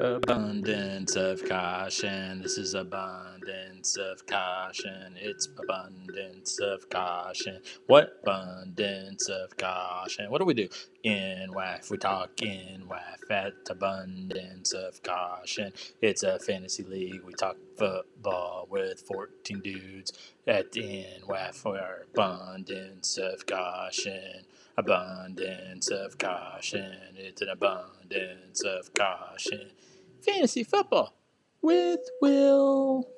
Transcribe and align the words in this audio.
Abundance 0.00 1.14
of 1.14 1.46
caution. 1.46 2.40
This 2.40 2.56
is 2.56 2.72
abundance 2.72 3.98
of 3.98 4.24
caution. 4.24 5.14
It's 5.16 5.46
abundance 5.58 6.58
of 6.58 6.88
caution. 6.88 7.60
What 7.86 8.18
abundance 8.22 9.28
of 9.28 9.54
caution? 9.58 10.30
What 10.30 10.38
do 10.38 10.46
we 10.46 10.54
do? 10.54 10.68
In 11.02 11.50
WAF, 11.50 11.90
we 11.90 11.98
talk 11.98 12.30
in 12.40 12.84
WAF 12.88 13.30
at 13.30 13.52
abundance 13.68 14.72
of 14.72 15.02
caution. 15.02 15.74
It's 16.00 16.22
a 16.22 16.38
fantasy 16.38 16.84
league. 16.84 17.22
We 17.26 17.34
talk 17.34 17.58
football 17.76 18.68
with 18.70 19.02
14 19.02 19.60
dudes 19.60 20.12
at 20.46 20.74
in 20.78 21.20
WAF 21.28 21.56
for 21.56 22.06
abundance 22.14 23.18
of 23.18 23.44
caution 23.44 24.46
abundance 24.76 25.88
of 25.88 26.16
caution. 26.16 26.94
It's 27.16 27.42
an 27.42 27.50
abundance 27.50 28.62
of 28.64 28.94
caution. 28.94 29.72
Fantasy 30.20 30.64
football 30.64 31.14
with 31.62 32.00
Will. 32.22 33.08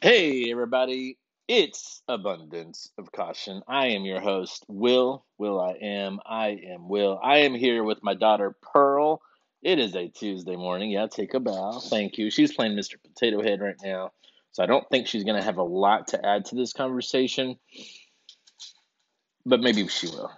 Hey, 0.00 0.50
everybody. 0.50 1.18
It's 1.48 2.02
Abundance 2.08 2.90
of 2.98 3.12
Caution. 3.12 3.62
I 3.68 3.88
am 3.88 4.04
your 4.04 4.20
host, 4.20 4.64
Will. 4.68 5.24
Will, 5.38 5.60
I 5.60 5.72
am. 5.82 6.20
I 6.26 6.58
am 6.72 6.88
Will. 6.88 7.20
I 7.22 7.38
am 7.38 7.54
here 7.54 7.84
with 7.84 8.02
my 8.02 8.14
daughter, 8.14 8.56
Pearl. 8.62 9.22
It 9.62 9.78
is 9.78 9.94
a 9.96 10.08
Tuesday 10.08 10.56
morning. 10.56 10.90
Yeah, 10.90 11.06
take 11.08 11.34
a 11.34 11.40
bow. 11.40 11.80
Thank 11.80 12.18
you. 12.18 12.30
She's 12.30 12.54
playing 12.54 12.76
Mr. 12.76 12.94
Potato 13.02 13.42
Head 13.42 13.60
right 13.60 13.76
now. 13.82 14.12
So 14.52 14.62
I 14.62 14.66
don't 14.66 14.88
think 14.90 15.06
she's 15.06 15.24
going 15.24 15.38
to 15.38 15.44
have 15.44 15.58
a 15.58 15.62
lot 15.62 16.08
to 16.08 16.26
add 16.26 16.46
to 16.46 16.56
this 16.56 16.72
conversation 16.72 17.58
but 19.44 19.60
maybe 19.60 19.86
she 19.88 20.08
will. 20.08 20.30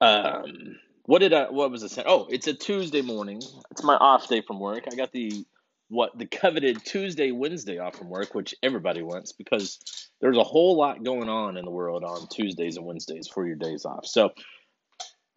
Um, 0.00 0.78
what 1.06 1.20
did 1.20 1.32
I? 1.32 1.50
What 1.50 1.70
was 1.70 1.84
I 1.84 1.88
saying? 1.88 2.06
Oh, 2.08 2.26
it's 2.30 2.46
a 2.46 2.54
Tuesday 2.54 3.02
morning. 3.02 3.40
It's 3.70 3.82
my 3.82 3.94
off 3.94 4.28
day 4.28 4.40
from 4.40 4.60
work. 4.60 4.84
I 4.90 4.94
got 4.96 5.12
the 5.12 5.44
what 5.88 6.18
the 6.18 6.26
coveted 6.26 6.84
Tuesday, 6.84 7.30
Wednesday 7.30 7.78
off 7.78 7.96
from 7.96 8.10
work, 8.10 8.34
which 8.34 8.54
everybody 8.62 9.02
wants 9.02 9.32
because 9.32 10.10
there's 10.20 10.36
a 10.36 10.42
whole 10.42 10.76
lot 10.76 11.04
going 11.04 11.28
on 11.28 11.56
in 11.56 11.64
the 11.64 11.70
world 11.70 12.02
on 12.02 12.26
Tuesdays 12.28 12.76
and 12.76 12.84
Wednesdays 12.84 13.28
for 13.28 13.46
your 13.46 13.56
days 13.56 13.84
off. 13.84 14.04
So 14.04 14.30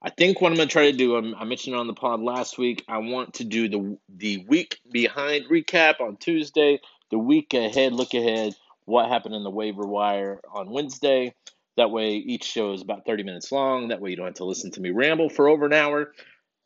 I 0.02 0.10
think 0.10 0.42
what 0.42 0.52
I'm 0.52 0.56
going 0.56 0.68
to 0.68 0.72
try 0.72 0.90
to 0.90 0.98
do, 0.98 1.36
I 1.36 1.44
mentioned 1.44 1.76
on 1.76 1.88
the 1.88 1.94
pod 1.94 2.22
last 2.22 2.58
week, 2.58 2.84
I 2.88 2.98
want 3.00 3.36
to 3.36 3.44
do 3.44 3.70
the 3.70 3.98
the 4.10 4.46
week 4.48 4.80
behind 4.92 5.46
recap 5.52 6.02
on 6.02 6.18
Tuesday, 6.18 6.80
the 7.12 7.20
week 7.20 7.54
ahead 7.54 7.94
look 7.94 8.14
ahead 8.14 8.56
what 8.86 9.10
happened 9.10 9.36
in 9.36 9.44
the 9.44 9.52
waiver 9.52 9.86
wire 9.86 10.40
on 10.52 10.72
Wednesday. 10.72 11.36
That 11.80 11.92
way, 11.92 12.16
each 12.16 12.44
show 12.44 12.74
is 12.74 12.82
about 12.82 13.06
30 13.06 13.24
minutes 13.24 13.54
long. 13.54 13.88
That 13.88 14.02
way, 14.02 14.10
you 14.10 14.18
don't 14.18 14.26
have 14.26 14.36
to 14.36 14.44
listen 14.44 14.70
to 14.72 14.82
me 14.82 14.90
ramble 14.90 15.30
for 15.30 15.48
over 15.48 15.66
an 15.66 15.72
hour. 15.72 16.12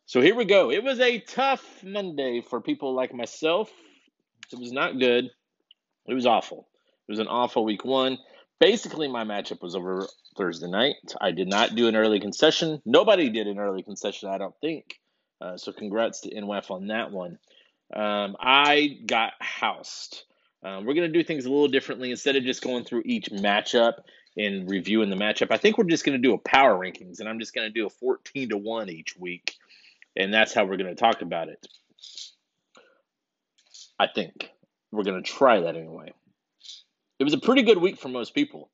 So 0.06 0.20
here 0.20 0.34
we 0.34 0.44
go. 0.44 0.72
It 0.72 0.82
was 0.82 0.98
a 0.98 1.20
tough 1.20 1.62
Monday 1.84 2.40
for 2.40 2.60
people 2.60 2.96
like 2.96 3.14
myself. 3.14 3.70
It 4.52 4.58
was 4.58 4.72
not 4.72 4.98
good. 4.98 5.30
It 6.08 6.14
was 6.14 6.26
awful. 6.26 6.66
It 7.06 7.12
was 7.12 7.20
an 7.20 7.28
awful 7.28 7.64
week 7.64 7.84
one. 7.84 8.18
Basically, 8.58 9.06
my 9.06 9.22
matchup 9.22 9.62
was 9.62 9.76
over 9.76 10.08
Thursday 10.36 10.66
night. 10.66 10.96
I 11.20 11.30
did 11.30 11.46
not 11.46 11.76
do 11.76 11.86
an 11.86 11.94
early 11.94 12.18
concession. 12.18 12.82
Nobody 12.84 13.30
did 13.30 13.46
an 13.46 13.60
early 13.60 13.84
concession, 13.84 14.30
I 14.30 14.38
don't 14.38 14.56
think. 14.60 14.98
Uh, 15.40 15.56
so 15.56 15.70
congrats 15.70 16.22
to 16.22 16.34
NWF 16.34 16.72
on 16.72 16.88
that 16.88 17.12
one. 17.12 17.38
Um, 17.94 18.34
I 18.40 18.98
got 19.06 19.34
housed. 19.38 20.24
Um, 20.64 20.84
we're 20.84 20.94
going 20.94 21.12
to 21.12 21.16
do 21.16 21.22
things 21.22 21.44
a 21.44 21.50
little 21.50 21.68
differently. 21.68 22.10
Instead 22.10 22.34
of 22.34 22.42
just 22.42 22.62
going 22.62 22.82
through 22.82 23.02
each 23.04 23.30
matchup 23.30 23.92
and 24.36 24.68
reviewing 24.68 25.10
the 25.10 25.16
matchup, 25.16 25.48
I 25.50 25.56
think 25.56 25.78
we're 25.78 25.84
just 25.84 26.04
going 26.04 26.20
to 26.20 26.22
do 26.22 26.34
a 26.34 26.38
power 26.38 26.78
rankings, 26.78 27.20
and 27.20 27.28
I'm 27.28 27.38
just 27.38 27.54
going 27.54 27.66
to 27.66 27.72
do 27.72 27.86
a 27.86 27.90
14 27.90 28.50
to 28.50 28.56
1 28.56 28.90
each 28.90 29.16
week. 29.16 29.54
And 30.16 30.32
that's 30.32 30.54
how 30.54 30.64
we're 30.64 30.76
going 30.76 30.94
to 30.94 31.00
talk 31.00 31.22
about 31.22 31.48
it. 31.48 31.66
I 33.98 34.06
think. 34.12 34.50
We're 34.92 35.04
going 35.04 35.22
to 35.22 35.28
try 35.28 35.60
that 35.60 35.76
anyway. 35.76 36.12
It 37.18 37.24
was 37.24 37.32
a 37.32 37.38
pretty 37.38 37.62
good 37.62 37.78
week 37.78 37.98
for 37.98 38.08
most 38.08 38.34
people. 38.34 38.70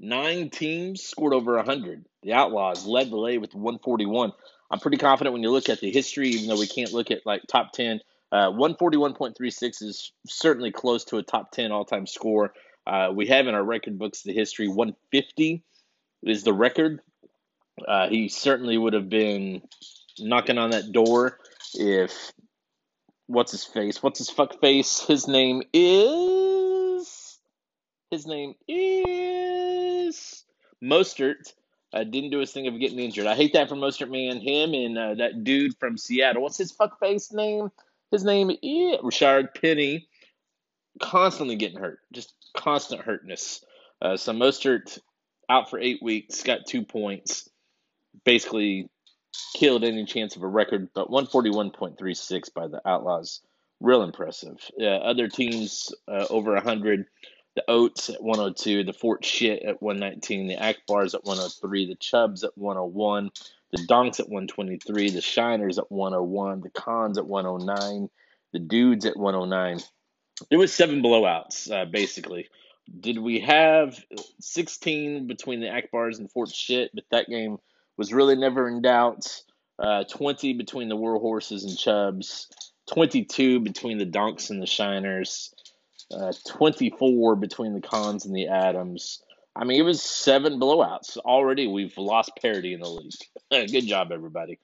Nine 0.00 0.50
teams 0.50 1.02
scored 1.02 1.32
over 1.32 1.54
100. 1.56 2.04
The 2.22 2.32
Outlaws 2.32 2.86
led 2.86 3.10
the 3.10 3.18
way 3.18 3.38
with 3.38 3.54
141. 3.54 4.32
I'm 4.70 4.80
pretty 4.80 4.96
confident 4.96 5.32
when 5.32 5.42
you 5.42 5.50
look 5.50 5.68
at 5.68 5.80
the 5.80 5.90
history, 5.90 6.30
even 6.30 6.48
though 6.48 6.58
we 6.58 6.66
can't 6.66 6.92
look 6.92 7.12
at 7.12 7.24
like 7.24 7.42
top 7.48 7.72
10 7.72 8.00
uh, 8.34 8.50
141.36 8.50 9.82
is 9.82 10.12
certainly 10.26 10.72
close 10.72 11.04
to 11.04 11.18
a 11.18 11.22
top 11.22 11.52
10 11.52 11.70
all 11.70 11.84
time 11.84 12.04
score. 12.04 12.52
Uh, 12.86 13.10
we 13.14 13.26
have 13.26 13.46
in 13.46 13.54
our 13.54 13.62
record 13.62 13.98
books 13.98 14.22
the 14.22 14.32
history 14.32 14.68
150 14.68 15.62
is 16.22 16.42
the 16.42 16.52
record. 16.52 17.00
Uh, 17.86 18.08
he 18.08 18.28
certainly 18.28 18.78
would 18.78 18.92
have 18.92 19.08
been 19.08 19.62
knocking 20.18 20.58
on 20.58 20.70
that 20.70 20.92
door 20.92 21.38
if 21.74 22.32
what's 23.26 23.52
his 23.52 23.64
face? 23.64 24.02
What's 24.02 24.18
his 24.18 24.30
fuck 24.30 24.60
face? 24.60 25.00
His 25.00 25.26
name 25.26 25.62
is 25.72 27.38
his 28.10 28.26
name 28.26 28.54
is 28.68 30.44
Mostert. 30.82 31.52
Uh, 31.92 32.04
didn't 32.04 32.30
do 32.30 32.38
his 32.40 32.52
thing 32.52 32.66
of 32.66 32.78
getting 32.78 32.98
injured. 32.98 33.26
I 33.26 33.34
hate 33.34 33.52
that 33.52 33.68
for 33.68 33.76
Mostert, 33.76 34.10
man. 34.10 34.40
Him 34.40 34.74
and 34.74 34.98
uh, 34.98 35.14
that 35.14 35.44
dude 35.44 35.76
from 35.78 35.96
Seattle. 35.96 36.42
What's 36.42 36.58
his 36.58 36.72
fuck 36.72 36.98
face 37.00 37.32
name? 37.32 37.70
His 38.10 38.24
name 38.24 38.50
is 38.50 39.00
Rashard 39.00 39.60
Penny. 39.60 40.08
Constantly 41.00 41.56
getting 41.56 41.78
hurt, 41.78 41.98
just 42.12 42.32
constant 42.56 43.02
hurtness. 43.02 43.64
Uh, 44.00 44.16
so 44.16 44.32
Mostert 44.32 44.98
out 45.48 45.70
for 45.70 45.78
eight 45.78 46.02
weeks, 46.02 46.42
got 46.42 46.66
two 46.66 46.84
points, 46.84 47.48
basically 48.24 48.88
killed 49.54 49.84
any 49.84 50.04
chance 50.04 50.36
of 50.36 50.42
a 50.42 50.48
record, 50.48 50.88
but 50.94 51.10
141.36 51.10 52.54
by 52.54 52.68
the 52.68 52.80
Outlaws. 52.86 53.40
Real 53.80 54.02
impressive. 54.02 54.58
Uh, 54.80 54.84
other 54.86 55.28
teams 55.28 55.92
uh, 56.08 56.26
over 56.30 56.54
100. 56.54 57.06
The 57.56 57.64
Oats 57.68 58.10
at 58.10 58.22
102, 58.22 58.82
the 58.82 58.92
Fort 58.92 59.24
Shit 59.24 59.62
at 59.62 59.80
119, 59.80 60.48
the 60.48 60.56
Akbars 60.56 61.14
at 61.14 61.24
103, 61.24 61.86
the 61.86 61.94
Chubs 61.94 62.42
at 62.42 62.50
101, 62.56 63.30
the 63.70 63.84
Donks 63.86 64.18
at 64.18 64.28
123, 64.28 65.10
the 65.10 65.20
Shiners 65.20 65.78
at 65.78 65.90
101, 65.90 66.62
the 66.62 66.70
Cons 66.70 67.16
at 67.16 67.26
109, 67.26 68.08
the 68.52 68.58
Dudes 68.58 69.06
at 69.06 69.16
109. 69.16 69.80
It 70.50 70.56
was 70.56 70.72
seven 70.72 71.02
blowouts, 71.02 71.70
uh, 71.70 71.84
basically. 71.86 72.48
Did 73.00 73.18
we 73.18 73.40
have 73.40 73.98
16 74.40 75.26
between 75.26 75.60
the 75.60 75.68
Akbars 75.68 76.18
and 76.18 76.30
Fort 76.30 76.50
Shit, 76.50 76.90
but 76.94 77.04
that 77.10 77.28
game 77.28 77.58
was 77.96 78.12
really 78.12 78.36
never 78.36 78.68
in 78.68 78.82
doubt. 78.82 79.26
Uh, 79.78 80.04
20 80.04 80.52
between 80.52 80.88
the 80.88 80.96
War 80.96 81.18
Horses 81.18 81.64
and 81.64 81.76
Chubs, 81.76 82.48
22 82.92 83.60
between 83.60 83.98
the 83.98 84.04
Donks 84.04 84.50
and 84.50 84.60
the 84.62 84.66
Shiners, 84.66 85.52
uh, 86.12 86.32
24 86.46 87.36
between 87.36 87.72
the 87.72 87.80
Cons 87.80 88.26
and 88.26 88.36
the 88.36 88.48
Adams, 88.48 89.24
I 89.56 89.64
mean, 89.64 89.78
it 89.78 89.84
was 89.84 90.02
seven 90.02 90.58
blowouts. 90.58 91.16
Already 91.18 91.68
we've 91.68 91.96
lost 91.96 92.32
parity 92.40 92.74
in 92.74 92.80
the 92.80 92.88
league. 92.88 93.12
Good 93.70 93.86
job, 93.86 94.10
everybody. 94.10 94.58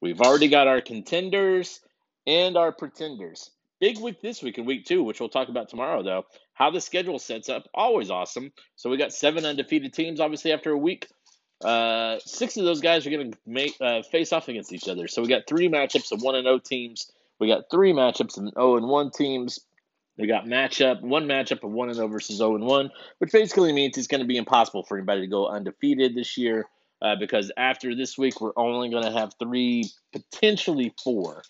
We've 0.00 0.20
already 0.20 0.48
got 0.48 0.66
our 0.66 0.80
contenders 0.80 1.80
and 2.26 2.56
our 2.56 2.72
pretenders. 2.72 3.50
Big 3.82 3.98
week 3.98 4.20
this 4.20 4.44
week 4.44 4.58
in 4.58 4.64
week 4.64 4.84
two, 4.84 5.02
which 5.02 5.18
we'll 5.18 5.28
talk 5.28 5.48
about 5.48 5.68
tomorrow, 5.68 6.04
though. 6.04 6.24
How 6.54 6.70
the 6.70 6.80
schedule 6.80 7.18
sets 7.18 7.48
up, 7.48 7.68
always 7.74 8.12
awesome. 8.12 8.52
So 8.76 8.88
we 8.88 8.96
got 8.96 9.12
seven 9.12 9.44
undefeated 9.44 9.92
teams, 9.92 10.20
obviously, 10.20 10.52
after 10.52 10.70
a 10.70 10.78
week. 10.78 11.08
Uh, 11.64 12.20
six 12.24 12.56
of 12.56 12.64
those 12.64 12.80
guys 12.80 13.04
are 13.04 13.10
going 13.10 13.32
to 13.32 13.38
make 13.44 13.74
uh, 13.80 14.02
face 14.02 14.32
off 14.32 14.46
against 14.46 14.72
each 14.72 14.86
other. 14.86 15.08
So 15.08 15.20
we 15.20 15.26
got 15.26 15.48
three 15.48 15.68
matchups 15.68 16.12
of 16.12 16.22
1 16.22 16.36
and 16.36 16.44
0 16.44 16.60
teams. 16.60 17.10
We 17.40 17.48
got 17.48 17.64
three 17.72 17.92
matchups 17.92 18.38
of 18.38 18.54
0 18.54 18.76
and 18.76 18.86
1 18.86 19.10
teams. 19.10 19.58
We 20.16 20.28
got 20.28 20.44
matchup 20.44 21.00
one 21.00 21.26
matchup 21.26 21.64
of 21.64 21.72
one 21.72 21.88
and 21.88 21.96
zero 21.96 22.06
versus 22.06 22.36
zero 22.36 22.54
and 22.54 22.64
one, 22.64 22.92
which 23.18 23.32
basically 23.32 23.72
means 23.72 23.98
it's 23.98 24.06
going 24.06 24.20
to 24.20 24.26
be 24.26 24.36
impossible 24.36 24.84
for 24.84 24.96
anybody 24.96 25.22
to 25.22 25.26
go 25.26 25.48
undefeated 25.48 26.14
this 26.14 26.38
year. 26.38 26.68
Uh, 27.00 27.16
because 27.16 27.50
after 27.56 27.96
this 27.96 28.16
week, 28.16 28.40
we're 28.40 28.52
only 28.54 28.90
going 28.90 29.02
to 29.02 29.10
have 29.10 29.32
three, 29.40 29.90
potentially 30.12 30.94
four, 31.02 31.42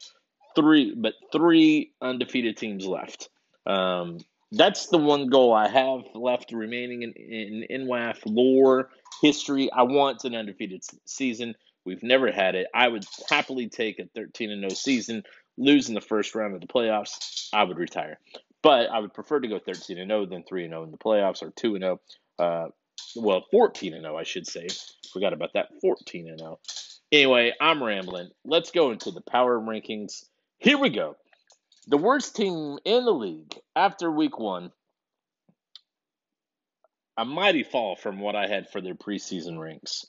three, 0.55 0.95
but 0.95 1.15
three 1.33 1.93
undefeated 2.01 2.57
teams 2.57 2.87
left. 2.87 3.29
Um, 3.67 4.19
that's 4.53 4.89
the 4.89 4.99
one 4.99 5.29
goal 5.29 5.53
I 5.55 5.69
have 5.69 6.03
left 6.15 6.53
remaining 6.53 7.03
in, 7.03 7.13
in 7.13 7.87
NWAF 7.87 8.19
lore 8.27 8.91
history. 9.23 9.71
I 9.73 9.83
want 9.83 10.25
an 10.25 10.35
undefeated 10.35 10.83
season. 11.07 11.55
We've 11.85 12.03
never 12.03 12.31
had 12.31 12.55
it. 12.55 12.67
I 12.75 12.89
would 12.89 13.05
happily 13.29 13.69
take 13.69 13.99
a 13.99 14.07
13 14.15 14.51
and 14.51 14.61
0 14.61 14.75
season, 14.75 15.25
lose 15.57 15.89
in 15.89 15.95
the 15.95 16.01
first 16.01 16.35
round 16.35 16.55
of 16.55 16.61
the 16.61 16.67
playoffs. 16.67 17.49
I 17.53 17.65
would 17.65 17.79
retire. 17.79 18.19
But 18.63 18.91
I 18.91 19.01
would 19.01 19.15
prefer 19.15 19.41
to 19.41 19.49
go 19.49 19.59
13 19.59 19.99
and 19.99 20.11
0 20.11 20.27
than 20.27 20.45
3 20.45 20.65
and 20.65 20.73
0 20.73 20.85
in 20.85 20.91
the 20.91 20.99
playoffs 20.99 21.43
or 21.43 21.51
2 21.51 21.75
and 21.75 21.83
0. 21.83 22.01
Uh, 22.39 22.69
well, 23.17 23.45
14 23.51 23.95
and 23.95 24.03
0, 24.03 24.17
I 24.17 24.23
should 24.23 24.47
say. 24.47 24.69
Forgot 25.13 25.33
about 25.33 25.55
that. 25.55 25.69
14 25.81 26.29
and 26.29 26.39
0. 26.39 26.59
Anyway, 27.11 27.53
I'm 27.61 27.83
rambling. 27.83 28.31
Let's 28.45 28.71
go 28.71 28.91
into 28.91 29.11
the 29.11 29.21
power 29.21 29.59
rankings. 29.59 30.25
Here 30.63 30.79
we 30.79 30.91
go. 30.91 31.17
The 31.89 31.99
worst 31.99 32.37
team 32.37 32.79
in 32.85 33.05
the 33.05 33.11
league 33.11 33.53
after 33.75 34.09
week 34.11 34.39
one. 34.39 34.71
A 37.17 37.25
mighty 37.25 37.65
fall 37.65 37.97
from 37.97 38.21
what 38.21 38.37
I 38.37 38.47
had 38.47 38.69
for 38.71 38.81
their 38.81 38.95
preseason 38.95 39.59
ranks. 39.59 40.07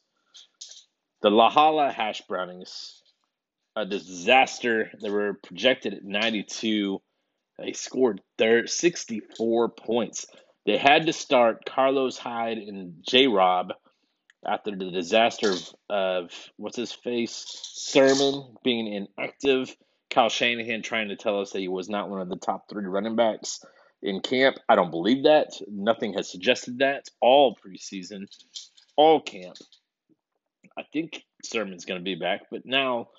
The 1.23 1.31
Lahala 1.31 1.91
Hash 1.91 2.21
Brownings 2.29 3.01
a 3.75 3.83
disaster. 3.85 4.91
They 5.01 5.09
were 5.09 5.33
projected 5.33 5.95
at 5.95 6.03
92. 6.03 7.01
They 7.57 7.73
scored 7.73 8.21
thir- 8.38 8.67
64 8.67 9.69
points. 9.69 10.27
They 10.67 10.77
had 10.77 11.07
to 11.07 11.13
start 11.13 11.65
Carlos 11.65 12.19
Hyde 12.19 12.59
and 12.59 13.03
J 13.07 13.25
Rob 13.25 13.73
after 14.45 14.69
the 14.69 14.91
disaster 14.91 15.51
of, 15.51 15.69
of 15.89 16.51
what's 16.57 16.77
his 16.77 16.91
face 16.91 17.44
Sermon 17.73 18.55
being 18.63 19.07
inactive. 19.17 19.75
Kyle 20.13 20.30
Shanahan 20.30 20.83
trying 20.83 21.10
to 21.10 21.15
tell 21.15 21.42
us 21.42 21.51
that 21.51 21.60
he 21.60 21.68
was 21.68 21.89
not 21.89 22.10
one 22.10 22.21
of 22.21 22.30
the 22.30 22.36
top 22.36 22.69
three 22.69 22.86
running 22.86 23.15
backs 23.15 23.65
in 24.04 24.21
camp. 24.21 24.57
I 24.69 24.75
don't 24.75 24.92
believe 24.92 25.24
that. 25.24 25.48
Nothing 25.68 26.13
has 26.13 26.31
suggested 26.31 26.80
that 26.80 27.06
all 27.19 27.56
preseason, 27.56 28.27
all 28.95 29.21
camp. 29.21 29.57
I 30.77 30.83
think 30.94 31.24
Sermon's 31.44 31.86
going 31.86 32.00
to 32.00 32.04
be 32.04 32.15
back, 32.15 32.42
but 32.51 32.65
now 32.65 33.10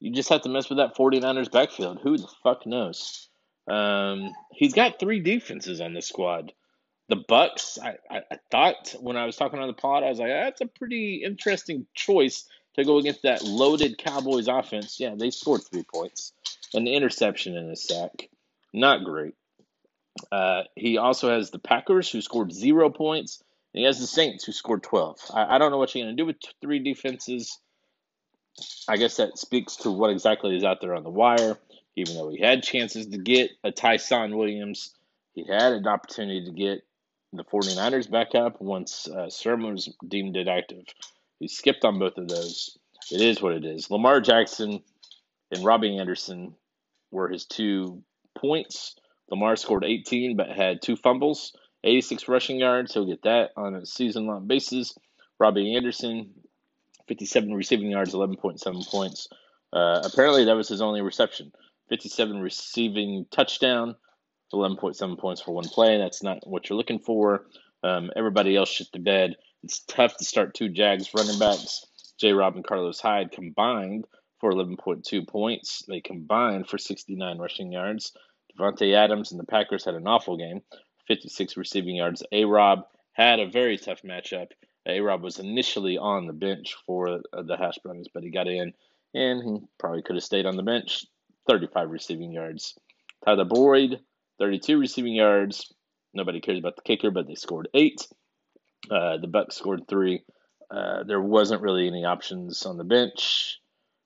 you 0.00 0.12
just 0.12 0.28
have 0.30 0.42
to 0.42 0.48
mess 0.48 0.68
with 0.68 0.78
that 0.78 0.96
49ers 0.96 1.52
backfield. 1.52 2.00
Who 2.02 2.18
the 2.18 2.28
fuck 2.42 2.66
knows? 2.66 3.28
Um, 3.68 4.32
he's 4.52 4.74
got 4.74 4.98
three 4.98 5.20
defenses 5.20 5.80
on 5.80 5.94
the 5.94 6.02
squad. 6.02 6.52
The 7.08 7.16
Bucks, 7.28 7.78
I, 7.80 7.96
I, 8.10 8.22
I, 8.30 8.36
thought 8.50 8.94
when 9.00 9.16
I 9.16 9.26
was 9.26 9.36
talking 9.36 9.58
on 9.58 9.66
the 9.66 9.72
pod, 9.72 10.02
I 10.02 10.08
was 10.08 10.18
like, 10.18 10.30
that's 10.30 10.60
a 10.60 10.66
pretty 10.66 11.22
interesting 11.24 11.86
choice 11.94 12.44
to 12.74 12.84
go 12.84 12.98
against 12.98 13.22
that 13.22 13.42
loaded 13.44 13.98
Cowboys 13.98 14.48
offense. 14.48 14.98
Yeah, 15.00 15.14
they 15.16 15.30
scored 15.30 15.62
three 15.62 15.84
points, 15.84 16.32
and 16.74 16.86
an 16.86 16.94
interception 16.94 17.56
and 17.56 17.70
a 17.70 17.76
sack. 17.76 18.28
Not 18.72 19.04
great. 19.04 19.34
Uh, 20.30 20.62
he 20.76 20.98
also 20.98 21.30
has 21.30 21.50
the 21.50 21.58
Packers, 21.58 22.10
who 22.10 22.20
scored 22.20 22.52
zero 22.52 22.90
points, 22.90 23.42
and 23.74 23.80
he 23.80 23.86
has 23.86 24.00
the 24.00 24.06
Saints, 24.06 24.44
who 24.44 24.52
scored 24.52 24.82
12. 24.82 25.18
I, 25.32 25.56
I 25.56 25.58
don't 25.58 25.70
know 25.70 25.78
what 25.78 25.94
you're 25.94 26.04
going 26.04 26.16
to 26.16 26.22
do 26.22 26.26
with 26.26 26.36
three 26.60 26.80
defenses. 26.80 27.58
I 28.88 28.96
guess 28.96 29.16
that 29.16 29.38
speaks 29.38 29.76
to 29.76 29.90
what 29.90 30.10
exactly 30.10 30.56
is 30.56 30.64
out 30.64 30.80
there 30.80 30.94
on 30.94 31.04
the 31.04 31.10
wire. 31.10 31.56
Even 31.96 32.14
though 32.14 32.30
he 32.30 32.40
had 32.40 32.62
chances 32.62 33.06
to 33.08 33.18
get 33.18 33.50
a 33.64 33.72
Ty'Son 33.72 34.36
Williams, 34.36 34.94
he 35.34 35.44
had 35.46 35.72
an 35.72 35.86
opportunity 35.86 36.44
to 36.44 36.52
get 36.52 36.84
the 37.32 37.44
49ers 37.44 38.10
back 38.10 38.34
up 38.34 38.60
once 38.60 39.08
uh, 39.08 39.30
Sermon 39.30 39.72
was 39.72 39.92
deemed 40.06 40.36
inactive. 40.36 40.84
He 41.40 41.48
skipped 41.48 41.84
on 41.84 41.98
both 41.98 42.18
of 42.18 42.28
those. 42.28 42.78
It 43.10 43.20
is 43.20 43.42
what 43.42 43.54
it 43.54 43.64
is. 43.64 43.90
Lamar 43.90 44.20
Jackson 44.20 44.82
and 45.50 45.64
Robbie 45.64 45.98
Anderson 45.98 46.54
were 47.10 47.28
his 47.28 47.46
two 47.46 48.04
points. 48.38 48.94
Lamar 49.30 49.56
scored 49.56 49.84
18 49.84 50.36
but 50.36 50.50
had 50.50 50.82
two 50.82 50.96
fumbles, 50.96 51.56
86 51.82 52.28
rushing 52.28 52.58
yards. 52.58 52.92
He'll 52.92 53.06
get 53.06 53.22
that 53.22 53.50
on 53.56 53.74
a 53.74 53.86
season 53.86 54.26
long 54.26 54.46
basis. 54.46 54.94
Robbie 55.38 55.74
Anderson, 55.74 56.30
57 57.08 57.54
receiving 57.54 57.90
yards, 57.90 58.12
11.7 58.12 58.88
points. 58.88 59.28
Uh, 59.72 60.02
apparently, 60.04 60.44
that 60.44 60.56
was 60.56 60.68
his 60.68 60.82
only 60.82 61.00
reception. 61.00 61.52
57 61.88 62.40
receiving 62.40 63.26
touchdown, 63.30 63.96
11.7 64.52 65.18
points 65.18 65.40
for 65.40 65.52
one 65.52 65.68
play. 65.68 65.96
That's 65.98 66.22
not 66.22 66.46
what 66.46 66.68
you're 66.68 66.76
looking 66.76 66.98
for. 66.98 67.46
Um, 67.82 68.10
everybody 68.14 68.56
else 68.56 68.68
shit 68.68 68.88
the 68.92 68.98
bed. 68.98 69.36
It's 69.62 69.80
tough 69.80 70.16
to 70.16 70.24
start 70.24 70.54
two 70.54 70.70
Jags 70.70 71.10
running 71.14 71.38
backs. 71.38 71.84
J. 72.18 72.32
Rob 72.32 72.56
and 72.56 72.66
Carlos 72.66 73.00
Hyde 73.00 73.30
combined 73.30 74.06
for 74.40 74.52
11.2 74.52 75.28
points. 75.28 75.82
They 75.86 76.00
combined 76.00 76.68
for 76.68 76.78
69 76.78 77.38
rushing 77.38 77.70
yards. 77.72 78.12
Davante 78.58 78.94
Adams 78.94 79.32
and 79.32 79.40
the 79.40 79.46
Packers 79.46 79.84
had 79.84 79.94
an 79.94 80.06
awful 80.06 80.36
game, 80.36 80.62
56 81.08 81.56
receiving 81.56 81.96
yards. 81.96 82.22
A. 82.32 82.44
Rob 82.44 82.86
had 83.12 83.38
a 83.38 83.50
very 83.50 83.76
tough 83.76 84.02
matchup. 84.02 84.48
A. 84.86 85.00
Rob 85.00 85.22
was 85.22 85.38
initially 85.38 85.98
on 85.98 86.26
the 86.26 86.32
bench 86.32 86.74
for 86.86 87.20
uh, 87.32 87.42
the 87.42 87.56
Hash 87.56 87.78
Browns, 87.84 88.08
but 88.12 88.22
he 88.22 88.30
got 88.30 88.48
in, 88.48 88.72
and 89.14 89.42
he 89.42 89.66
probably 89.78 90.02
could 90.02 90.16
have 90.16 90.24
stayed 90.24 90.46
on 90.46 90.56
the 90.56 90.62
bench. 90.62 91.04
35 91.48 91.90
receiving 91.90 92.32
yards. 92.32 92.78
Tyler 93.24 93.44
Boyd, 93.44 94.00
32 94.38 94.78
receiving 94.78 95.14
yards. 95.14 95.72
Nobody 96.14 96.40
cares 96.40 96.58
about 96.58 96.76
the 96.76 96.82
kicker, 96.82 97.10
but 97.10 97.26
they 97.26 97.34
scored 97.34 97.68
eight. 97.74 98.06
Uh, 98.88 99.18
the 99.18 99.26
Bucks 99.26 99.56
scored 99.56 99.88
three. 99.88 100.22
Uh, 100.70 101.02
there 101.04 101.20
wasn't 101.20 101.62
really 101.62 101.88
any 101.88 102.04
options 102.04 102.64
on 102.64 102.76
the 102.76 102.84
bench. 102.84 103.58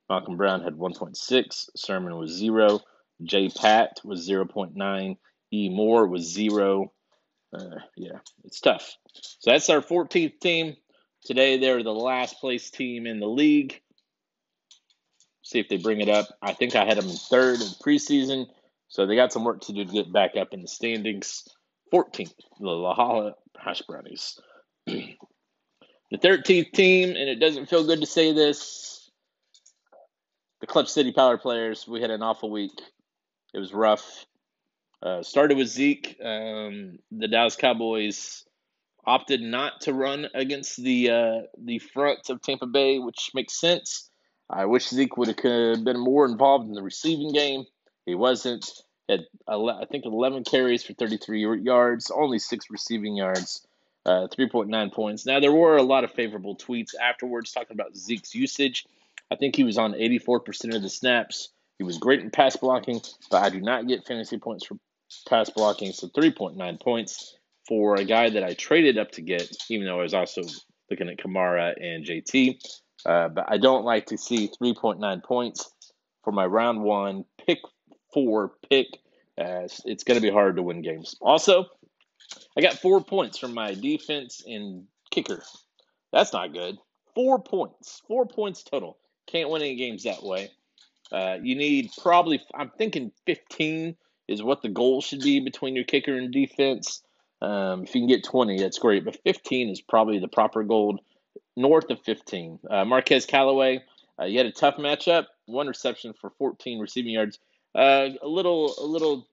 Malcolm 0.09 0.37
Brown 0.37 0.63
had 0.63 0.75
1.6. 0.75 1.69
Sermon 1.77 2.17
was 2.17 2.31
zero. 2.31 2.81
J. 3.23 3.49
Pat 3.49 4.01
was 4.05 4.29
0.9. 4.29 5.17
E. 5.53 5.69
Moore 5.69 6.07
was 6.07 6.33
zero. 6.33 6.93
Uh, 7.53 7.77
yeah, 7.97 8.19
it's 8.45 8.61
tough. 8.61 8.97
So 9.13 9.51
that's 9.51 9.71
our 9.71 9.81
14th 9.81 10.41
team. 10.41 10.77
Today, 11.25 11.59
they're 11.59 11.83
the 11.83 11.93
last 11.93 12.41
place 12.41 12.71
team 12.71 13.07
in 13.07 13.21
the 13.21 13.29
league. 13.29 13.81
See 15.43 15.59
if 15.59 15.69
they 15.69 15.77
bring 15.77 16.01
it 16.01 16.09
up. 16.09 16.27
I 16.43 16.53
think 16.53 16.75
I 16.75 16.85
had 16.85 16.99
them 16.99 17.09
in 17.09 17.17
third 17.17 17.61
in 17.61 17.69
preseason. 17.85 18.47
So 18.89 19.07
they 19.07 19.17
got 19.17 19.33
some 19.33 19.45
work 19.45 19.61
to 19.63 19.73
do 19.73 19.85
to 19.85 19.93
get 19.93 20.13
back 20.13 20.37
up 20.37 20.53
in 20.53 20.63
the 20.63 20.69
standings. 20.69 21.45
14th, 21.93 22.35
the 22.59 22.67
Lahala 22.67 23.33
Hash 23.59 23.83
Brownies. 23.83 24.39
the 24.87 26.19
13th 26.19 26.73
team, 26.73 27.11
and 27.11 27.29
it 27.29 27.41
doesn't 27.41 27.69
feel 27.69 27.85
good 27.85 28.01
to 28.01 28.07
say 28.07 28.33
this, 28.33 29.11
the 30.61 30.67
Clutch 30.67 30.89
City 30.89 31.13
Power 31.13 31.39
Players. 31.39 31.87
We 31.89 32.01
had 32.01 32.11
an 32.11 32.23
awful 32.23 32.51
week. 32.51 32.81
It 33.53 33.59
was 33.59 33.73
rough. 33.73 34.27
Uh, 35.03 35.23
started 35.23 35.59
with 35.59 35.69
Zeke. 35.69 36.17
Um, 36.23 36.99
the 37.11 37.29
Dallas 37.29 37.57
Cowboys 37.57 38.45
opted 39.07 39.43
not 39.43 39.83
to 39.83 39.93
run 39.93 40.29
against 40.35 40.83
the 40.83 41.11
uh, 41.11 41.41
the 41.59 41.79
front 41.79 42.31
of 42.31 42.41
Tampa 42.41 42.67
Bay, 42.67 42.99
which 42.99 43.31
makes 43.35 43.61
sense. 43.61 44.11
I 44.49 44.67
wish 44.67 44.89
Zeke 44.89 45.17
would 45.17 45.29
have 45.29 45.85
been 45.85 45.99
more 45.99 46.27
involved 46.27 46.69
in 46.69 46.75
the 46.75 46.83
receiving 46.83 47.33
game. 47.33 47.65
He 48.07 48.15
wasn't. 48.15 48.71
Had 49.09 49.27
I 49.47 49.85
think 49.91 50.07
11 50.07 50.45
carries 50.45 50.83
for 50.83 50.95
33 50.95 51.63
yards, 51.63 52.11
only 52.11 52.39
six 52.39 52.71
receiving 52.71 53.17
yards, 53.17 53.67
uh, 54.07 54.29
3.9 54.29 54.93
points. 54.93 55.27
Now 55.27 55.41
there 55.41 55.53
were 55.53 55.77
a 55.77 55.83
lot 55.83 56.05
of 56.05 56.13
favorable 56.13 56.57
tweets 56.57 56.95
afterwards 57.01 57.53
talking 57.53 57.75
about 57.75 57.97
Zeke's 57.97 58.35
usage. 58.35 58.87
I 59.31 59.37
think 59.37 59.57
he 59.57 59.65
was 59.65 59.79
on 59.79 59.95
84% 59.95 60.75
of 60.75 60.83
the 60.83 60.89
snaps. 60.89 61.51
He 61.79 61.85
was 61.85 61.99
great 61.99 62.21
in 62.21 62.31
pass 62.31 62.57
blocking, 62.57 63.01
but 63.31 63.43
I 63.43 63.51
do 63.51 63.61
not 63.61 63.89
get 63.89 64.07
fantasy 64.07 64.39
points 64.39 64.67
for 64.67 64.77
pass 65.29 65.51
blocking. 65.51 65.93
So 65.93 66.09
3.9 66.09 66.81
points 66.81 67.37
for 67.67 67.97
a 67.97 68.05
guy 68.05 68.31
that 68.31 68.45
I 68.45 68.55
traded 68.55 68.99
up 68.99 69.11
to 69.13 69.23
get, 69.23 69.51
even 69.71 69.87
though 69.87 69.99
I 69.99 70.03
was 70.03 70.15
also 70.15 70.43
looking 70.91 71.09
at 71.09 71.19
Kamara 71.19 71.75
and 71.81 72.05
JT. 72.05 72.59
Uh, 73.07 73.29
but 73.29 73.47
I 73.49 73.59
don't 73.59 73.85
like 73.85 74.07
to 74.07 74.19
see 74.19 74.49
3.9 74.49 75.23
points 75.25 75.71
for 76.23 76.33
my 76.33 76.47
round 76.47 76.83
one 76.83 77.25
pick 77.47 77.59
four 78.13 78.53
pick. 78.71 78.87
As 79.37 79.81
it's 79.85 80.05
going 80.05 80.15
to 80.15 80.23
be 80.23 80.31
hard 80.31 80.55
to 80.57 80.63
win 80.63 80.81
games. 80.81 81.17
Also, 81.21 81.67
I 82.57 82.61
got 82.61 82.75
four 82.75 83.03
points 83.03 83.39
from 83.39 83.55
my 83.55 83.75
defense 83.75 84.43
and 84.47 84.85
kicker. 85.11 85.43
That's 86.13 86.33
not 86.33 86.53
good. 86.53 86.79
Four 87.15 87.43
points. 87.43 88.03
Four 88.07 88.27
points 88.27 88.63
total. 88.63 88.99
Can't 89.27 89.51
win 89.51 89.63
any 89.63 89.77
games 89.77 90.05
that 90.05 90.23
way. 90.23 90.51
Uh, 91.13 91.39
you 91.43 91.55
need 91.55 91.91
probably, 92.03 92.41
I'm 92.55 92.71
thinking 92.71 93.13
15 93.27 93.97
is 94.29 94.43
what 94.43 94.63
the 94.63 94.69
goal 94.69 95.01
should 95.01 95.21
be 95.21 95.41
between 95.41 95.77
your 95.77 95.85
kicker 95.85 96.17
and 96.17 96.33
defense. 96.33 97.03
Um, 97.43 97.85
if 97.85 97.95
you 97.95 98.01
can 98.01 98.09
get 98.09 98.25
20, 98.25 98.59
that's 98.59 98.79
great. 98.79 99.05
But 99.05 99.19
15 99.25 99.71
is 99.71 99.81
probably 99.81 100.19
the 100.19 100.29
proper 100.29 100.63
goal. 100.63 100.99
North 101.57 101.91
of 101.91 102.01
15. 102.01 102.59
Uh, 102.69 102.85
Marquez 102.85 103.27
Callaway, 103.27 103.83
uh, 104.21 104.25
you 104.25 104.39
had 104.39 104.47
a 104.47 104.53
tough 104.53 104.77
matchup. 104.77 105.27
One 105.47 105.69
reception 105.69 106.15
for 106.21 106.31
14 106.39 106.81
receiving 106.81 107.13
yards. 107.13 107.39
Uh, 107.75 108.09
a 108.23 108.27
little, 108.27 108.75
a 108.81 108.85
little 108.85 109.29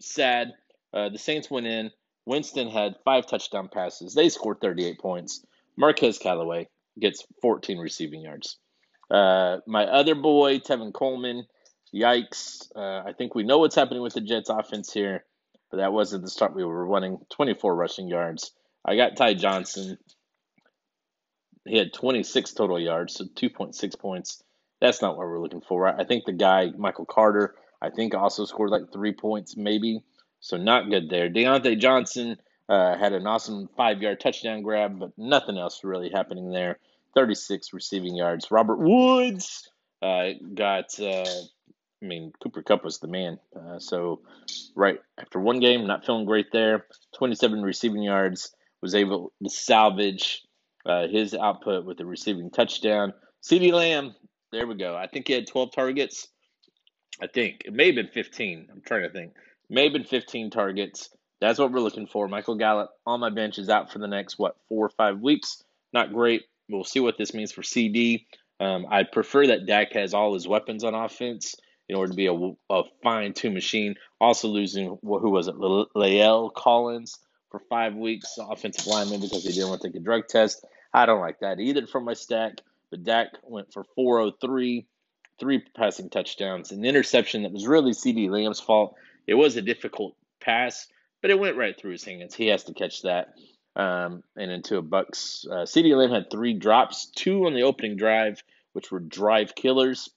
sad. 0.00 0.52
Uh, 0.92 1.08
the 1.08 1.18
Saints 1.18 1.50
went 1.50 1.66
in. 1.66 1.90
Winston 2.26 2.68
had 2.68 2.96
five 3.04 3.26
touchdown 3.26 3.68
passes. 3.72 4.14
They 4.14 4.28
scored 4.28 4.60
38 4.60 4.98
points. 4.98 5.44
Marquez 5.76 6.18
Callaway 6.18 6.68
gets 7.00 7.24
14 7.40 7.78
receiving 7.78 8.20
yards. 8.22 8.58
Uh, 9.10 9.58
my 9.66 9.84
other 9.84 10.14
boy, 10.14 10.58
Tevin 10.58 10.92
Coleman, 10.92 11.46
yikes. 11.94 12.68
Uh, 12.76 13.08
I 13.08 13.12
think 13.16 13.34
we 13.34 13.44
know 13.44 13.58
what's 13.58 13.76
happening 13.76 14.02
with 14.02 14.14
the 14.14 14.20
Jets 14.20 14.50
offense 14.50 14.92
here, 14.92 15.24
but 15.70 15.78
that 15.78 15.92
wasn't 15.92 16.22
the 16.22 16.30
start 16.30 16.54
we 16.54 16.64
were 16.64 16.86
running. 16.86 17.18
24 17.30 17.74
rushing 17.74 18.08
yards. 18.08 18.52
I 18.84 18.96
got 18.96 19.16
Ty 19.16 19.34
Johnson. 19.34 19.98
He 21.66 21.76
had 21.76 21.92
26 21.92 22.52
total 22.52 22.78
yards, 22.78 23.14
so 23.14 23.24
2.6 23.24 23.98
points. 23.98 24.42
That's 24.80 25.02
not 25.02 25.16
what 25.16 25.26
we're 25.26 25.40
looking 25.40 25.60
for. 25.60 25.88
I 25.88 26.04
think 26.04 26.24
the 26.24 26.32
guy, 26.32 26.70
Michael 26.76 27.04
Carter, 27.06 27.54
I 27.82 27.90
think 27.90 28.14
also 28.14 28.44
scored 28.44 28.70
like 28.70 28.92
three 28.92 29.12
points, 29.12 29.56
maybe. 29.56 30.02
So 30.40 30.56
not 30.56 30.90
good 30.90 31.08
there. 31.10 31.28
Diontae 31.28 31.78
Johnson 31.78 32.36
uh, 32.68 32.96
had 32.96 33.12
an 33.12 33.26
awesome 33.26 33.68
five 33.76 34.02
yard 34.02 34.20
touchdown 34.20 34.62
grab, 34.62 34.98
but 34.98 35.10
nothing 35.16 35.58
else 35.58 35.82
really 35.84 36.10
happening 36.10 36.50
there. 36.50 36.78
36 37.14 37.72
receiving 37.72 38.14
yards. 38.14 38.50
Robert 38.50 38.78
Woods 38.78 39.70
uh, 40.02 40.28
got, 40.54 40.98
uh, 41.00 41.24
I 42.02 42.06
mean, 42.06 42.32
Cooper 42.42 42.62
Kupp 42.62 42.84
was 42.84 42.98
the 42.98 43.08
man. 43.08 43.38
Uh, 43.56 43.78
so 43.78 44.20
right 44.76 44.98
after 45.18 45.40
one 45.40 45.60
game, 45.60 45.86
not 45.86 46.04
feeling 46.04 46.26
great 46.26 46.52
there. 46.52 46.86
27 47.16 47.62
receiving 47.62 48.02
yards, 48.02 48.54
was 48.80 48.94
able 48.94 49.32
to 49.42 49.50
salvage 49.50 50.42
uh, 50.86 51.08
his 51.08 51.34
output 51.34 51.84
with 51.84 52.00
a 52.00 52.06
receiving 52.06 52.50
touchdown. 52.50 53.12
CeeDee 53.42 53.72
Lamb 53.72 54.14
There 54.52 54.66
we 54.66 54.76
go. 54.76 54.96
I 54.96 55.06
think 55.06 55.28
he 55.28 55.34
had 55.34 55.46
12 55.46 55.72
targets. 55.72 56.28
I 57.20 57.26
think 57.26 57.62
it 57.64 57.72
may 57.72 57.86
have 57.86 57.96
been 57.96 58.08
15. 58.08 58.68
I'm 58.70 58.80
trying 58.82 59.02
to 59.02 59.10
think. 59.10 59.32
May 59.70 59.84
have 59.84 59.92
been 59.92 60.04
15 60.04 60.50
targets. 60.50 61.10
That's 61.40 61.58
what 61.58 61.72
we're 61.72 61.80
looking 61.80 62.06
for. 62.06 62.26
Michael 62.28 62.56
Gallup 62.56 62.90
on 63.06 63.20
my 63.20 63.30
bench 63.30 63.58
is 63.58 63.68
out 63.68 63.92
for 63.92 63.98
the 63.98 64.08
next 64.08 64.38
what 64.38 64.56
four 64.68 64.86
or 64.86 64.90
five 64.90 65.20
weeks. 65.20 65.62
Not 65.92 66.12
great. 66.12 66.42
We'll 66.68 66.84
see 66.84 67.00
what 67.00 67.16
this 67.16 67.34
means 67.34 67.52
for 67.52 67.62
CD. 67.62 68.26
Um, 68.60 68.86
I 68.90 69.04
prefer 69.04 69.46
that 69.48 69.66
Dak 69.66 69.92
has 69.92 70.14
all 70.14 70.34
his 70.34 70.48
weapons 70.48 70.84
on 70.84 70.94
offense 70.94 71.54
in 71.88 71.96
order 71.96 72.10
to 72.10 72.16
be 72.16 72.26
a, 72.26 72.34
a 72.70 72.82
fine 73.02 73.32
two 73.34 73.50
machine. 73.50 73.94
Also 74.20 74.48
losing 74.48 74.98
who 75.02 75.30
was 75.30 75.48
it, 75.48 75.54
La'el 75.54 76.52
Collins 76.52 77.18
for 77.50 77.60
five 77.70 77.94
weeks, 77.94 78.36
offensive 78.38 78.86
lineman 78.86 79.20
because 79.20 79.44
he 79.44 79.52
didn't 79.52 79.68
want 79.68 79.80
to 79.80 79.88
take 79.88 79.96
a 79.96 80.04
drug 80.04 80.26
test. 80.28 80.64
I 80.92 81.06
don't 81.06 81.20
like 81.20 81.40
that 81.40 81.60
either 81.60 81.86
from 81.86 82.04
my 82.04 82.14
stack. 82.14 82.60
But 82.90 83.04
Dak 83.04 83.28
went 83.42 83.72
for 83.72 83.84
403, 83.94 84.86
three 85.38 85.62
passing 85.76 86.08
touchdowns, 86.08 86.72
an 86.72 86.84
interception 86.84 87.42
that 87.42 87.52
was 87.52 87.66
really 87.66 87.92
CD 87.92 88.30
Lamb's 88.30 88.60
fault. 88.60 88.94
It 89.28 89.34
was 89.34 89.56
a 89.56 89.62
difficult 89.62 90.16
pass, 90.40 90.88
but 91.20 91.30
it 91.30 91.38
went 91.38 91.58
right 91.58 91.78
through 91.78 91.92
his 91.92 92.04
hands. 92.04 92.34
He 92.34 92.46
has 92.46 92.64
to 92.64 92.74
catch 92.74 93.02
that. 93.02 93.34
Um, 93.76 94.24
and 94.34 94.50
into 94.50 94.78
a 94.78 94.82
Bucks. 94.82 95.46
Uh, 95.48 95.64
CD 95.64 95.94
Lamb 95.94 96.10
had 96.10 96.30
three 96.30 96.54
drops, 96.54 97.06
two 97.14 97.46
on 97.46 97.54
the 97.54 97.62
opening 97.62 97.96
drive, 97.96 98.42
which 98.72 98.90
were 98.90 98.98
drive 98.98 99.54
killers, 99.54 100.10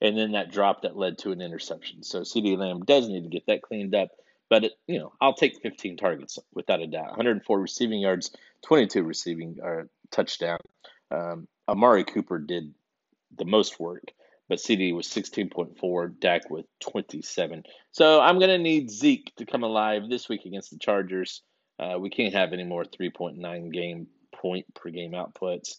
and 0.00 0.18
then 0.18 0.32
that 0.32 0.50
drop 0.50 0.82
that 0.82 0.96
led 0.96 1.18
to 1.18 1.30
an 1.30 1.40
interception. 1.40 2.02
So 2.02 2.24
CD 2.24 2.56
Lamb 2.56 2.84
does 2.84 3.08
need 3.08 3.22
to 3.22 3.28
get 3.28 3.46
that 3.46 3.62
cleaned 3.62 3.94
up. 3.94 4.08
But 4.48 4.64
it, 4.64 4.72
you 4.86 4.98
know, 4.98 5.12
I'll 5.20 5.34
take 5.34 5.62
15 5.62 5.96
targets 5.96 6.38
without 6.52 6.80
a 6.80 6.86
doubt. 6.86 7.10
104 7.10 7.60
receiving 7.60 8.00
yards, 8.00 8.30
22 8.62 9.02
receiving 9.02 9.58
uh, 9.64 9.84
touchdown. 10.10 10.58
Um, 11.10 11.46
Amari 11.68 12.04
Cooper 12.04 12.38
did 12.38 12.74
the 13.36 13.44
most 13.44 13.78
work, 13.78 14.04
but 14.48 14.60
CD 14.60 14.92
was 14.92 15.08
16.4, 15.08 16.20
Dak 16.20 16.50
with 16.50 16.66
27. 16.80 17.64
So 17.92 18.20
I'm 18.20 18.38
going 18.38 18.50
to 18.50 18.58
need 18.58 18.90
Zeke 18.90 19.32
to 19.36 19.46
come 19.46 19.62
alive 19.62 20.08
this 20.08 20.28
week 20.28 20.44
against 20.44 20.70
the 20.70 20.78
Chargers. 20.78 21.42
Uh, 21.78 21.96
we 21.98 22.10
can't 22.10 22.34
have 22.34 22.52
any 22.52 22.64
more 22.64 22.84
3.9 22.84 23.72
game 23.72 24.06
point 24.34 24.66
per 24.74 24.90
game 24.90 25.12
outputs. 25.12 25.76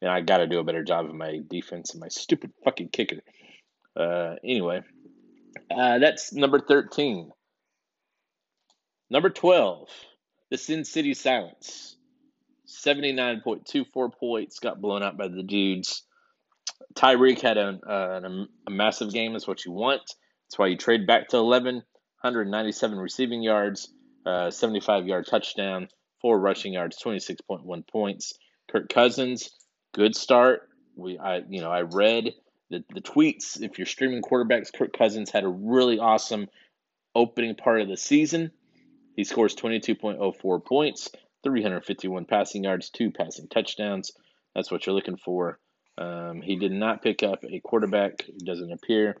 And 0.00 0.10
I 0.10 0.20
got 0.20 0.38
to 0.38 0.46
do 0.46 0.58
a 0.58 0.64
better 0.64 0.84
job 0.84 1.06
of 1.06 1.14
my 1.14 1.40
defense 1.48 1.92
and 1.92 2.00
my 2.00 2.08
stupid 2.08 2.52
fucking 2.64 2.88
kicker. 2.88 3.20
Uh, 3.96 4.34
anyway, 4.44 4.82
uh, 5.74 5.98
that's 5.98 6.32
number 6.32 6.60
13. 6.60 7.30
Number 9.08 9.30
12, 9.30 9.88
the 10.50 10.58
Sin 10.58 10.84
City 10.84 11.14
Silence. 11.14 11.96
79.24 12.66 14.12
points, 14.12 14.58
got 14.58 14.80
blown 14.80 15.02
out 15.02 15.16
by 15.16 15.28
the 15.28 15.42
dudes. 15.42 16.02
Tyreek 16.96 17.40
had 17.40 17.58
a, 17.58 17.78
a, 17.86 18.46
a 18.66 18.70
massive 18.70 19.12
game, 19.12 19.32
that's 19.32 19.48
what 19.48 19.64
you 19.64 19.72
want. 19.72 20.02
That's 20.46 20.58
why 20.58 20.68
you 20.68 20.76
trade 20.76 21.06
back 21.06 21.28
to 21.28 21.36
11. 21.36 21.82
197 22.24 22.98
receiving 22.98 23.42
yards, 23.42 23.92
uh, 24.24 24.50
75 24.50 25.06
yard 25.06 25.26
touchdown, 25.26 25.88
four 26.22 26.40
rushing 26.40 26.72
yards, 26.72 26.96
26.1 27.04 27.86
points. 27.86 28.32
Kirk 28.70 28.88
Cousins, 28.88 29.50
good 29.92 30.16
start. 30.16 30.70
We, 30.96 31.18
I, 31.18 31.42
you 31.48 31.60
know, 31.60 31.70
I 31.70 31.82
read 31.82 32.32
the, 32.70 32.82
the 32.94 33.02
tweets. 33.02 33.60
If 33.60 33.78
you're 33.78 33.86
streaming 33.86 34.22
quarterbacks, 34.22 34.72
Kirk 34.72 34.96
Cousins 34.96 35.30
had 35.30 35.44
a 35.44 35.48
really 35.48 35.98
awesome 35.98 36.48
opening 37.14 37.56
part 37.56 37.82
of 37.82 37.88
the 37.88 37.96
season. 37.98 38.50
He 39.16 39.24
scores 39.24 39.54
22.04 39.54 40.64
points, 40.64 41.10
351 41.42 42.24
passing 42.24 42.64
yards, 42.64 42.88
two 42.88 43.10
passing 43.10 43.48
touchdowns. 43.48 44.12
That's 44.54 44.70
what 44.70 44.86
you're 44.86 44.94
looking 44.94 45.18
for. 45.18 45.58
Um, 45.96 46.42
he 46.42 46.56
did 46.56 46.72
not 46.72 47.02
pick 47.02 47.22
up 47.22 47.44
a 47.44 47.60
quarterback. 47.60 48.28
It 48.28 48.44
doesn't 48.44 48.72
appear. 48.72 49.16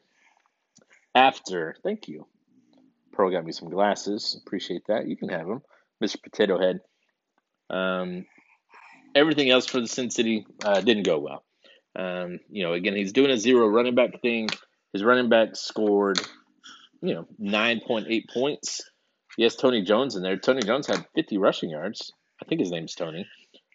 After, 1.14 1.76
thank 1.82 2.08
you. 2.08 2.26
Pearl 3.12 3.30
got 3.30 3.44
me 3.44 3.52
some 3.52 3.70
glasses. 3.70 4.40
Appreciate 4.44 4.82
that. 4.88 5.06
You 5.06 5.16
can 5.16 5.28
have 5.28 5.46
them, 5.46 5.62
Mr. 6.02 6.20
Potato 6.20 6.58
Head. 6.58 6.80
Um, 7.70 8.26
everything 9.14 9.50
else 9.50 9.66
for 9.66 9.80
the 9.80 9.86
Sin 9.86 10.10
City 10.10 10.46
uh, 10.64 10.80
didn't 10.80 11.04
go 11.04 11.18
well. 11.18 11.44
Um, 11.96 12.40
you 12.50 12.64
know, 12.64 12.72
again, 12.72 12.96
he's 12.96 13.12
doing 13.12 13.30
a 13.30 13.38
zero 13.38 13.68
running 13.68 13.94
back 13.94 14.20
thing. 14.20 14.48
His 14.92 15.04
running 15.04 15.28
back 15.28 15.54
scored, 15.54 16.20
you 17.00 17.14
know, 17.14 17.26
9.8 17.40 18.28
points. 18.32 18.82
Yes, 19.38 19.56
Tony 19.56 19.82
Jones 19.82 20.16
in 20.16 20.22
there. 20.22 20.36
Tony 20.36 20.62
Jones 20.62 20.86
had 20.86 21.04
50 21.14 21.38
rushing 21.38 21.70
yards. 21.70 22.12
I 22.42 22.46
think 22.46 22.60
his 22.60 22.70
name's 22.70 22.94
Tony. 22.94 23.26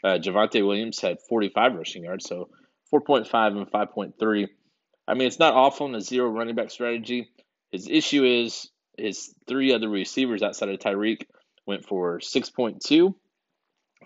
Uh, 0.04 0.18
Javonte 0.18 0.66
Williams 0.66 1.00
had 1.00 1.18
45 1.28 1.76
rushing 1.76 2.04
yards, 2.04 2.26
so 2.28 2.50
4.5 2.94 3.58
and 3.58 3.72
5.3. 3.72 4.48
I 5.08 5.14
mean, 5.14 5.28
it's 5.28 5.40
not 5.40 5.54
awful 5.54 5.88
in 5.88 5.96
a 5.96 6.02
zero 6.02 6.30
running 6.30 6.56
back 6.56 6.72
strategy. 6.72 7.30
His 7.72 7.88
issue 7.90 8.24
is 8.24 8.70
his 8.98 9.34
three 9.48 9.74
other 9.74 9.90
receivers 9.90 10.44
outside 10.44 10.70
of 10.70 10.80
Tyreek 10.80 11.24
went 11.66 11.86
for 11.86 12.20
6.2, 12.20 13.14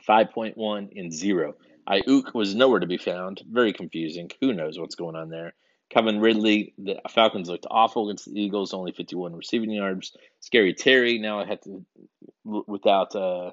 5.1, 0.08 1.00
and 1.00 1.14
0. 1.14 1.56
Aiyuk 1.88 2.34
was 2.34 2.56
nowhere 2.56 2.80
to 2.80 2.88
be 2.88 2.98
found. 2.98 3.42
Very 3.50 3.74
confusing. 3.74 4.30
Who 4.42 4.54
knows 4.54 4.80
what's 4.80 4.96
going 4.96 5.16
on 5.16 5.30
there? 5.30 5.54
Kevin 5.90 6.20
Ridley, 6.20 6.74
the 6.78 7.00
Falcons 7.10 7.50
looked 7.50 7.68
awful 7.70 8.10
against 8.10 8.26
the 8.26 8.40
Eagles, 8.40 8.74
only 8.74 8.92
51 8.94 9.36
receiving 9.36 9.72
yards. 9.72 10.16
Scary 10.40 10.74
Terry, 10.74 11.20
now 11.20 11.40
I 11.40 11.46
had 11.46 11.62
to, 11.64 11.86
without 12.44 13.16
uh, 13.16 13.52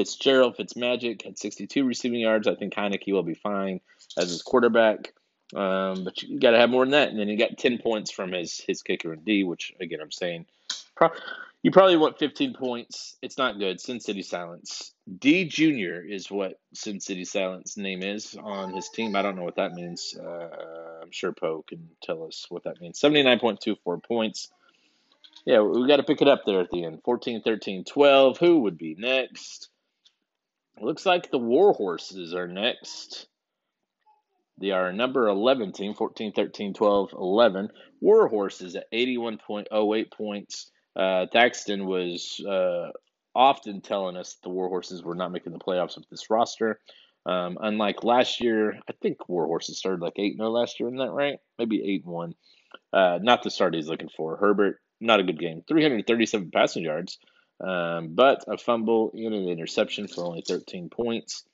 Fitzgerald, 0.00 0.56
Fitzmagic, 0.56 1.22
had 1.22 1.38
62 1.38 1.84
receiving 1.84 2.20
yards. 2.20 2.48
I 2.48 2.54
think 2.54 2.72
Heinicke 2.72 3.12
will 3.12 3.22
be 3.22 3.34
fine 3.34 3.82
as 4.16 4.30
his 4.30 4.40
quarterback. 4.40 5.12
Um, 5.54 6.04
but 6.04 6.22
you 6.22 6.40
got 6.40 6.52
to 6.52 6.58
have 6.58 6.70
more 6.70 6.86
than 6.86 6.92
that. 6.92 7.10
And 7.10 7.18
then 7.18 7.28
he 7.28 7.36
got 7.36 7.58
10 7.58 7.78
points 7.78 8.10
from 8.10 8.32
his, 8.32 8.58
his 8.66 8.80
kicker 8.80 9.12
and 9.12 9.22
D, 9.26 9.44
which, 9.44 9.74
again, 9.78 10.00
I'm 10.00 10.10
saying 10.10 10.46
pro- 10.96 11.10
you 11.62 11.70
probably 11.70 11.98
want 11.98 12.18
15 12.18 12.54
points. 12.54 13.18
It's 13.20 13.36
not 13.36 13.58
good. 13.58 13.78
Sin 13.78 14.00
City 14.00 14.22
Silence. 14.22 14.94
D 15.18 15.44
Junior 15.44 16.02
is 16.02 16.30
what 16.30 16.58
Sin 16.72 16.98
City 16.98 17.26
Silence 17.26 17.76
name 17.76 18.02
is 18.02 18.38
on 18.42 18.72
his 18.72 18.88
team. 18.88 19.14
I 19.14 19.20
don't 19.20 19.36
know 19.36 19.44
what 19.44 19.56
that 19.56 19.72
means. 19.72 20.16
Uh, 20.18 21.02
I'm 21.02 21.10
sure 21.10 21.32
Poe 21.32 21.62
can 21.68 21.90
tell 22.02 22.24
us 22.24 22.46
what 22.48 22.64
that 22.64 22.80
means. 22.80 22.98
79.24 22.98 24.02
points. 24.02 24.50
Yeah, 25.44 25.60
we 25.60 25.86
got 25.88 25.96
to 25.96 26.02
pick 26.02 26.22
it 26.22 26.28
up 26.28 26.42
there 26.46 26.60
at 26.60 26.70
the 26.70 26.84
end. 26.84 27.00
14, 27.04 27.42
13, 27.42 27.84
12. 27.84 28.38
Who 28.38 28.60
would 28.60 28.78
be 28.78 28.94
next? 28.98 29.69
Looks 30.80 31.04
like 31.04 31.30
the 31.30 31.38
War 31.38 31.74
Horses 31.74 32.34
are 32.34 32.48
next. 32.48 33.26
They 34.58 34.70
are 34.70 34.92
number 34.92 35.28
11 35.28 35.72
team, 35.72 35.94
14, 35.94 36.32
13, 36.32 36.74
12, 36.74 37.12
11. 37.12 37.68
War 38.00 38.28
Horses 38.28 38.76
at 38.76 38.90
81.08 38.92 40.10
points. 40.10 40.70
Uh, 40.96 41.26
Thaxton 41.32 41.86
was 41.86 42.42
uh, 42.48 42.90
often 43.34 43.82
telling 43.82 44.16
us 44.16 44.38
the 44.42 44.48
Warhorses 44.48 45.04
were 45.04 45.14
not 45.14 45.32
making 45.32 45.52
the 45.52 45.58
playoffs 45.58 45.96
with 45.96 46.08
this 46.08 46.30
roster. 46.30 46.80
Um, 47.26 47.58
unlike 47.60 48.02
last 48.02 48.40
year, 48.40 48.78
I 48.88 48.92
think 49.02 49.18
Warhorses 49.28 49.76
started 49.76 50.00
like 50.00 50.14
8 50.16 50.36
0 50.36 50.50
last 50.50 50.80
year, 50.80 50.88
isn't 50.88 50.98
that 50.98 51.12
right? 51.12 51.38
Maybe 51.58 51.82
8 51.82 52.06
1. 52.06 52.34
Uh, 52.92 53.18
not 53.20 53.42
the 53.42 53.50
start 53.50 53.74
he's 53.74 53.88
looking 53.88 54.08
for. 54.16 54.36
Herbert, 54.36 54.80
not 55.00 55.20
a 55.20 55.24
good 55.24 55.38
game. 55.38 55.62
337 55.68 56.50
passing 56.50 56.84
yards, 56.84 57.18
um, 57.60 58.14
but 58.14 58.44
a 58.48 58.56
fumble 58.56 59.10
and 59.14 59.34
an 59.34 59.48
interception 59.48 60.08
for 60.08 60.24
only 60.24 60.42
13 60.46 60.88
points. 60.88 61.44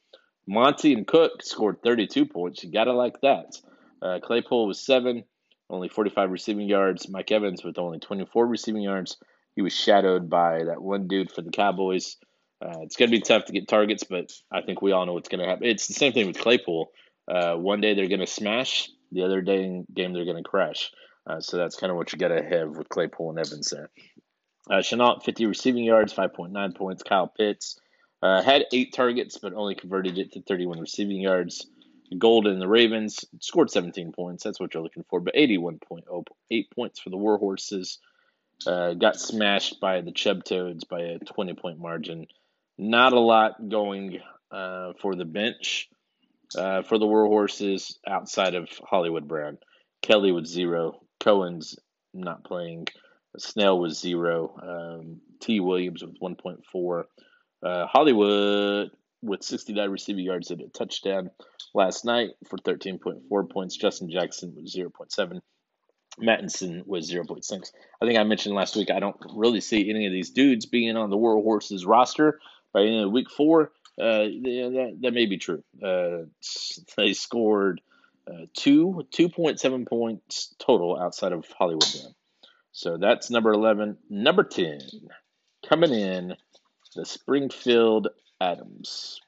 Monty 0.46 0.92
and 0.92 1.06
Cook 1.06 1.42
scored 1.42 1.82
32 1.82 2.26
points. 2.26 2.62
You 2.62 2.70
got 2.70 2.84
to 2.84 2.92
like 2.92 3.20
that. 3.22 3.56
Uh, 4.00 4.18
Claypool 4.22 4.68
was 4.68 4.80
7, 4.80 5.24
only 5.68 5.88
45 5.88 6.30
receiving 6.30 6.68
yards. 6.68 7.08
Mike 7.08 7.32
Evans 7.32 7.64
with 7.64 7.78
only 7.78 7.98
24 7.98 8.46
receiving 8.46 8.82
yards. 8.82 9.16
He 9.56 9.62
was 9.62 9.74
shadowed 9.74 10.30
by 10.30 10.64
that 10.64 10.80
one 10.82 11.08
dude 11.08 11.32
for 11.32 11.42
the 11.42 11.50
Cowboys. 11.50 12.16
Uh, 12.62 12.80
it's 12.82 12.96
going 12.96 13.10
to 13.10 13.16
be 13.16 13.20
tough 13.20 13.46
to 13.46 13.52
get 13.52 13.68
targets, 13.68 14.04
but 14.04 14.32
I 14.52 14.62
think 14.62 14.80
we 14.80 14.92
all 14.92 15.06
know 15.06 15.14
what's 15.14 15.28
going 15.28 15.40
to 15.40 15.48
happen. 15.48 15.66
It's 15.66 15.88
the 15.88 15.94
same 15.94 16.12
thing 16.12 16.26
with 16.26 16.38
Claypool. 16.38 16.90
Uh, 17.28 17.54
one 17.56 17.80
day 17.80 17.94
they're 17.94 18.08
going 18.08 18.20
to 18.20 18.26
smash, 18.26 18.88
the 19.10 19.24
other 19.24 19.40
day 19.40 19.64
in 19.64 19.86
game 19.92 20.12
they're 20.12 20.24
going 20.24 20.42
to 20.42 20.48
crash. 20.48 20.90
Uh, 21.26 21.40
so 21.40 21.56
that's 21.56 21.76
kind 21.76 21.90
of 21.90 21.96
what 21.96 22.12
you 22.12 22.18
got 22.18 22.28
to 22.28 22.42
have 22.42 22.76
with 22.76 22.88
Claypool 22.88 23.30
and 23.30 23.38
Evans 23.38 23.70
there. 23.70 23.90
Uh, 24.68 24.76
Shenault, 24.76 25.22
50 25.22 25.46
receiving 25.46 25.84
yards, 25.84 26.12
5.9 26.12 26.74
points. 26.74 27.02
Kyle 27.02 27.28
Pitts 27.28 27.78
uh, 28.22 28.42
had 28.42 28.64
eight 28.72 28.92
targets, 28.92 29.38
but 29.38 29.54
only 29.54 29.74
converted 29.74 30.18
it 30.18 30.32
to 30.32 30.42
31 30.42 30.80
receiving 30.80 31.20
yards. 31.20 31.66
Golden, 32.18 32.58
the 32.58 32.68
Ravens, 32.68 33.24
scored 33.40 33.70
17 33.70 34.12
points. 34.12 34.44
That's 34.44 34.60
what 34.60 34.74
you're 34.74 34.82
looking 34.82 35.04
for, 35.08 35.20
but 35.20 35.34
81.08 35.34 36.70
points 36.74 37.00
for 37.00 37.10
the 37.10 37.16
Warhorses. 37.16 37.98
Uh, 38.66 38.94
got 38.94 39.16
smashed 39.16 39.80
by 39.80 40.00
the 40.00 40.12
Chub 40.12 40.42
Toads 40.42 40.84
by 40.84 41.00
a 41.00 41.18
20 41.18 41.54
point 41.54 41.78
margin. 41.78 42.26
Not 42.78 43.12
a 43.12 43.20
lot 43.20 43.68
going 43.68 44.20
uh, 44.50 44.94
for 45.00 45.14
the 45.14 45.26
bench 45.26 45.90
uh, 46.56 46.82
for 46.82 46.98
the 46.98 47.06
Warhorses 47.06 47.98
outside 48.06 48.54
of 48.54 48.68
Hollywood 48.88 49.28
Brown. 49.28 49.58
Kelly 50.02 50.32
with 50.32 50.46
zero. 50.46 51.00
Cohen's 51.20 51.76
not 52.14 52.44
playing. 52.44 52.86
Snell 53.38 53.78
was 53.78 53.98
zero. 53.98 54.54
Um, 54.62 55.20
T. 55.40 55.60
Williams 55.60 56.02
with 56.02 56.18
1.4. 56.20 57.04
Uh, 57.62 57.86
Hollywood 57.86 58.90
with 59.22 59.42
69 59.42 59.90
receiving 59.90 60.24
yards 60.24 60.50
and 60.50 60.60
a 60.60 60.68
touchdown 60.68 61.30
last 61.74 62.04
night 62.04 62.30
for 62.48 62.58
13.4 62.58 63.50
points. 63.50 63.76
Justin 63.76 64.10
Jackson 64.10 64.54
was 64.54 64.74
0.7. 64.74 65.40
Mattison 66.18 66.82
was 66.86 67.10
0.6. 67.10 67.72
I 68.00 68.06
think 68.06 68.18
I 68.18 68.24
mentioned 68.24 68.54
last 68.54 68.76
week 68.76 68.90
I 68.90 69.00
don't 69.00 69.16
really 69.34 69.60
see 69.60 69.90
any 69.90 70.06
of 70.06 70.12
these 70.12 70.30
dudes 70.30 70.66
being 70.66 70.96
on 70.96 71.10
the 71.10 71.16
War 71.16 71.42
Horses 71.42 71.84
roster 71.84 72.38
by 72.72 72.82
the 72.82 72.88
end 72.88 73.04
of 73.04 73.12
week 73.12 73.30
four. 73.30 73.72
Uh, 74.00 74.28
that, 74.28 74.98
that 75.00 75.14
may 75.14 75.26
be 75.26 75.38
true. 75.38 75.62
Uh, 75.82 76.24
they 76.96 77.12
scored 77.12 77.80
uh, 78.30 78.46
two 78.54 79.06
2.7 79.12 79.88
points 79.88 80.54
total 80.58 80.98
outside 80.98 81.32
of 81.32 81.46
Hollywood 81.58 81.84
Brown. 81.92 82.14
So 82.76 82.98
that's 82.98 83.30
number 83.30 83.52
11. 83.52 83.96
Number 84.10 84.44
10, 84.44 84.80
coming 85.66 85.92
in, 85.92 86.36
the 86.94 87.06
Springfield 87.06 88.08
Adams. 88.38 89.18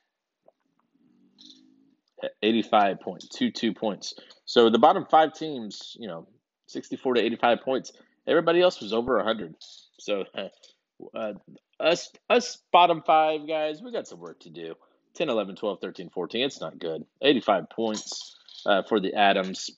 At 2.22 2.32
85.22 2.42 3.74
points. 3.74 4.12
So 4.44 4.68
the 4.68 4.78
bottom 4.78 5.06
five 5.10 5.32
teams, 5.32 5.96
you 5.98 6.08
know, 6.08 6.28
64 6.66 7.14
to 7.14 7.22
85 7.22 7.62
points. 7.62 7.92
Everybody 8.26 8.60
else 8.60 8.82
was 8.82 8.92
over 8.92 9.16
100. 9.16 9.54
So 9.98 10.24
uh, 11.14 11.32
us 11.80 12.12
us 12.28 12.58
bottom 12.70 13.02
five 13.06 13.48
guys, 13.48 13.80
we 13.80 13.92
got 13.92 14.06
some 14.06 14.20
work 14.20 14.40
to 14.40 14.50
do. 14.50 14.74
10, 15.14 15.30
11, 15.30 15.56
12, 15.56 15.80
13, 15.80 16.10
14. 16.10 16.44
It's 16.44 16.60
not 16.60 16.78
good. 16.78 17.06
85 17.22 17.70
points 17.70 18.36
uh, 18.66 18.82
for 18.82 19.00
the 19.00 19.14
Adams. 19.14 19.70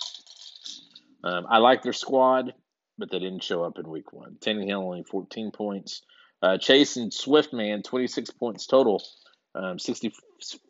Um, 1.23 1.47
I 1.49 1.59
like 1.59 1.83
their 1.83 1.93
squad, 1.93 2.53
but 3.01 3.11
they 3.11 3.19
didn't 3.19 3.43
show 3.43 3.65
up 3.65 3.79
in 3.79 3.89
week 3.89 4.13
one. 4.13 4.37
Tannehill 4.41 4.85
only 4.85 5.03
14 5.03 5.51
points. 5.51 6.03
Uh, 6.43 6.59
Chase 6.59 6.97
and 6.97 7.13
Swift, 7.13 7.53
man, 7.53 7.83
26 7.83 8.31
points 8.33 8.67
total. 8.67 9.03
Um, 9.55 9.79
60, 9.79 10.13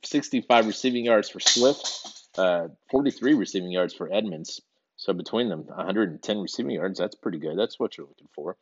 65 0.04 0.66
receiving 0.66 1.04
yards 1.04 1.28
for 1.28 1.40
Swift, 1.40 2.28
uh, 2.38 2.68
43 2.90 3.34
receiving 3.34 3.70
yards 3.70 3.92
for 3.92 4.10
Edmonds. 4.10 4.60
So 4.96 5.12
between 5.12 5.48
them, 5.48 5.64
110 5.66 6.38
receiving 6.38 6.72
yards. 6.72 6.98
That's 6.98 7.14
pretty 7.14 7.38
good. 7.38 7.58
That's 7.58 7.78
what 7.78 7.96
you're 7.98 8.06
looking 8.06 8.28
for. 8.34 8.56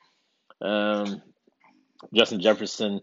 Um, 0.61 1.23
Justin 2.13 2.41
Jefferson, 2.41 3.01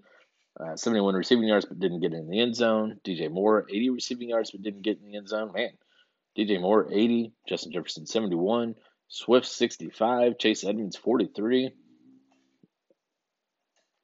uh, 0.60 0.76
71 0.76 1.16
receiving 1.16 1.48
yards, 1.48 1.66
but 1.66 1.80
didn't 1.80 2.02
get 2.02 2.14
in 2.14 2.30
the 2.30 2.40
end 2.42 2.56
zone. 2.56 3.00
DJ 3.06 3.32
Moore, 3.32 3.66
80 3.70 3.90
receiving 3.92 4.30
yards, 4.30 4.52
but 4.52 4.62
didn't 4.62 4.84
get 4.84 5.00
in 5.00 5.12
the 5.12 5.18
end 5.18 5.28
zone. 5.28 5.52
Man, 5.54 5.72
DJ 6.38 6.60
Moore, 6.60 6.88
80. 6.92 7.34
Justin 7.48 7.72
Jefferson, 7.72 8.06
71. 8.06 8.76
Swift, 9.08 9.48
65. 9.48 10.38
Chase 10.38 10.64
Edmonds, 10.64 10.98
43. 10.98 11.72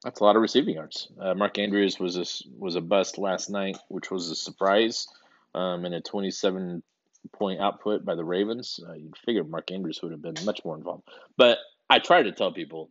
That's 0.04 0.20
a 0.20 0.24
lot 0.24 0.36
of 0.36 0.42
receiving 0.42 0.76
yards. 0.76 1.12
Uh, 1.20 1.36
Mark 1.36 1.60
Andrews 1.60 2.00
was 2.00 2.18
a, 2.18 2.26
was 2.58 2.76
a 2.76 2.82
bust 2.82 3.18
last 3.18 3.50
night, 3.50 3.78
which 3.90 4.10
was 4.10 4.32
a 4.32 4.36
surprise, 4.36 5.08
um, 5.54 5.86
and 5.86 5.94
a 5.94 6.02
27 6.02 6.82
point 7.34 7.60
output 7.60 8.04
by 8.04 8.16
the 8.16 8.24
Ravens. 8.24 8.80
Uh, 8.88 8.94
you'd 8.94 9.18
figure 9.18 9.44
Mark 9.44 9.70
Andrews 9.72 10.02
would 10.02 10.12
have 10.12 10.22
been 10.22 10.44
much 10.44 10.66
more 10.66 10.76
involved. 10.76 11.04
But 11.38 11.60
I 11.90 12.00
try 12.00 12.24
to 12.24 12.32
tell 12.32 12.52
people 12.52 12.90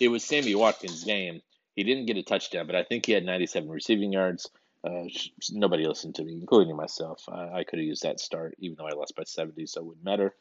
it 0.00 0.08
was 0.08 0.24
Sammy 0.24 0.54
Watkins' 0.54 1.04
game. 1.04 1.40
He 1.76 1.82
didn't 1.82 2.06
get 2.06 2.16
a 2.16 2.22
touchdown, 2.22 2.66
but 2.66 2.76
I 2.76 2.84
think 2.84 3.06
he 3.06 3.12
had 3.12 3.24
97 3.24 3.68
receiving 3.68 4.12
yards. 4.12 4.48
Uh, 4.86 5.04
nobody 5.50 5.86
listened 5.86 6.14
to 6.16 6.24
me, 6.24 6.34
including 6.34 6.76
myself. 6.76 7.22
I, 7.28 7.60
I 7.60 7.64
could 7.64 7.78
have 7.78 7.86
used 7.86 8.02
that 8.02 8.20
start, 8.20 8.54
even 8.58 8.76
though 8.78 8.86
I 8.86 8.92
lost 8.92 9.16
by 9.16 9.24
70, 9.24 9.66
so 9.66 9.80
it 9.80 9.86
wouldn't 9.86 10.04
matter. 10.04 10.34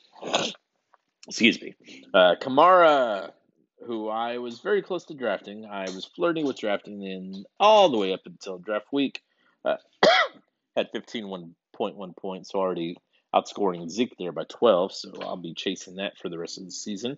Excuse 1.28 1.62
me. 1.62 1.76
Uh, 2.14 2.36
Kamara 2.40 3.32
who 3.86 4.10
I 4.10 4.38
was 4.38 4.60
very 4.60 4.82
close 4.82 5.06
to 5.06 5.14
drafting. 5.14 5.66
I 5.66 5.84
was 5.84 6.06
flirting 6.06 6.46
with 6.46 6.60
drafting 6.60 7.04
in 7.04 7.46
all 7.60 7.90
the 7.90 7.98
way 7.98 8.14
up 8.14 8.22
until 8.26 8.58
draft 8.58 8.88
week. 8.92 9.22
Uh, 9.66 9.78
had 10.76 10.92
15.1 10.94 12.18
points, 12.18 12.52
so 12.52 12.60
already 12.60 12.98
outscoring 13.34 13.90
Zeke 13.90 14.16
there 14.18 14.32
by 14.32 14.44
12, 14.50 14.94
so 14.94 15.12
I'll 15.22 15.38
be 15.38 15.54
chasing 15.54 15.96
that 15.96 16.18
for 16.18 16.30
the 16.30 16.38
rest 16.38 16.58
of 16.58 16.66
the 16.66 16.72
season. 16.72 17.18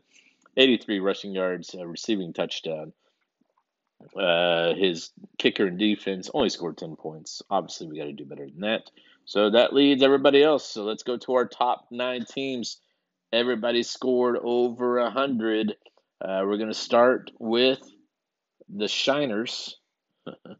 83 0.57 0.99
rushing 0.99 1.33
yards, 1.33 1.75
uh, 1.75 1.85
receiving 1.85 2.33
touchdown. 2.33 2.93
Uh, 4.15 4.73
his 4.75 5.11
kicker 5.37 5.67
and 5.67 5.79
defense 5.79 6.29
only 6.33 6.49
scored 6.49 6.77
10 6.77 6.95
points. 6.95 7.41
Obviously, 7.49 7.87
we 7.87 7.97
got 7.97 8.05
to 8.05 8.13
do 8.13 8.25
better 8.25 8.45
than 8.45 8.61
that. 8.61 8.89
So 9.25 9.49
that 9.49 9.73
leads 9.73 10.03
everybody 10.03 10.43
else. 10.43 10.67
So 10.67 10.83
let's 10.83 11.03
go 11.03 11.17
to 11.17 11.33
our 11.33 11.45
top 11.45 11.87
nine 11.91 12.25
teams. 12.25 12.77
Everybody 13.35 13.83
scored 13.83 14.37
over 14.41 15.01
100. 15.01 15.75
Uh, 16.21 16.43
we're 16.45 16.55
going 16.55 16.69
to 16.69 16.73
start 16.73 17.31
with 17.37 17.81
the 18.73 18.87
Shiners. 18.87 19.73
Damn 20.25 20.57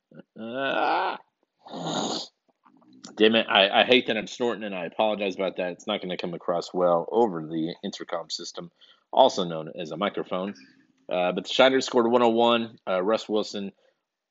it. 3.36 3.46
I, 3.50 3.70
I 3.70 3.84
hate 3.86 4.08
that 4.08 4.18
I'm 4.18 4.28
snorting 4.28 4.66
and 4.66 4.76
I 4.76 4.88
apologize 4.88 5.36
about 5.36 5.56
that. 5.56 5.72
It's 5.72 5.88
not 5.88 6.02
going 6.02 6.10
to 6.10 6.18
come 6.18 6.34
across 6.34 6.74
well 6.74 7.08
over 7.14 7.44
the 7.44 7.76
intercom 7.82 8.30
system, 8.30 8.72
also 9.10 9.46
known 9.46 9.72
as 9.80 9.92
a 9.92 9.98
microphone. 9.98 10.54
Uh, 11.10 11.32
but 11.32 11.46
the 11.46 11.54
Shiners 11.54 11.86
scored 11.86 12.12
101. 12.12 12.78
Uh, 12.86 13.02
Russ 13.02 13.30
Wilson 13.30 13.72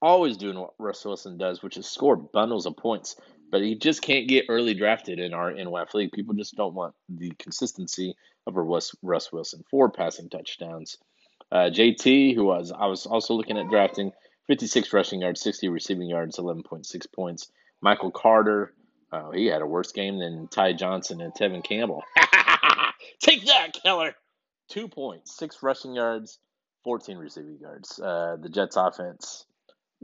always 0.03 0.37
doing 0.37 0.61
what 0.61 0.75
Russ 0.79 1.03
Wilson 1.03 1.39
does, 1.39 1.63
which 1.63 1.79
is 1.79 1.87
score 1.87 2.17
bundles 2.17 2.67
of 2.67 2.77
points. 2.77 3.17
But 3.55 3.62
he 3.62 3.77
just 3.77 4.03
can't 4.03 4.27
get 4.27 4.47
early 4.49 4.75
drafted 4.75 5.21
in 5.21 5.33
our 5.33 5.53
NWAF 5.53 5.95
league. 5.95 6.11
People 6.11 6.35
just 6.35 6.57
don't 6.57 6.75
want 6.75 6.93
the 7.09 7.31
consistency 7.38 8.17
of 8.49 8.57
a 8.57 8.61
Russ, 8.61 8.97
Russ 9.01 9.31
Wilson. 9.31 9.62
Four 9.71 9.93
passing 9.93 10.29
touchdowns. 10.29 10.99
Uh, 11.53 11.71
JT, 11.71 12.35
who 12.35 12.47
was 12.47 12.73
I 12.77 12.87
was 12.87 13.07
also 13.07 13.35
looking 13.35 13.57
at 13.57 13.69
drafting, 13.69 14.11
56 14.49 14.93
rushing 14.93 15.21
yards, 15.21 15.40
60 15.40 15.69
receiving 15.69 16.09
yards, 16.09 16.37
11.6 16.37 17.07
points. 17.14 17.49
Michael 17.81 18.11
Carter, 18.11 18.75
oh, 19.12 19.31
he 19.31 19.47
had 19.47 19.62
a 19.62 19.67
worse 19.67 19.93
game 19.93 20.19
than 20.19 20.49
Ty 20.49 20.73
Johnson 20.73 21.21
and 21.21 21.33
Tevin 21.33 21.62
Campbell. 21.62 22.03
Take 23.21 23.47
that, 23.47 23.69
Keller. 23.81 24.17
Two 24.69 24.88
points, 24.88 25.37
six 25.37 25.62
rushing 25.62 25.95
yards, 25.95 26.40
14 26.83 27.19
receiving 27.19 27.59
yards. 27.61 28.01
Uh, 28.01 28.37
the 28.40 28.49
Jets 28.49 28.75
offense, 28.75 29.47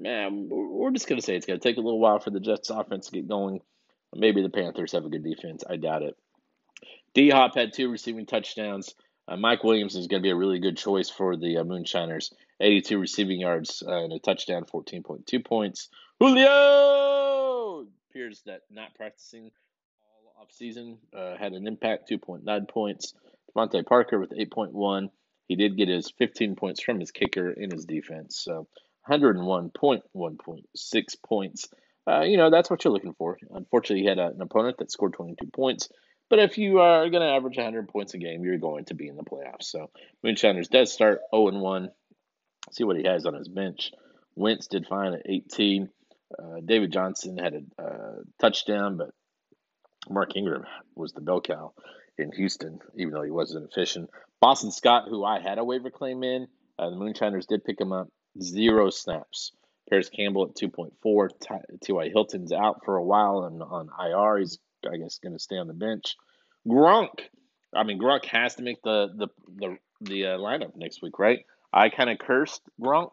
man, 0.01 0.49
we're 0.51 0.91
just 0.91 1.07
going 1.07 1.21
to 1.21 1.25
say 1.25 1.37
it's 1.37 1.47
going 1.47 1.59
to 1.59 1.69
take 1.69 1.77
a 1.77 1.81
little 1.81 2.01
while 2.01 2.19
for 2.19 2.31
the 2.31 2.41
Jets 2.41 2.71
offense 2.71 3.07
to 3.07 3.13
get 3.13 3.29
going. 3.29 3.61
Maybe 4.15 4.43
the 4.43 4.49
Panthers 4.49 4.93
have 4.93 5.05
a 5.05 5.09
good 5.09 5.25
defense. 5.25 5.63
I 5.69 5.77
doubt 5.77 6.03
it. 6.03 6.17
D 7.15 7.31
Hop 7.31 7.55
had 7.55 7.73
two 7.73 7.91
receiving 7.91 8.27
touchdowns. 8.27 8.95
Uh, 9.29 9.37
Mike 9.37 9.63
Williams 9.63 9.95
is 9.95 10.09
going 10.09 10.23
to 10.23 10.27
be 10.27 10.31
a 10.31 10.37
really 10.37 10.59
good 10.59 10.77
choice 10.77 11.11
for 11.11 11.37
the 11.37 11.59
uh, 11.59 11.65
Moonshiners. 11.65 12.33
82 12.61 12.99
receiving 12.99 13.41
yards 13.41 13.83
uh, 13.87 14.05
and 14.05 14.13
a 14.13 14.19
touchdown, 14.19 14.65
14.2 14.65 15.45
points. 15.45 15.89
Julio 16.19 17.87
appears 18.11 18.43
that 18.47 18.63
not 18.71 18.95
practicing 18.95 19.51
all 20.03 20.45
offseason 20.45 20.97
uh, 21.17 21.37
had 21.37 21.53
an 21.53 21.67
impact, 21.67 22.11
2.9 22.11 22.69
points. 22.69 23.15
DeVante 23.55 23.87
Parker 23.87 24.19
with 24.19 24.31
8.1. 24.31 25.11
He 25.49 25.57
did 25.57 25.77
get 25.77 25.89
his 25.89 26.11
15 26.11 26.57
points 26.57 26.83
from 26.83 27.01
his 27.01 27.11
kicker 27.11 27.51
in 27.51 27.71
his 27.71 27.85
defense. 27.85 28.39
So 28.39 28.69
101.1.6 29.11 31.05
points. 31.27 31.69
Uh, 32.09 32.23
you 32.23 32.37
know, 32.37 32.51
that's 32.51 32.71
what 32.71 32.85
you're 32.85 32.93
looking 32.93 33.15
for. 33.15 33.39
Unfortunately, 33.51 34.03
he 34.03 34.09
had 34.09 34.19
a, 34.19 34.29
an 34.29 34.41
opponent 34.41 34.79
that 34.79 34.91
scored 34.91 35.13
22 35.15 35.49
points. 35.53 35.89
But 36.29 36.39
if 36.39 36.59
you 36.59 36.79
are 36.79 37.11
going 37.11 37.23
to 37.23 37.29
average 37.29 37.57
100 37.57 37.89
points 37.89 38.15
a 38.15 38.19
game, 38.19 38.45
you're 38.45 38.59
going 38.59 38.85
to 38.87 38.95
be 38.95 39.09
in 39.09 39.17
the 39.17 39.25
playoffs. 39.25 39.65
So 39.65 39.91
Moonshiners 40.23 40.69
does 40.69 40.93
start 40.93 41.21
0 41.35 41.59
1. 41.59 41.91
See 42.73 42.85
what 42.85 42.97
he 42.97 43.05
has 43.05 43.27
on 43.27 43.35
his 43.35 43.49
bench. 43.49 43.91
Wentz 44.37 44.69
did 44.69 44.87
fine 44.87 45.15
at 45.15 45.23
18. 45.27 45.89
Uh, 46.39 46.61
David 46.65 46.93
Johnson 46.93 47.37
had 47.37 47.55
a 47.55 47.83
uh, 47.83 48.17
touchdown, 48.41 48.97
but 48.97 49.11
Mark 50.09 50.37
Ingram 50.37 50.65
was 50.95 51.13
the 51.13 51.21
bell 51.21 51.41
cow 51.41 51.73
in 52.17 52.31
Houston, 52.33 52.79
even 52.97 53.13
though 53.13 53.23
he 53.23 53.31
wasn't 53.31 53.69
efficient. 53.69 54.11
Boston 54.41 54.71
Scott, 54.71 55.05
who 55.09 55.25
I 55.25 55.41
had 55.41 55.59
a 55.59 55.65
waiver 55.65 55.91
claim 55.91 56.23
in, 56.23 56.47
uh, 56.79 56.91
the 56.91 56.97
Moonshiners 56.97 57.47
did 57.47 57.65
pick 57.65 57.81
him 57.81 57.93
up. 57.93 58.09
Zero 58.41 58.91
snaps. 58.91 59.53
Parris 59.89 60.09
Campbell 60.09 60.45
at 60.45 60.55
2.4. 60.55 61.81
T.Y. 61.83 62.11
Hilton's 62.11 62.53
out 62.53 62.85
for 62.85 62.97
a 62.97 63.05
while 63.05 63.45
and 63.45 63.63
on 63.63 63.89
IR. 63.99 64.39
He's 64.39 64.59
I 64.89 64.97
guess, 64.97 65.19
going 65.19 65.33
to 65.33 65.39
stay 65.39 65.57
on 65.57 65.67
the 65.67 65.75
bench. 65.75 66.17
Gronk. 66.67 67.21
I 67.75 67.85
mean, 67.85 67.99
Gronk 67.99 68.25
has 68.27 68.57
to 68.57 68.63
make 68.63 68.83
the 68.83 69.09
the 69.15 69.29
the 69.57 69.79
the 70.01 70.27
uh, 70.27 70.39
lineup 70.39 70.77
next 70.77 71.03
week, 71.03 71.19
right? 71.19 71.45
I 71.73 71.89
kind 71.89 72.11
of 72.11 72.19
cursed 72.19 72.63
Gronk. 72.81 73.11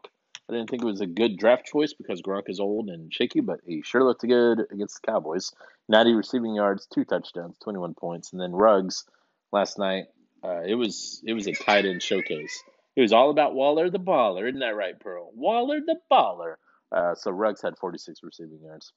I 0.49 0.53
didn't 0.53 0.69
think 0.69 0.81
it 0.81 0.87
was 0.87 1.01
a 1.01 1.07
good 1.07 1.37
draft 1.37 1.65
choice 1.65 1.93
because 1.93 2.21
Gronk 2.21 2.43
is 2.47 2.59
old 2.59 2.89
and 2.89 3.13
shaky, 3.13 3.41
but 3.41 3.59
he 3.65 3.81
sure 3.81 4.03
looked 4.03 4.21
good 4.21 4.61
against 4.71 5.01
the 5.01 5.11
Cowboys. 5.11 5.51
90 5.89 6.13
receiving 6.13 6.55
yards, 6.55 6.87
two 6.87 7.03
touchdowns, 7.03 7.57
21 7.59 7.93
points, 7.95 8.31
and 8.31 8.41
then 8.41 8.53
Ruggs 8.53 9.05
last 9.51 9.77
night. 9.77 10.05
Uh, 10.43 10.61
it 10.65 10.75
was 10.75 11.21
it 11.25 11.33
was 11.33 11.47
a 11.47 11.53
tight 11.53 11.85
end 11.85 12.01
showcase. 12.01 12.63
It 12.97 13.01
was 13.01 13.13
all 13.13 13.29
about 13.29 13.53
Waller 13.53 13.91
the 13.91 13.99
baller, 13.99 14.49
isn't 14.49 14.59
that 14.59 14.75
right, 14.75 14.99
Pearl? 14.99 15.31
Waller 15.35 15.79
the 15.85 15.97
baller. 16.11 16.55
Uh, 16.91 17.13
so 17.13 17.29
Ruggs 17.29 17.61
had 17.61 17.77
46 17.77 18.21
receiving 18.23 18.59
yards. 18.63 18.91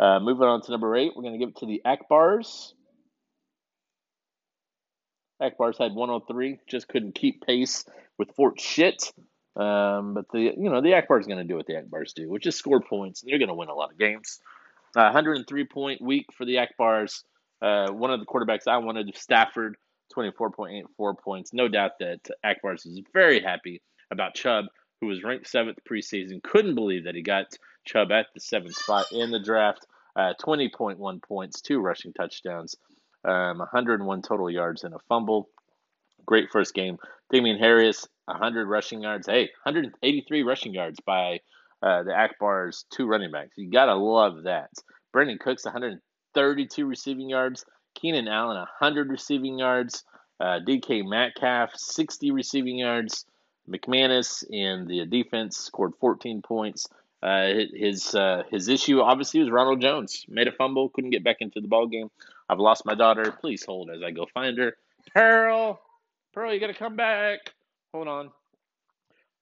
Uh, 0.00 0.18
moving 0.18 0.48
on 0.48 0.62
to 0.62 0.72
number 0.72 0.96
eight, 0.96 1.12
we're 1.14 1.22
going 1.22 1.34
to 1.34 1.38
give 1.38 1.50
it 1.50 1.58
to 1.58 1.66
the 1.66 1.80
Akbars. 1.86 2.72
Akbars 5.40 5.78
had 5.78 5.94
103, 5.94 6.58
just 6.68 6.88
couldn't 6.88 7.14
keep 7.14 7.46
pace 7.46 7.84
with 8.18 8.34
Fort 8.34 8.60
Shit. 8.60 9.12
Um, 9.54 10.14
but 10.14 10.24
the 10.32 10.40
you 10.40 10.70
know 10.70 10.80
the 10.80 10.92
Akbars 10.92 11.26
going 11.26 11.38
to 11.38 11.44
do 11.44 11.56
what 11.56 11.66
the 11.66 11.74
Akbars 11.74 12.14
do, 12.14 12.28
which 12.28 12.46
is 12.46 12.56
score 12.56 12.80
points. 12.80 13.22
They're 13.24 13.38
going 13.38 13.48
to 13.48 13.54
win 13.54 13.68
a 13.68 13.74
lot 13.74 13.92
of 13.92 13.98
games. 13.98 14.40
Uh, 14.96 15.12
103 15.12 15.66
point 15.66 16.00
week 16.00 16.26
for 16.36 16.44
the 16.46 16.56
Akbars. 16.56 17.22
Uh, 17.60 17.92
one 17.92 18.10
of 18.10 18.18
the 18.18 18.26
quarterbacks 18.26 18.66
I 18.66 18.78
wanted, 18.78 19.14
Stafford, 19.14 19.76
24.84 20.16 21.18
points. 21.18 21.52
No 21.52 21.68
doubt 21.68 21.92
that 22.00 22.20
Akbars 22.44 22.86
is 22.86 23.00
very 23.12 23.40
happy 23.40 23.82
about 24.10 24.34
Chubb, 24.34 24.66
who 25.00 25.06
was 25.06 25.22
ranked 25.22 25.48
seventh 25.48 25.78
preseason. 25.88 26.42
Couldn't 26.42 26.74
believe 26.74 27.04
that 27.04 27.14
he 27.14 27.22
got 27.22 27.46
Chubb 27.84 28.12
at 28.12 28.26
the 28.34 28.40
seventh 28.40 28.74
spot 28.74 29.06
in 29.12 29.30
the 29.30 29.40
draft. 29.40 29.86
Uh, 30.14 30.34
20.1 30.40 31.22
points, 31.22 31.60
two 31.62 31.80
rushing 31.80 32.12
touchdowns, 32.12 32.76
um, 33.24 33.58
101 33.58 34.22
total 34.22 34.50
yards, 34.50 34.84
and 34.84 34.94
a 34.94 34.98
fumble. 35.08 35.48
Great 36.26 36.50
first 36.52 36.74
game. 36.74 36.98
Damien 37.30 37.58
Harris, 37.58 38.06
100 38.26 38.68
rushing 38.68 39.02
yards. 39.02 39.26
Hey, 39.26 39.50
183 39.64 40.42
rushing 40.42 40.74
yards 40.74 41.00
by 41.00 41.40
uh, 41.82 42.02
the 42.04 42.12
Akbars 42.12 42.84
two 42.90 43.06
running 43.06 43.32
backs. 43.32 43.56
You 43.56 43.70
gotta 43.70 43.94
love 43.94 44.44
that. 44.44 44.70
Brandin 45.14 45.40
Cooks, 45.40 45.64
132 45.64 46.86
receiving 46.86 47.28
yards. 47.28 47.64
Keenan 47.94 48.28
Allen, 48.28 48.56
100 48.56 49.10
receiving 49.10 49.58
yards. 49.58 50.04
Uh, 50.40 50.58
DK 50.66 51.08
Metcalf, 51.08 51.70
60 51.76 52.32
receiving 52.32 52.78
yards. 52.78 53.26
McManus 53.68 54.44
in 54.48 54.86
the 54.88 55.06
defense 55.06 55.56
scored 55.56 55.92
14 56.00 56.42
points. 56.42 56.88
Uh, 57.22 57.52
his 57.72 58.14
uh, 58.16 58.42
his 58.50 58.66
issue 58.66 59.00
obviously 59.00 59.38
was 59.38 59.50
Ronald 59.50 59.80
Jones 59.80 60.26
made 60.28 60.48
a 60.48 60.52
fumble, 60.52 60.88
couldn't 60.88 61.10
get 61.10 61.22
back 61.22 61.36
into 61.38 61.60
the 61.60 61.68
ball 61.68 61.86
game. 61.86 62.10
I've 62.48 62.58
lost 62.58 62.84
my 62.84 62.96
daughter. 62.96 63.30
Please 63.40 63.64
hold 63.64 63.90
as 63.90 64.02
I 64.02 64.10
go 64.10 64.26
find 64.34 64.58
her. 64.58 64.76
Pearl, 65.14 65.80
Pearl, 66.34 66.52
you 66.52 66.58
gotta 66.58 66.74
come 66.74 66.96
back. 66.96 67.38
Hold 67.94 68.08
on. 68.08 68.30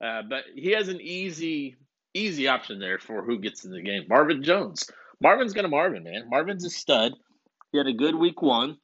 Uh, 0.02 0.22
but 0.28 0.44
he 0.54 0.72
has 0.72 0.88
an 0.88 1.00
easy 1.00 1.76
easy 2.12 2.48
option 2.48 2.78
there 2.78 2.98
for 2.98 3.22
who 3.22 3.38
gets 3.38 3.64
in 3.64 3.70
the 3.70 3.80
game. 3.80 4.04
Marvin 4.08 4.42
Jones. 4.42 4.90
Marvin's 5.22 5.54
gonna 5.54 5.68
Marvin, 5.68 6.02
man. 6.02 6.28
Marvin's 6.28 6.66
a 6.66 6.70
stud. 6.70 7.14
He 7.72 7.78
had 7.78 7.86
a 7.86 7.92
good 7.92 8.14
week 8.14 8.42
one. 8.42 8.78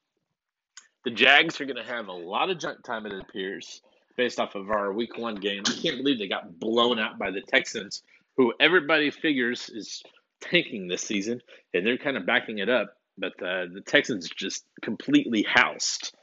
The 1.05 1.11
Jags 1.11 1.61
are 1.61 1.65
gonna 1.65 1.85
have 1.85 2.09
a 2.09 2.13
lot 2.13 2.51
of 2.51 2.59
junk 2.59 2.83
time, 2.83 3.07
it 3.07 3.13
appears, 3.13 3.81
based 4.17 4.41
off 4.41 4.55
of 4.55 4.71
our 4.71 4.93
week 4.93 5.17
one 5.19 5.37
game. 5.37 5.63
I 5.67 5.73
can't 5.73 5.99
believe 5.99 6.19
they 6.19 6.29
got 6.29 6.59
blown 6.59 6.99
out 6.99 7.19
by 7.19 7.31
the 7.31 7.43
Texans 7.43 8.03
who 8.37 8.53
everybody 8.61 9.11
figures 9.11 9.71
is 9.71 10.03
tanking 10.41 10.89
this 10.89 11.03
season, 11.03 11.41
and 11.73 11.87
they're 11.87 11.99
kind 11.99 12.17
of 12.17 12.27
backing 12.27 12.59
it 12.59 12.69
up. 12.69 12.93
But 13.19 13.33
uh, 13.43 13.67
the 13.73 13.83
Texans 13.85 14.29
just 14.29 14.65
completely 14.83 15.43
housed 15.49 16.15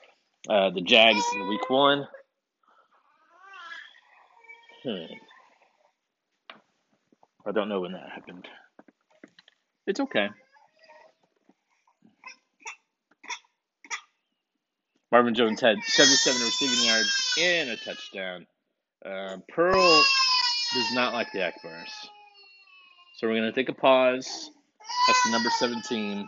uh, 0.49 0.69
the 0.69 0.81
Jags 0.81 1.23
in 1.33 1.47
week 1.47 1.69
one. 1.69 2.07
Hmm. 4.83 5.13
I 7.45 7.51
don't 7.51 7.69
know 7.69 7.81
when 7.81 7.93
that 7.93 8.09
happened. 8.13 8.47
It's 9.87 9.99
okay. 9.99 10.29
Marvin 15.13 15.35
Jones 15.35 15.61
had 15.61 15.77
77 15.83 16.41
receiving 16.41 16.87
yards 16.87 17.35
and 17.39 17.69
a 17.69 17.77
touchdown. 17.77 18.47
Uh, 19.05 19.37
Pearl 19.47 20.03
does 20.73 20.91
not 20.91 21.13
like 21.13 21.31
the 21.31 21.37
Akbars. 21.37 21.91
So 23.17 23.27
we're 23.27 23.35
going 23.35 23.43
to 23.43 23.51
take 23.51 23.69
a 23.69 23.73
pause. 23.73 24.49
That's 25.05 25.23
the 25.23 25.29
number 25.29 25.51
17. 25.51 26.27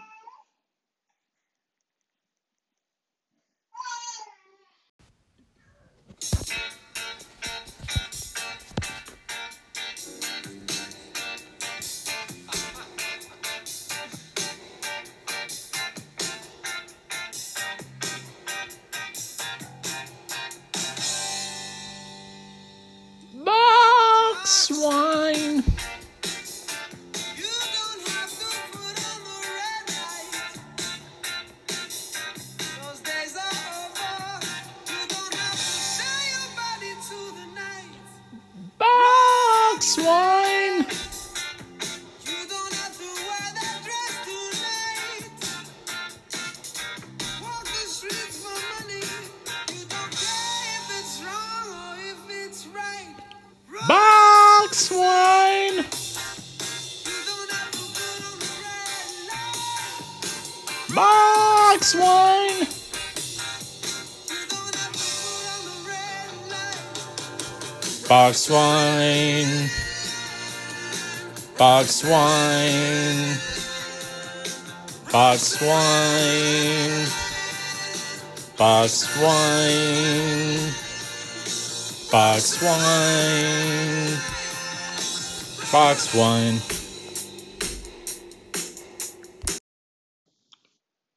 Box 68.15 68.49
wine. 68.49 69.69
Box 71.57 72.01
wine. 72.05 73.35
Box 75.11 75.61
wine. 75.61 77.07
Box 78.57 79.21
wine. 79.21 80.71
Box 82.09 82.61
wine. 82.63 84.17
Box 85.73 86.15
wine. 86.15 86.61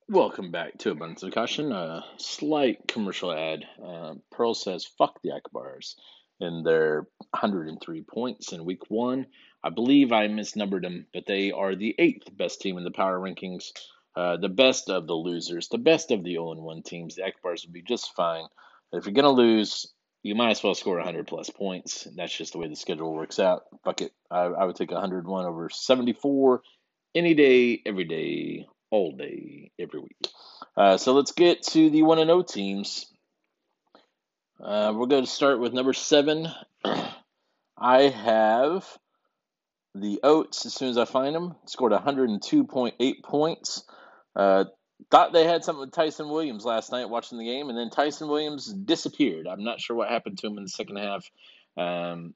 Welcome 0.09 0.51
back 0.51 0.79
to 0.79 0.91
Abundance 0.91 1.23
of 1.23 1.33
Caution. 1.33 1.71
A 1.71 2.05
slight 2.17 2.89
commercial 2.89 3.31
ad. 3.31 3.65
Uh, 3.81 4.15
Pearl 4.33 4.55
says, 4.55 4.85
fuck 4.85 5.23
the 5.23 5.31
Akbars. 5.31 5.95
And 6.40 6.64
they're 6.64 7.07
103 7.31 8.03
points 8.03 8.53
in 8.53 8.64
week 8.64 8.88
one. 8.88 9.27
I 9.62 9.70
believe 9.70 10.12
I 10.12 10.29
misnumbered 10.29 10.83
them, 10.83 11.07
but 11.12 11.27
they 11.27 11.51
are 11.51 11.74
the 11.74 11.94
eighth 11.98 12.37
best 12.37 12.61
team 12.61 12.79
in 12.79 12.85
the 12.85 12.90
power 12.90 13.18
rankings. 13.18 13.70
Uh, 14.14 14.37
the 14.37 14.48
best 14.48 14.90
of 14.90 15.07
the 15.07 15.14
losers, 15.14 15.68
the 15.68 15.79
best 15.79 16.11
of 16.11 16.24
the 16.24 16.33
0 16.33 16.55
1 16.55 16.83
teams. 16.83 17.16
The 17.16 17.22
Akbars 17.22 17.64
would 17.64 17.72
be 17.72 17.83
just 17.83 18.14
fine. 18.14 18.46
If 18.92 19.07
you're 19.07 19.14
going 19.14 19.24
to 19.24 19.31
lose, 19.31 19.92
you 20.22 20.35
might 20.35 20.51
as 20.51 20.62
well 20.62 20.74
score 20.74 20.96
100 20.96 21.27
plus 21.27 21.51
points. 21.51 22.07
That's 22.16 22.37
just 22.37 22.53
the 22.53 22.59
way 22.59 22.68
the 22.68 22.77
schedule 22.77 23.14
works 23.14 23.38
out. 23.38 23.64
Fuck 23.85 24.03
it. 24.03 24.12
I, 24.31 24.40
I 24.40 24.64
would 24.64 24.77
take 24.77 24.90
101 24.90 25.46
over 25.46 25.68
74 25.70 26.62
any 27.14 27.35
day, 27.35 27.81
every 27.87 28.05
day, 28.05 28.66
all 28.90 29.12
day, 29.12 29.70
every 29.79 30.01
week. 30.01 30.29
Uh, 30.77 30.96
so 30.96 31.12
let's 31.12 31.33
get 31.33 31.62
to 31.62 31.90
the 31.90 32.03
1 32.03 32.18
0 32.18 32.42
teams. 32.42 33.07
Uh, 34.62 34.92
we're 34.94 35.07
going 35.07 35.25
to 35.25 35.31
start 35.31 35.61
with 35.61 35.73
number 35.73 35.92
seven. 35.92 36.49
I 37.79 38.03
have 38.03 38.87
the 39.94 40.21
Oats 40.25 40.66
as 40.66 40.75
soon 40.75 40.88
as 40.88 40.99
I 40.99 41.05
find 41.05 41.35
them. 41.35 41.55
Scored 41.66 41.92
102.8 41.92 43.23
points. 43.23 43.85
Uh, 44.35 44.64
thought 45.12 45.33
they 45.33 45.44
had 45.44 45.62
something 45.62 45.81
with 45.81 45.92
Ty'Son 45.92 46.29
Williams 46.29 46.64
last 46.64 46.90
night 46.90 47.09
watching 47.09 47.38
the 47.38 47.44
game, 47.44 47.68
and 47.68 47.79
then 47.79 47.90
Ty'Son 47.90 48.29
Williams 48.29 48.66
disappeared. 48.66 49.47
I'm 49.47 49.62
not 49.62 49.81
sure 49.81 49.94
what 49.94 50.09
happened 50.09 50.38
to 50.38 50.49
him 50.49 50.59
in 50.59 50.64
the 50.64 50.71
second 50.71 50.97
half. 50.97 51.31
Um, 51.77 52.35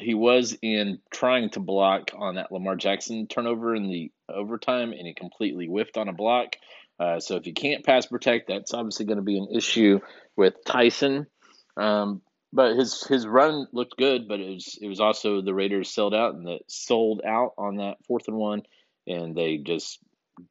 he 0.00 0.14
was 0.14 0.56
in 0.62 1.00
trying 1.12 1.50
to 1.50 1.60
block 1.60 2.10
on 2.16 2.36
that 2.36 2.50
Lamar 2.50 2.76
Jackson 2.76 3.26
turnover 3.26 3.74
in 3.74 3.88
the 3.88 4.10
overtime, 4.28 4.92
and 4.92 5.06
he 5.06 5.12
completely 5.12 5.66
whiffed 5.66 5.98
on 5.98 6.08
a 6.08 6.14
block. 6.14 6.56
Uh, 6.98 7.20
so 7.20 7.36
if 7.36 7.46
you 7.46 7.52
can't 7.52 7.84
pass 7.84 8.06
protect, 8.06 8.48
that's 8.48 8.72
obviously 8.72 9.04
going 9.04 9.18
to 9.18 9.22
be 9.22 9.38
an 9.38 9.48
issue 9.52 10.00
with 10.34 10.54
Ty'Son. 10.64 11.26
Um, 11.78 12.22
but 12.52 12.76
his 12.76 13.04
his 13.04 13.26
run 13.26 13.66
looked 13.72 13.96
good, 13.96 14.26
but 14.26 14.40
it 14.40 14.54
was 14.54 14.78
it 14.80 14.88
was 14.88 15.00
also 15.00 15.40
the 15.40 15.54
Raiders 15.54 15.90
sold 15.90 16.14
out 16.14 16.34
and 16.34 16.46
that 16.46 16.62
sold 16.66 17.20
out 17.24 17.52
on 17.58 17.76
that 17.76 17.98
fourth 18.06 18.28
and 18.28 18.36
one, 18.36 18.62
and 19.06 19.34
they 19.36 19.58
just 19.58 19.98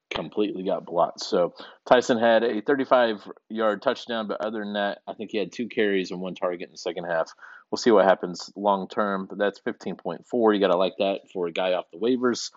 completely 0.10 0.64
got 0.64 0.86
blocked. 0.86 1.22
So 1.22 1.54
Ty'Son 1.86 2.20
had 2.20 2.44
a 2.44 2.62
35 2.62 3.28
yard 3.50 3.82
touchdown, 3.82 4.28
but 4.28 4.42
other 4.42 4.60
than 4.60 4.74
that, 4.74 5.00
I 5.08 5.14
think 5.14 5.32
he 5.32 5.38
had 5.38 5.52
two 5.52 5.68
carries 5.68 6.12
and 6.12 6.22
one 6.22 6.36
target 6.36 6.68
in 6.68 6.72
the 6.72 6.78
second 6.78 7.06
half. 7.06 7.32
We'll 7.72 7.78
see 7.78 7.92
what 7.92 8.06
happens 8.06 8.52
long 8.56 8.88
term, 8.88 9.26
but 9.26 9.38
that's 9.38 9.60
15.4. 9.60 10.54
You 10.54 10.60
got 10.60 10.68
to 10.68 10.78
like 10.78 10.96
that 11.00 11.22
for 11.34 11.48
a 11.48 11.52
guy 11.52 11.74
off 11.74 11.92
the 11.92 12.00
waivers. 12.00 12.52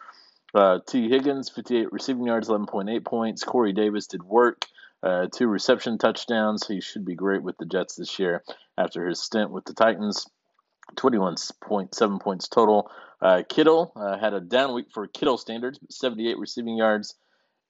Uh, 0.55 0.81
T. 0.87 1.09
Higgins, 1.09 1.49
58 1.49 1.93
receiving 1.93 2.27
yards, 2.27 2.49
11.8 2.49 3.05
points. 3.05 3.45
Corey 3.45 3.73
Davis 3.73 4.07
did 4.07 4.23
work, 4.23 4.67
uh, 5.03 5.27
two 5.35 5.47
reception 5.47 5.99
touchdowns. 5.99 6.67
He 6.67 6.81
should 6.81 7.05
be 7.05 7.15
great 7.15 7.43
with 7.43 7.57
the 7.59 7.67
Jets 7.67 7.97
this 7.97 8.19
year 8.19 8.43
after 8.77 9.07
his 9.09 9.23
stint 9.23 9.51
with 9.51 9.65
the 9.65 9.75
Titans. 9.75 10.27
21.7 10.97 12.21
points 12.21 12.49
total. 12.49 12.91
Uh, 13.23 13.43
Kittle 13.49 13.93
uh, 13.95 14.19
had 14.19 14.35
a 14.35 14.41
down 14.41 14.75
week 14.75 14.87
for 14.93 15.07
Kittle 15.07 15.39
standards, 15.39 15.79
78 15.89 16.39
receiving 16.39 16.77
yards. 16.77 17.15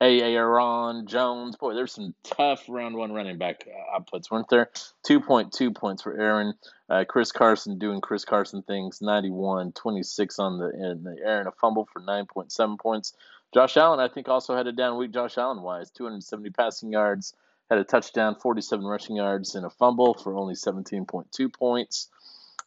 Aaron 0.01 1.07
Jones, 1.07 1.57
boy, 1.57 1.75
there's 1.75 1.93
some 1.93 2.15
tough 2.25 2.65
round 2.69 2.97
one 2.97 3.13
running 3.13 3.37
back 3.37 3.67
uh, 3.69 3.99
outputs, 3.99 4.31
weren't 4.31 4.49
there? 4.49 4.71
2.2 5.07 5.75
points 5.75 6.03
for 6.03 6.19
Aaron. 6.19 6.55
Uh, 6.89 7.05
Chris 7.07 7.33
Carson 7.33 7.79
doing 7.79 8.01
Chris 8.01 8.25
Carson 8.25 8.63
things, 8.63 9.03
91, 9.03 9.73
26 9.73 10.39
on 10.39 10.59
the 10.59 10.71
in 10.71 11.03
the 11.03 11.17
air 11.23 11.41
and 11.41 11.49
a 11.49 11.53
fumble 11.53 11.87
for 11.93 12.01
9.7 12.01 12.79
points. 12.79 13.13
Josh 13.53 13.77
Allen, 13.77 14.01
I 14.01 14.09
think, 14.09 14.29
also 14.29 14.57
had 14.57 14.67
a 14.67 14.73
down 14.73 14.97
week. 14.97 15.13
Josh 15.13 15.37
Allen 15.37 15.63
wise, 15.63 15.91
270 15.91 16.51
passing 16.51 16.93
yards, 16.93 17.35
had 17.69 17.79
a 17.79 17.85
touchdown, 17.85 18.37
47 18.37 18.85
rushing 18.85 19.17
yards, 19.17 19.55
and 19.55 19.67
a 19.67 19.71
fumble 19.71 20.15
for 20.15 20.37
only 20.37 20.55
17.2 20.55 21.53
points. 21.53 22.09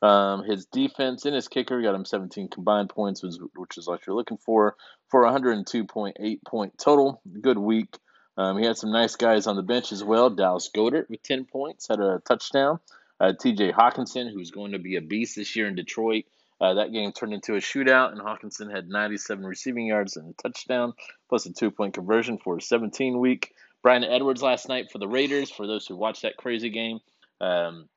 Um, 0.02 0.44
his 0.44 0.66
defense 0.66 1.26
and 1.26 1.34
his 1.34 1.48
kicker 1.48 1.82
got 1.82 1.96
him 1.96 2.04
17 2.04 2.50
combined 2.50 2.90
points, 2.90 3.24
which, 3.24 3.36
which 3.56 3.78
is 3.78 3.88
what 3.88 4.06
you're 4.06 4.16
looking 4.16 4.38
for, 4.38 4.76
for 5.08 5.24
102.8 5.24 6.44
point 6.46 6.78
total. 6.78 7.22
Good 7.42 7.58
week. 7.58 7.98
Um, 8.38 8.58
he 8.58 8.66
had 8.66 8.78
some 8.78 8.92
nice 8.92 9.16
guys 9.16 9.48
on 9.48 9.56
the 9.56 9.62
bench 9.62 9.92
as 9.94 10.04
well. 10.04 10.30
Dallas 10.30 10.70
Goedert 10.76 11.10
with 11.10 11.24
10 11.24 11.46
points, 11.46 11.88
had 11.88 12.00
a 12.02 12.20
touchdown. 12.26 12.80
Uh, 13.20 13.32
TJ 13.32 13.74
Hockenson, 13.74 14.34
who's 14.34 14.52
going 14.52 14.74
to 14.74 14.80
be 14.80 14.98
a 14.98 15.02
beast 15.02 15.36
this 15.38 15.56
year 15.56 15.68
in 15.68 15.76
Detroit. 15.76 16.26
Uh, 16.64 16.76
that 16.76 16.94
game 16.94 17.12
turned 17.12 17.34
into 17.34 17.56
a 17.56 17.58
shootout, 17.58 18.14
and 18.14 18.22
Hockenson 18.22 18.74
had 18.74 18.88
97 18.88 19.46
receiving 19.46 19.86
yards 19.86 20.16
and 20.16 20.30
a 20.30 20.42
touchdown, 20.42 20.94
plus 21.28 21.46
a 21.46 21.52
two 21.52 21.72
point 21.72 21.94
conversion 21.94 22.38
for 22.38 22.56
a 22.56 22.62
17 22.62 23.20
week. 23.20 23.52
Bryan 23.82 24.06
Edwards 24.06 24.42
last 24.42 24.70
night 24.70 24.90
for 24.90 24.98
the 24.98 25.08
Raiders, 25.08 25.52
for 25.52 25.68
those 25.68 25.86
who 25.86 25.98
watched 25.98 26.22
that 26.22 26.38
crazy 26.38 26.70
game. 26.70 27.00
Um, 27.42 27.90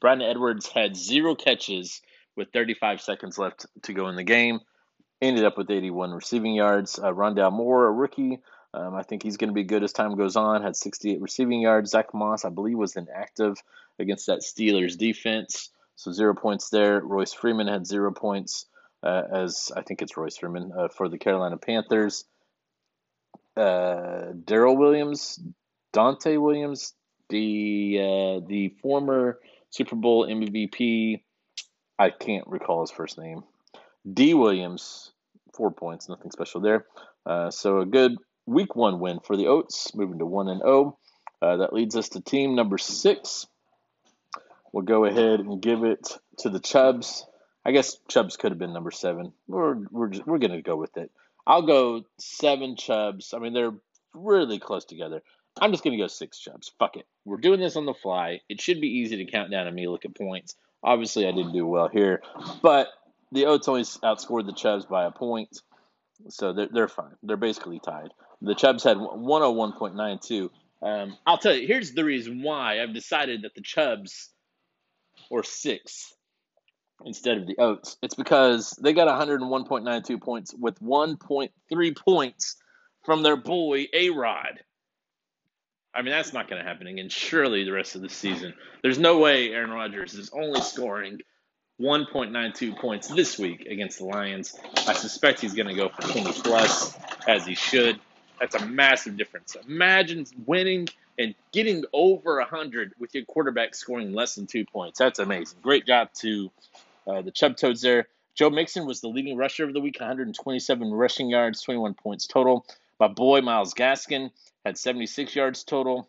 Bryan 0.00 0.20
Edwards 0.20 0.66
had 0.66 0.96
zero 0.96 1.36
catches 1.36 2.02
with 2.34 2.48
35 2.52 3.00
seconds 3.00 3.38
left 3.38 3.66
to 3.82 3.92
go 3.92 4.08
in 4.08 4.16
the 4.16 4.24
game. 4.24 4.58
Ended 5.22 5.44
up 5.44 5.56
with 5.56 5.70
81 5.70 6.10
receiving 6.10 6.54
yards. 6.54 6.98
Uh, 6.98 7.12
Rondale 7.12 7.52
Moore, 7.52 7.86
a 7.86 7.92
rookie, 7.92 8.40
um, 8.74 8.96
I 8.96 9.04
think 9.04 9.22
he's 9.22 9.36
going 9.36 9.50
to 9.50 9.54
be 9.54 9.62
good 9.62 9.84
as 9.84 9.92
time 9.92 10.16
goes 10.16 10.34
on. 10.34 10.62
Had 10.62 10.74
68 10.74 11.20
receiving 11.20 11.60
yards. 11.60 11.92
Zach 11.92 12.12
Moss, 12.12 12.44
I 12.44 12.50
believe, 12.50 12.78
was 12.78 12.96
inactive 12.96 13.62
against 13.98 14.26
that 14.26 14.40
Steelers 14.40 14.98
defense, 14.98 15.70
so 15.98 16.12
zero 16.12 16.32
points 16.32 16.70
there. 16.70 17.00
Royce 17.00 17.32
Freeman 17.32 17.66
had 17.66 17.84
zero 17.84 18.12
points, 18.12 18.66
uh, 19.02 19.22
as 19.32 19.72
I 19.76 19.82
think 19.82 20.00
it's 20.00 20.16
Royce 20.16 20.36
Freeman 20.36 20.70
uh, 20.72 20.88
for 20.88 21.08
the 21.08 21.18
Carolina 21.18 21.56
Panthers. 21.56 22.24
Uh, 23.56 24.30
Daryl 24.44 24.78
Williams, 24.78 25.40
Dante 25.92 26.36
Williams, 26.36 26.94
the 27.30 27.98
uh, 27.98 28.46
the 28.46 28.72
former 28.80 29.40
Super 29.70 29.96
Bowl 29.96 30.24
MVP. 30.24 31.20
I 31.98 32.10
can't 32.10 32.46
recall 32.46 32.82
his 32.82 32.92
first 32.92 33.18
name. 33.18 33.42
D. 34.10 34.34
Williams, 34.34 35.10
four 35.52 35.72
points, 35.72 36.08
nothing 36.08 36.30
special 36.30 36.60
there. 36.60 36.86
Uh, 37.26 37.50
so 37.50 37.80
a 37.80 37.86
good 37.86 38.16
week 38.46 38.76
one 38.76 39.00
win 39.00 39.18
for 39.18 39.36
the 39.36 39.48
Oats, 39.48 39.92
moving 39.96 40.20
to 40.20 40.26
one 40.26 40.48
and 40.48 40.60
zero. 40.60 40.96
Oh. 41.42 41.46
Uh, 41.46 41.56
that 41.56 41.72
leads 41.72 41.96
us 41.96 42.10
to 42.10 42.20
team 42.20 42.54
number 42.54 42.78
six. 42.78 43.48
We'll 44.72 44.84
go 44.84 45.04
ahead 45.04 45.40
and 45.40 45.62
give 45.62 45.84
it 45.84 46.08
to 46.38 46.50
the 46.50 46.60
Chubs. 46.60 47.26
I 47.64 47.72
guess 47.72 47.98
Chubs 48.08 48.36
could 48.36 48.52
have 48.52 48.58
been 48.58 48.72
number 48.72 48.90
seven. 48.90 49.32
We're 49.46 49.74
we're 49.90 50.08
just, 50.08 50.26
we're 50.26 50.38
gonna 50.38 50.62
go 50.62 50.76
with 50.76 50.96
it. 50.96 51.10
I'll 51.46 51.66
go 51.66 52.04
seven 52.18 52.76
Chubs. 52.76 53.34
I 53.34 53.38
mean 53.38 53.52
they're 53.52 53.74
really 54.14 54.58
close 54.58 54.84
together. 54.84 55.22
I'm 55.60 55.72
just 55.72 55.82
to 55.82 55.96
go 55.96 56.06
six 56.06 56.38
Chubs. 56.38 56.72
Fuck 56.78 56.96
it. 56.96 57.06
We're 57.24 57.38
doing 57.38 57.60
this 57.60 57.76
on 57.76 57.86
the 57.86 57.94
fly. 57.94 58.40
It 58.48 58.60
should 58.60 58.80
be 58.80 58.88
easy 58.88 59.16
to 59.24 59.30
count 59.30 59.50
down 59.50 59.66
and 59.66 59.74
me 59.74 59.88
look 59.88 60.04
at 60.04 60.16
points. 60.16 60.54
Obviously, 60.82 61.26
I 61.26 61.32
didn't 61.32 61.52
do 61.52 61.66
well 61.66 61.88
here, 61.88 62.22
but 62.62 62.88
the 63.32 63.46
Oats 63.46 63.66
only 63.68 63.82
outscored 63.82 64.46
the 64.46 64.52
Chubs 64.52 64.86
by 64.86 65.04
a 65.04 65.10
point, 65.10 65.60
so 66.28 66.52
they're, 66.52 66.68
they're 66.72 66.88
fine. 66.88 67.16
They're 67.22 67.36
basically 67.36 67.80
tied. 67.80 68.10
The 68.40 68.54
Chubs 68.54 68.84
had 68.84 68.96
101.92. 68.96 70.50
Um, 70.80 71.16
I'll 71.26 71.38
tell 71.38 71.54
you, 71.54 71.66
here's 71.66 71.92
the 71.92 72.04
reason 72.04 72.42
why 72.42 72.80
I've 72.80 72.94
decided 72.94 73.42
that 73.42 73.56
the 73.56 73.60
Chubs 73.60 74.30
or 75.30 75.42
six 75.42 76.14
instead 77.04 77.38
of 77.38 77.46
the 77.46 77.58
Oats. 77.58 77.96
It's 78.02 78.14
because 78.14 78.70
they 78.82 78.92
got 78.92 79.08
101.92 79.08 80.20
points 80.20 80.54
with 80.58 80.80
1.3 80.80 81.96
points 81.96 82.56
from 83.04 83.22
their 83.22 83.36
boy 83.36 83.86
A 83.92 84.10
Rod. 84.10 84.60
I 85.94 86.02
mean, 86.02 86.12
that's 86.12 86.32
not 86.32 86.48
going 86.48 86.62
to 86.62 86.68
happen 86.68 86.86
again. 86.86 87.08
Surely 87.08 87.64
the 87.64 87.72
rest 87.72 87.96
of 87.96 88.02
the 88.02 88.08
season. 88.08 88.54
There's 88.82 88.98
no 88.98 89.18
way 89.18 89.52
Aaron 89.52 89.70
Rodgers 89.70 90.14
is 90.14 90.30
only 90.30 90.60
scoring 90.60 91.20
1.92 91.80 92.76
points 92.78 93.08
this 93.08 93.38
week 93.38 93.66
against 93.66 93.98
the 93.98 94.04
Lions. 94.04 94.56
I 94.86 94.92
suspect 94.92 95.40
he's 95.40 95.54
going 95.54 95.68
to 95.68 95.74
go 95.74 95.88
for 95.88 96.02
20 96.02 96.32
plus, 96.42 96.96
as 97.26 97.46
he 97.46 97.54
should. 97.54 97.98
That's 98.40 98.54
a 98.54 98.66
massive 98.66 99.16
difference. 99.16 99.56
Imagine 99.66 100.26
winning 100.46 100.88
and 101.18 101.34
getting 101.52 101.84
over 101.92 102.38
100 102.38 102.92
with 102.98 103.14
your 103.14 103.24
quarterback 103.24 103.74
scoring 103.74 104.12
less 104.12 104.36
than 104.36 104.46
two 104.46 104.64
points. 104.64 104.98
That's 104.98 105.18
amazing. 105.18 105.58
Great 105.62 105.86
job 105.86 106.08
to 106.20 106.50
uh, 107.06 107.22
the 107.22 107.30
Chub 107.30 107.56
Toads 107.56 107.82
there. 107.82 108.06
Joe 108.34 108.50
Mixon 108.50 108.86
was 108.86 109.00
the 109.00 109.08
leading 109.08 109.36
rusher 109.36 109.64
of 109.64 109.74
the 109.74 109.80
week, 109.80 109.96
127 109.98 110.90
rushing 110.92 111.28
yards, 111.28 111.60
21 111.62 111.94
points 111.94 112.26
total. 112.26 112.64
My 113.00 113.08
boy 113.08 113.40
Myles 113.40 113.74
Gaskin 113.74 114.30
had 114.64 114.78
76 114.78 115.34
yards 115.34 115.64
total. 115.64 116.08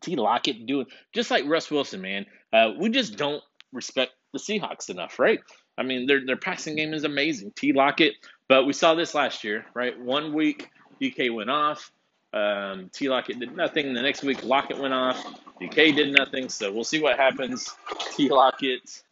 T. 0.00 0.14
Lockett 0.14 0.66
doing 0.66 0.86
just 1.12 1.30
like 1.30 1.44
Russ 1.46 1.70
Wilson, 1.70 2.00
man. 2.00 2.26
Uh, 2.52 2.70
we 2.78 2.88
just 2.88 3.16
don't 3.16 3.42
respect 3.72 4.12
the 4.32 4.38
Seahawks 4.38 4.90
enough, 4.90 5.18
right? 5.18 5.40
I 5.76 5.82
mean, 5.82 6.06
their 6.06 6.24
their 6.24 6.36
passing 6.36 6.76
game 6.76 6.94
is 6.94 7.04
amazing. 7.04 7.52
T. 7.56 7.72
Lockett, 7.72 8.14
but 8.48 8.64
we 8.64 8.72
saw 8.72 8.94
this 8.94 9.14
last 9.14 9.42
year, 9.44 9.64
right? 9.74 9.98
One 9.98 10.32
week 10.32 10.70
DK 11.00 11.34
went 11.34 11.50
off. 11.50 11.90
Um, 12.32 12.90
T. 12.92 13.08
Lockett 13.08 13.38
did 13.38 13.56
nothing. 13.56 13.94
The 13.94 14.02
next 14.02 14.22
week 14.22 14.44
Lockett 14.44 14.78
went 14.78 14.94
off. 14.94 15.24
DK 15.60 15.96
did 15.96 16.12
nothing. 16.12 16.48
So 16.48 16.72
we'll 16.72 16.84
see 16.84 17.00
what 17.00 17.16
happens. 17.16 17.74
T. 18.14 18.28
Lockett, 18.28 19.02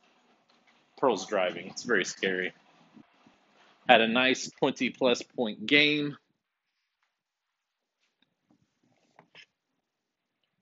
Pearl's 0.99 1.27
driving. 1.27 1.69
It's 1.69 1.83
very 1.83 2.05
scary. 2.05 2.53
Had 3.89 4.01
a 4.01 4.09
nice 4.09 4.51
20 4.59 4.91
plus 4.91 5.23
point 5.23 5.65
game. 5.67 6.17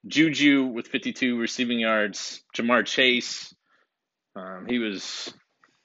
Juju 0.06 0.64
with 0.64 0.86
52 0.88 1.38
receiving 1.38 1.80
yards. 1.80 2.42
Ja'Marr 2.54 2.84
Chase, 2.84 3.54
um, 4.36 4.66
he 4.68 4.78
was 4.78 5.32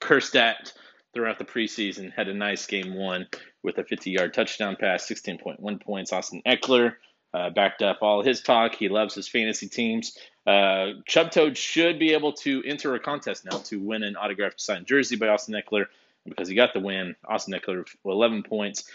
cursed 0.01 0.36
at 0.36 0.73
throughout 1.13 1.39
the 1.39 1.45
preseason. 1.45 2.12
Had 2.13 2.27
a 2.27 2.34
nice 2.34 2.65
game 2.65 2.95
one 2.95 3.27
with 3.63 3.78
a 3.78 3.84
50 3.84 4.12
yard 4.12 4.34
touchdown 4.34 4.76
pass, 4.80 5.08
16.1 5.08 5.82
points. 5.82 6.13
Austin 6.13 6.41
Ekeler 6.45 6.95
uh, 7.34 7.50
backed 7.50 7.82
up 7.82 8.00
all 8.02 8.24
his 8.24 8.41
talk. 8.41 8.76
He 8.76 8.89
loves 8.89 9.15
his 9.15 9.28
fantasy 9.28 9.67
teams. 9.67 10.17
Uh, 10.48 10.93
Chub 11.06 11.32
Toad 11.32 11.58
should 11.58 12.00
be 12.00 12.13
able 12.13 12.34
to 12.34 12.63
enter 12.65 12.95
a 12.95 13.00
contest 13.00 13.45
now 13.45 13.58
to 13.60 13.80
win 13.80 14.04
an 14.04 14.15
autographed 14.15 14.60
signed 14.60 14.88
jersey 14.88 15.15
by 15.15 15.28
Austin 15.28 15.54
Ekeler 15.54 15.86
because 16.26 16.48
he 16.48 16.56
got 16.56 16.74
the 16.74 16.80
win. 16.80 17.15
Austin 17.28 17.54
Ekeler, 17.54 17.86
11 18.06 18.43
points. 18.43 18.89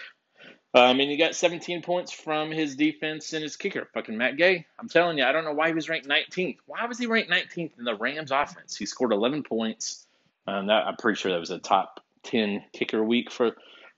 Um, 0.74 0.96
mean, 0.96 1.08
he 1.08 1.16
got 1.16 1.36
17 1.36 1.82
points 1.82 2.10
from 2.10 2.50
his 2.50 2.74
defense 2.74 3.32
and 3.32 3.44
his 3.44 3.56
kicker, 3.56 3.88
fucking 3.94 4.16
Matt 4.16 4.36
Gay. 4.36 4.66
I'm 4.76 4.88
telling 4.88 5.16
you, 5.16 5.24
I 5.24 5.30
don't 5.30 5.44
know 5.44 5.52
why 5.52 5.68
he 5.68 5.74
was 5.74 5.88
ranked 5.88 6.08
19th. 6.08 6.56
Why 6.66 6.84
was 6.86 6.98
he 6.98 7.06
ranked 7.06 7.30
19th 7.30 7.78
in 7.78 7.84
the 7.84 7.94
Rams 7.94 8.32
offense? 8.32 8.76
He 8.76 8.84
scored 8.84 9.12
11 9.12 9.44
points. 9.44 10.04
Um, 10.48 10.66
that, 10.66 10.86
I'm 10.86 10.96
pretty 10.96 11.16
sure 11.16 11.30
that 11.30 11.38
was 11.38 11.52
a 11.52 11.58
top 11.58 12.00
10 12.24 12.64
kicker 12.72 13.04
week 13.04 13.30
for, 13.30 13.52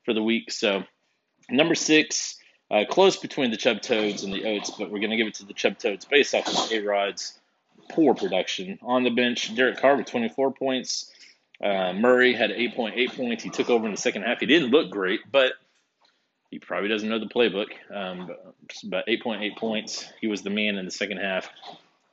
for 0.07 0.15
the 0.15 0.23
week. 0.23 0.51
So, 0.51 0.85
number 1.51 1.75
six, 1.75 2.39
uh, 2.71 2.85
close 2.89 3.17
between 3.17 3.51
the 3.51 3.59
Chub 3.59 3.83
Toads 3.83 4.23
and 4.25 4.33
the 4.33 4.45
Oats, 4.45 4.71
but 4.71 4.91
we're 4.91 5.01
going 5.01 5.11
to 5.11 5.17
give 5.17 5.27
it 5.27 5.35
to 5.35 5.45
the 5.45 5.53
Chub 5.53 5.79
Toads 5.79 6.07
based 6.07 6.35
off 6.35 6.49
of 6.49 6.73
A 6.73 6.81
Rod's 6.81 7.39
poor 7.91 8.15
production. 8.15 8.79
On 8.83 9.05
the 9.05 9.11
bench, 9.11 9.55
Derek 9.55 9.79
Carr 9.79 9.97
with 9.97 10.07
24 10.07 10.53
points. 10.53 11.13
Uh, 11.63 11.93
Murray 11.93 12.33
had 12.33 12.51
8.8 12.51 13.17
points. 13.17 13.43
He 13.43 13.51
took 13.51 13.69
over 13.69 13.85
in 13.85 13.93
the 13.93 14.01
second 14.01 14.23
half. 14.23 14.41
He 14.41 14.47
didn't 14.47 14.71
look 14.71 14.91
great, 14.91 15.21
but 15.31 15.53
he 16.51 16.59
probably 16.59 16.89
doesn't 16.89 17.09
know 17.09 17.19
the 17.19 17.27
playbook. 17.27 17.69
Um, 17.95 18.31
but, 18.85 19.07
8.8 19.07 19.57
points. 19.57 20.07
He 20.21 20.27
was 20.27 20.43
the 20.43 20.51
man 20.51 20.77
in 20.77 20.85
the 20.85 20.91
second 20.91 21.19
half. 21.19 21.49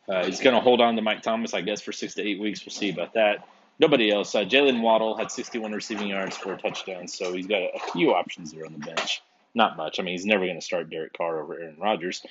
Uh, 0.08 0.26
he's 0.26 0.42
going 0.42 0.56
to 0.56 0.62
hold 0.62 0.82
on 0.82 0.96
to 0.96 1.02
Mike 1.02 1.22
Thomas, 1.22 1.54
I 1.54 1.62
guess, 1.62 1.82
for 1.82 1.92
six 1.92 2.16
to 2.16 2.22
eight 2.22 2.40
weeks. 2.40 2.66
We'll 2.66 2.74
see 2.74 2.90
about 2.90 3.14
that. 3.14 3.48
Nobody 3.80 4.12
else. 4.12 4.34
Uh, 4.36 4.44
Jaylen 4.44 4.82
Waddle 4.82 5.18
had 5.18 5.32
61 5.32 5.72
receiving 5.72 6.08
yards 6.08 6.38
for 6.38 6.54
a 6.54 6.58
touchdown, 6.58 7.08
so 7.08 7.34
he's 7.34 7.48
got 7.48 7.62
a, 7.62 7.70
a 7.76 7.80
few 7.92 8.14
options 8.14 8.52
there 8.52 8.66
on 8.66 8.74
the 8.74 8.80
bench. 8.80 9.22
Not 9.56 9.78
much. 9.78 10.00
I 10.00 10.04
mean, 10.04 10.14
he's 10.14 10.26
never 10.26 10.46
going 10.46 10.60
to 10.60 10.66
start 10.66 10.90
Derek 10.90 11.14
Carr 11.14 11.42
over 11.42 11.60
Aaron 11.60 11.78
Rodgers. 11.80 12.24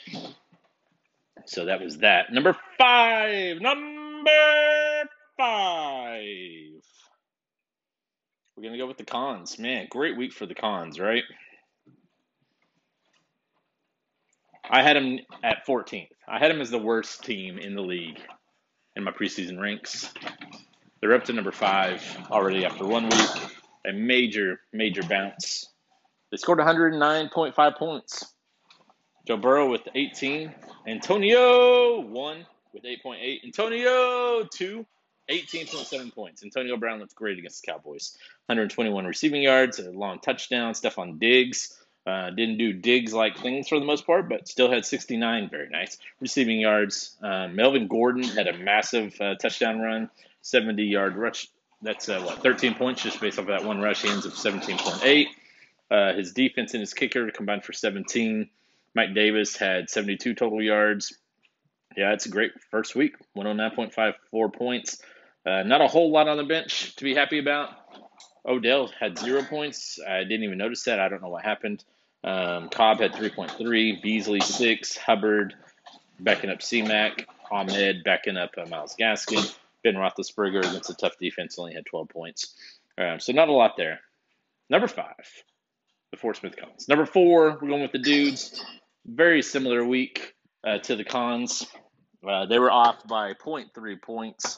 So 1.47 1.67
that 1.67 1.81
was 1.81 1.99
that. 1.99 2.33
Number 2.33 2.57
five. 2.79 3.61
Number 3.61 4.31
five. 5.37 6.83
We're 8.57 8.63
going 8.63 8.73
to 8.73 8.79
go 8.79 8.87
with 8.87 8.99
the 8.99 9.05
cons. 9.05 9.59
Man, 9.59 9.87
great 9.91 10.17
week 10.17 10.33
for 10.33 10.47
the 10.47 10.55
cons, 10.55 11.01
right? 11.01 11.25
I 14.69 14.83
had 14.83 14.97
him 14.97 15.21
at 15.43 15.67
14th. 15.67 16.09
I 16.29 16.39
had 16.39 16.51
him 16.51 16.61
as 16.61 16.71
the 16.71 16.79
worst 16.79 17.25
team 17.25 17.59
in 17.59 17.75
the 17.75 17.83
league 17.83 18.21
in 18.95 19.05
my 19.05 19.11
preseason 19.11 19.61
ranks. 19.61 20.13
They're 21.03 21.15
up 21.15 21.25
to 21.25 21.33
number 21.33 21.51
five 21.51 22.01
already 22.31 22.65
after 22.65 22.87
one 22.87 23.09
week. 23.09 23.51
A 23.85 23.93
major, 23.93 24.61
major 24.73 25.03
bounce. 25.03 25.69
They 26.31 26.37
scored 26.37 26.61
109.5 26.61 27.77
points. 27.77 28.33
Joe 29.27 29.37
Burrow 29.37 29.69
with 29.69 29.83
18. 29.93 30.55
Antonio, 30.87 32.01
one 32.03 32.47
with 32.73 32.85
8.8. 32.85 33.45
Antonio, 33.45 34.45
two 34.45 34.87
18.7 35.29 36.15
points. 36.15 36.45
Antonio 36.45 36.77
Brown 36.77 37.01
looked 37.01 37.17
great 37.17 37.37
against 37.37 37.63
the 37.63 37.73
Cowboys. 37.73 38.17
121 38.47 39.05
receiving 39.05 39.43
yards, 39.43 39.81
a 39.81 39.91
long 39.91 40.21
touchdown. 40.21 40.73
Stefon 40.73 41.19
Diggs 41.19 41.83
uh, 42.07 42.31
didn't 42.31 42.59
do 42.59 42.73
Diggs 42.73 43.13
like 43.13 43.37
things 43.39 43.67
for 43.67 43.81
the 43.81 43.87
most 43.87 44.07
part, 44.07 44.29
but 44.29 44.47
still 44.47 44.71
had 44.71 44.85
69 44.85 45.51
very 45.51 45.69
nice 45.69 45.99
receiving 46.21 46.61
yards. 46.61 47.17
Uh, 47.21 47.49
Melvin 47.49 47.89
Gordon 47.89 48.23
had 48.23 48.47
a 48.47 48.57
massive 48.57 49.21
uh, 49.21 49.35
touchdown 49.35 49.81
run, 49.81 50.09
70 50.43 50.85
yard 50.85 51.17
rush. 51.17 51.49
That's 51.81 52.09
uh, 52.09 52.21
what 52.21 52.43
13 52.43 52.75
points 52.75 53.03
just 53.03 53.21
based 53.21 53.39
off 53.39 53.49
of 53.49 53.49
that 53.49 53.65
one 53.65 53.81
rush. 53.81 54.03
He 54.03 54.09
ends 54.09 54.27
up 54.27 54.33
17.8. 54.33 55.27
Uh, 55.91 56.15
his 56.15 56.33
defense 56.33 56.75
and 56.75 56.81
his 56.81 56.95
kicker 56.95 57.31
combined 57.31 57.65
for 57.65 57.73
17. 57.73 58.49
Mike 58.95 59.15
Davis 59.15 59.57
had 59.57 59.91
72 59.91 60.35
total 60.35 60.63
yards. 60.63 61.15
Yeah, 61.97 62.13
it's 62.13 62.27
a 62.27 62.29
great 62.29 62.53
first 62.71 62.95
week. 62.95 63.17
109.54 63.37 64.55
points. 64.55 65.03
Uh, 65.45 65.63
not 65.65 65.81
a 65.81 65.89
whole 65.89 66.11
lot 66.11 66.29
on 66.29 66.37
the 66.37 66.45
bench 66.45 66.95
to 66.97 67.05
be 67.05 67.15
happy 67.15 67.39
about. 67.39 67.71
Odell 68.47 68.91
had 68.99 69.19
zero 69.19 69.43
points. 69.43 69.99
I 70.07 70.25
didn't 70.25 70.45
even 70.45 70.59
notice 70.59 70.85
that. 70.85 71.01
I 71.01 71.09
don't 71.09 71.23
know 71.23 71.29
what 71.29 71.45
happened. 71.45 71.85
Um, 72.25 72.69
Cobb 72.69 73.01
had 73.01 73.13
3.3. 73.13 74.03
Beasley, 74.03 74.41
6. 74.41 74.97
Hubbard 74.97 75.55
backing 76.21 76.51
up 76.51 76.63
C-Mac. 76.63 77.27
Ahmed 77.51 78.03
backing 78.05 78.37
up 78.37 78.53
uh, 78.57 78.67
Myles 78.67 78.97
Gaskin. 78.99 79.55
Ben 79.83 79.95
Roethlisberger 79.95 80.61
against 80.61 80.91
a 80.91 80.95
tough 80.95 81.19
defense 81.19 81.59
only 81.59 81.75
had 81.75 81.87
12 81.87 82.09
points. 82.09 82.55
Um, 82.99 83.21
so 83.21 83.33
not 83.33 83.49
a 83.49 83.53
lot 83.53 83.77
there. 83.77 84.01
Number 84.71 84.89
five, 84.89 85.27
the 86.11 86.17
Fort 86.17 86.37
Smith 86.37 86.57
Cons. 86.57 86.89
Number 86.89 87.07
four, 87.07 87.59
we're 87.61 87.69
going 87.69 87.83
with 87.83 87.93
the 87.93 87.99
dudes. 87.99 88.65
Very 89.07 89.43
similar 89.43 89.85
week 89.85 90.35
uh, 90.65 90.79
to 90.79 90.97
the 90.97 91.05
cons. 91.05 91.67
Uh, 92.27 92.47
they 92.47 92.59
were 92.59 92.71
off 92.71 93.07
by 93.09 93.35
0.3 93.35 94.01
points. 94.01 94.57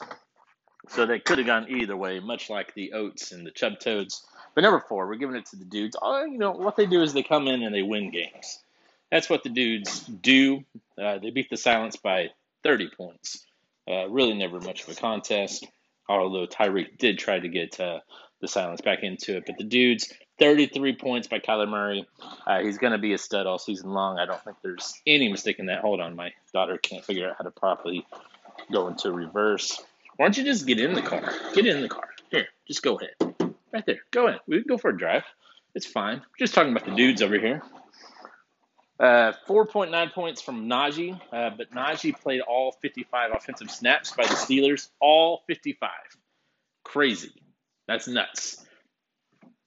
So 0.89 1.05
they 1.05 1.19
could 1.19 1.39
have 1.39 1.47
gone 1.47 1.67
either 1.69 1.97
way, 1.97 2.19
much 2.19 2.49
like 2.49 2.73
the 2.75 2.93
Oats 2.93 3.31
and 3.31 3.45
the 3.45 3.51
Chub 3.51 3.79
Toads. 3.79 4.23
But 4.53 4.61
number 4.61 4.83
four, 4.87 5.07
we're 5.07 5.15
giving 5.15 5.35
it 5.35 5.47
to 5.47 5.55
the 5.55 5.65
dudes. 5.65 5.95
Oh, 5.99 6.25
you 6.25 6.37
know 6.37 6.51
what 6.51 6.75
they 6.75 6.85
do 6.85 7.01
is 7.01 7.13
they 7.13 7.23
come 7.23 7.47
in 7.47 7.63
and 7.63 7.73
they 7.73 7.81
win 7.81 8.11
games. 8.11 8.59
That's 9.11 9.29
what 9.29 9.43
the 9.43 9.49
dudes 9.49 10.01
do. 10.01 10.63
Uh, 11.01 11.17
they 11.17 11.31
beat 11.31 11.49
the 11.49 11.57
Silence 11.57 11.95
by 11.95 12.29
30 12.63 12.89
points. 12.95 13.45
Uh, 13.87 14.09
really, 14.09 14.33
never 14.33 14.59
much 14.59 14.83
of 14.83 14.89
a 14.89 14.95
contest. 14.95 15.67
Although 16.07 16.47
Tyreek 16.47 16.97
did 16.97 17.17
try 17.17 17.39
to 17.39 17.47
get 17.47 17.79
uh, 17.79 17.99
the 18.41 18.47
Silence 18.47 18.81
back 18.81 19.03
into 19.03 19.37
it, 19.37 19.45
but 19.45 19.57
the 19.57 19.63
dudes 19.63 20.13
33 20.39 20.95
points 20.95 21.27
by 21.27 21.39
Kyler 21.39 21.67
Murray. 21.67 22.05
Uh, 22.45 22.59
he's 22.59 22.77
going 22.77 22.91
to 22.91 22.99
be 22.99 23.13
a 23.13 23.17
stud 23.17 23.47
all 23.47 23.57
season 23.57 23.91
long. 23.91 24.19
I 24.19 24.25
don't 24.25 24.43
think 24.43 24.57
there's 24.61 24.93
any 25.07 25.29
mistake 25.31 25.59
in 25.59 25.67
that. 25.67 25.81
Hold 25.81 26.01
on, 26.01 26.15
my 26.15 26.31
daughter 26.53 26.77
can't 26.77 27.03
figure 27.03 27.29
out 27.29 27.35
how 27.37 27.43
to 27.45 27.51
properly 27.51 28.05
go 28.71 28.87
into 28.87 29.11
reverse. 29.11 29.81
Why 30.17 30.25
don't 30.25 30.37
you 30.37 30.43
just 30.43 30.65
get 30.65 30.79
in 30.79 30.93
the 30.93 31.01
car? 31.01 31.33
Get 31.53 31.65
in 31.65 31.81
the 31.81 31.89
car. 31.89 32.09
Here, 32.31 32.47
just 32.67 32.81
go 32.81 32.97
ahead. 32.97 33.35
Right 33.73 33.85
there. 33.85 33.99
Go 34.11 34.27
in. 34.27 34.35
We 34.47 34.59
can 34.59 34.67
go 34.67 34.77
for 34.77 34.89
a 34.89 34.97
drive. 34.97 35.23
It's 35.73 35.85
fine. 35.85 36.21
Just 36.39 36.53
talking 36.53 36.71
about 36.71 36.85
the 36.85 36.95
dudes 36.95 37.21
over 37.21 37.37
here. 37.37 37.61
Uh, 38.97 39.33
4.9 39.47 40.13
points 40.13 40.41
from 40.41 40.69
Najee, 40.69 41.19
uh, 41.33 41.49
but 41.57 41.71
Najee 41.71 42.17
played 42.17 42.41
all 42.41 42.71
55 42.81 43.31
offensive 43.35 43.69
snaps 43.69 44.11
by 44.11 44.23
the 44.23 44.35
Steelers. 44.35 44.89
All 45.01 45.43
55. 45.47 45.89
Crazy. 46.83 47.31
That's 47.87 48.07
nuts. 48.07 48.65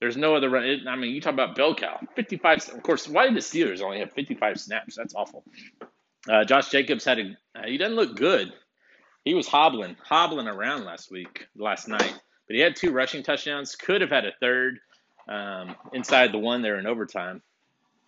There's 0.00 0.16
no 0.16 0.36
other 0.36 0.48
run. 0.48 0.86
I 0.88 0.96
mean, 0.96 1.14
you 1.14 1.20
talk 1.20 1.34
about 1.34 1.56
bell 1.56 1.74
cow. 1.74 1.98
55. 2.14 2.70
Of 2.70 2.82
course, 2.82 3.08
why 3.08 3.26
did 3.26 3.34
the 3.34 3.40
Steelers 3.40 3.82
only 3.82 3.98
have 3.98 4.12
55 4.12 4.60
snaps? 4.60 4.96
That's 4.96 5.14
awful. 5.14 5.44
Uh, 6.28 6.44
Josh 6.44 6.70
Jacobs 6.70 7.04
had 7.04 7.18
a. 7.18 7.36
Uh, 7.54 7.66
he 7.66 7.76
doesn't 7.78 7.96
look 7.96 8.16
good. 8.16 8.52
He 9.24 9.34
was 9.34 9.46
hobbling, 9.46 9.96
hobbling 10.02 10.46
around 10.46 10.84
last 10.84 11.10
week, 11.10 11.48
last 11.56 11.88
night. 11.88 12.14
But 12.46 12.56
he 12.56 12.60
had 12.60 12.76
two 12.76 12.92
rushing 12.92 13.22
touchdowns. 13.22 13.76
Could 13.76 14.00
have 14.00 14.10
had 14.10 14.24
a 14.24 14.32
third 14.40 14.78
um, 15.28 15.74
inside 15.92 16.32
the 16.32 16.38
one 16.38 16.62
there 16.62 16.78
in 16.78 16.86
overtime, 16.86 17.42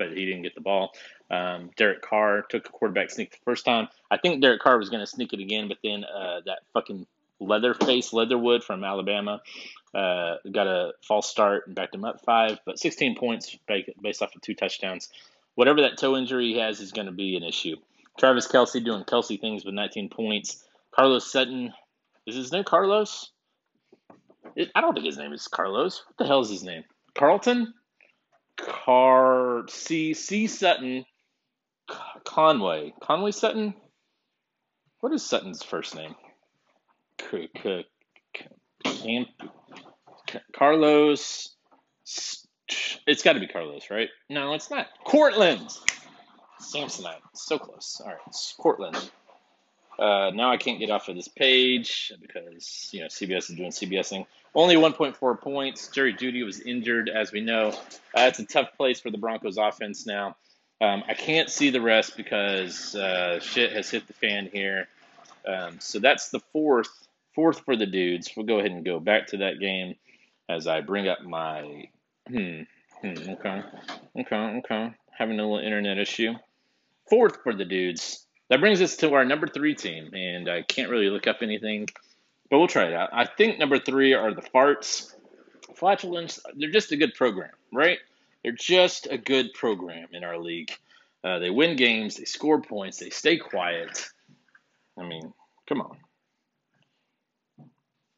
but 0.01 0.17
he 0.17 0.25
didn't 0.25 0.43
get 0.43 0.55
the 0.55 0.63
ball. 0.63 0.93
Um, 1.31 1.71
Derek 1.77 2.01
Carr 2.01 2.43
took 2.49 2.67
a 2.67 2.73
quarterback 2.73 3.11
sneak 3.11 3.33
the 3.33 3.45
first 3.45 3.67
time. 3.67 3.89
I 4.11 4.17
think 4.17 4.41
Derek 4.41 4.63
Carr 4.63 4.79
was 4.79 4.89
going 4.89 5.01
to 5.01 5.07
sneak 5.07 5.33
it 5.35 5.41
again, 5.41 5.69
but 5.69 5.77
then 5.85 6.05
uh, 6.05 6.41
that 6.47 6.61
fucking 6.73 7.07
Leatherface 7.39 8.13
Leatherwood 8.13 8.65
from 8.65 8.83
Alabama 8.83 9.43
uh, 9.95 10.37
got 10.51 10.67
a 10.67 10.93
false 11.07 11.29
start 11.29 11.67
and 11.67 11.77
backed 11.77 11.95
him 11.95 12.05
up 12.05 12.25
five, 12.25 12.59
but 12.65 12.79
16 12.79 13.15
points 13.17 13.57
based 14.03 14.23
off 14.23 14.35
of 14.35 14.41
two 14.41 14.55
touchdowns. 14.55 15.11
Whatever 15.55 15.83
that 15.83 15.99
toe 15.99 16.17
injury 16.17 16.55
he 16.55 16.59
has 16.59 16.81
is 16.81 16.93
going 16.93 17.07
to 17.07 17.13
be 17.13 17.37
an 17.37 17.45
issue. 17.45 17.77
Travis 18.19 18.49
Kelce 18.49 18.83
doing 18.83 19.05
Kelce 19.05 19.41
things 19.41 19.65
with 19.65 19.75
19 19.75 20.09
points. 20.09 20.65
Carlos 20.91 21.31
Sutton, 21.31 21.73
is 22.27 22.37
his 22.37 22.53
name 22.53 22.65
Carlos? 22.65 23.31
I 24.75 24.81
don't 24.81 24.95
think 24.95 25.07
his 25.07 25.19
name 25.19 25.33
is 25.33 25.47
Carlos. 25.47 26.03
What 26.07 26.17
the 26.17 26.27
hell 26.27 26.41
is 26.41 26.51
his 26.51 26.65
name? 26.65 26.85
Carlton? 27.15 27.75
Car 28.67 29.65
C 29.69 30.15
C 30.15 30.47
Sutton 30.47 31.05
Conway 32.25 32.93
Conway 33.01 33.33
Sutton. 33.33 33.75
What 35.01 35.13
is 35.13 35.25
Sutton's 35.25 35.63
first 35.63 35.95
name? 35.95 36.15
Carlos. 40.53 41.57
It's 43.07 43.23
got 43.23 43.33
to 43.33 43.41
be 43.41 43.49
Carlos, 43.49 43.91
right? 43.91 44.09
No, 44.29 44.55
it's 44.55 44.71
not. 44.71 44.87
Courtland. 45.05 45.69
Samsonite. 46.61 47.21
So 47.35 47.59
close. 47.59 48.01
All 48.05 48.11
right, 48.11 48.21
it's 48.27 48.55
Courtland. 48.59 49.11
Uh, 50.01 50.31
now 50.35 50.51
I 50.51 50.57
can't 50.57 50.79
get 50.79 50.91
off 50.91 51.11
of 51.11 51.17
this 51.17 51.29
page 51.29 52.11
because 52.23 52.89
you 52.91 53.01
know 53.01 53.07
CBS 53.07 53.51
is 53.51 53.57
doing 53.57 53.71
CBSing. 53.71 54.27
Only 54.55 54.77
1.4 54.77 55.41
points. 55.41 55.89
Jerry 55.89 56.15
Jeudy 56.15 56.45
was 56.45 56.59
injured, 56.61 57.11
as 57.11 57.33
we 57.33 57.43
know. 57.43 57.69
Uh, 58.17 58.23
it's 58.23 58.39
a 58.39 58.47
tough 58.47 58.69
place 58.77 58.99
for 58.99 59.11
the 59.11 59.19
Broncos 59.19 59.59
offense 59.59 60.07
now. 60.07 60.37
Um, 60.81 61.05
I 61.07 61.13
can't 61.13 61.51
see 61.51 61.69
the 61.69 61.83
rest 61.83 62.17
because 62.17 62.97
uh, 62.97 63.41
shit 63.41 63.73
has 63.73 63.91
hit 63.91 64.07
the 64.07 64.15
fan 64.15 64.49
here. 64.51 64.89
Um, 65.47 65.79
so 65.81 65.99
that's 65.99 66.31
the 66.31 66.41
fourth 66.53 66.89
fourth 67.35 67.61
for 67.61 67.77
the 67.77 67.87
dudes. 67.87 68.33
We'll 68.35 68.47
go 68.47 68.59
ahead 68.59 68.71
and 68.71 68.85
go 68.85 69.01
back 69.01 69.29
to 69.29 69.39
that 69.39 69.61
game 69.61 69.97
as 70.49 70.67
I 70.67 70.81
bring 70.81 71.09
up 71.09 71.23
my. 71.23 71.89
Hmm. 72.27 72.63
hmm 73.03 73.31
okay. 73.31 73.63
Okay. 74.19 74.37
Okay. 74.37 74.93
Having 75.11 75.41
a 75.41 75.43
little 75.43 75.59
internet 75.59 75.99
issue. 75.99 76.35
Fourth 77.09 77.43
for 77.43 77.55
the 77.55 77.65
dudes. 77.65 78.27
That 78.51 78.61
brings 78.61 78.83
us 78.83 78.97
to 78.97 79.15
our 79.15 79.25
number 79.25 79.47
three 79.47 79.77
team, 79.77 80.13
and 80.13 80.49
I 80.49 80.63
can't 80.63 80.91
really 80.91 81.09
look 81.09 81.29
up 81.29 81.39
anything, 81.41 81.87
but 82.51 82.59
we'll 82.59 82.67
try 82.67 82.87
it 82.87 82.93
out. 82.93 83.11
I 83.13 83.25
think 83.25 83.59
number 83.59 83.79
three 83.79 84.13
are 84.13 84.35
the 84.35 84.43
Farts. 84.43 85.15
Flatulence, 85.77 86.41
they're 86.57 86.71
just 86.71 86.91
a 86.91 86.97
good 86.97 87.15
program, 87.15 87.53
right? 87.73 87.99
They're 88.43 88.53
just 88.53 89.07
a 89.09 89.17
good 89.17 89.55
program 89.55 90.09
in 90.13 90.25
our 90.25 90.37
league. 90.37 90.71
Uh, 91.23 91.39
they 91.39 91.49
win 91.49 91.77
games, 91.77 92.17
they 92.17 92.25
score 92.25 92.61
points, 92.61 92.99
they 92.99 93.11
stay 93.11 93.37
quiet. 93.37 94.11
I 94.99 95.07
mean, 95.07 95.33
come 95.69 95.81
on. 95.81 95.97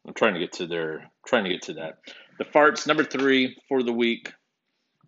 I'm 0.07 0.15
trying 0.15 0.35
to 0.35 0.41
get 0.41 0.53
to 0.55 0.67
their 0.67 1.11
trying 1.27 1.45
to 1.45 1.51
get 1.51 1.63
to 1.63 1.75
that. 1.75 1.99
The 2.39 2.45
farts 2.45 2.87
number 2.87 3.05
three 3.05 3.57
for 3.69 3.83
the 3.83 3.93
week. 3.93 4.33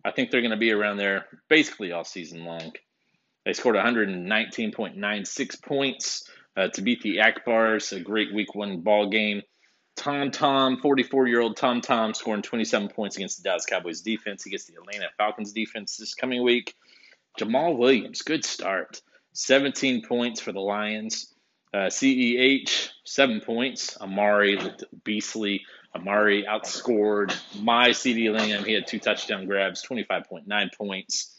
I 0.04 0.10
think 0.10 0.30
they're 0.30 0.42
going 0.42 0.50
to 0.50 0.56
be 0.56 0.70
around 0.70 0.98
there 0.98 1.26
basically 1.48 1.92
all 1.92 2.04
season 2.04 2.44
long. 2.44 2.72
They 3.44 3.52
scored 3.52 3.76
119.96 3.76 5.62
points 5.62 6.28
uh, 6.56 6.68
to 6.68 6.82
beat 6.82 7.02
the 7.02 7.18
Akbars, 7.18 7.92
a 7.92 8.00
great 8.00 8.32
week 8.34 8.54
one 8.54 8.80
ball 8.80 9.10
game. 9.10 9.42
Tom 9.96 10.30
Tom, 10.30 10.78
44 10.78 11.28
year 11.28 11.40
old 11.40 11.56
Tom 11.56 11.80
Tom, 11.80 12.14
scoring 12.14 12.42
27 12.42 12.88
points 12.88 13.16
against 13.16 13.36
the 13.36 13.48
Dallas 13.48 13.66
Cowboys 13.66 14.00
defense 14.00 14.46
against 14.46 14.68
the 14.68 14.74
Atlanta 14.74 15.08
Falcons 15.16 15.52
defense 15.52 15.96
this 15.96 16.14
coming 16.14 16.42
week. 16.42 16.74
Jamaal 17.38 17.76
Williams, 17.76 18.22
good 18.22 18.44
start. 18.44 19.00
17 19.34 20.02
points 20.02 20.40
for 20.40 20.52
the 20.52 20.60
Lions. 20.60 21.32
Uh, 21.72 21.88
CEH, 21.88 22.90
seven 23.04 23.40
points. 23.40 23.96
Amari 24.00 24.56
looked 24.56 24.84
beastly. 25.04 25.62
Amari 25.94 26.44
outscored 26.44 27.36
my 27.60 27.90
CeeDee 27.90 28.32
Lamb. 28.32 28.64
He 28.64 28.72
had 28.72 28.86
two 28.86 29.00
touchdown 29.00 29.46
grabs, 29.46 29.84
25.9 29.84 30.74
points. 30.76 31.33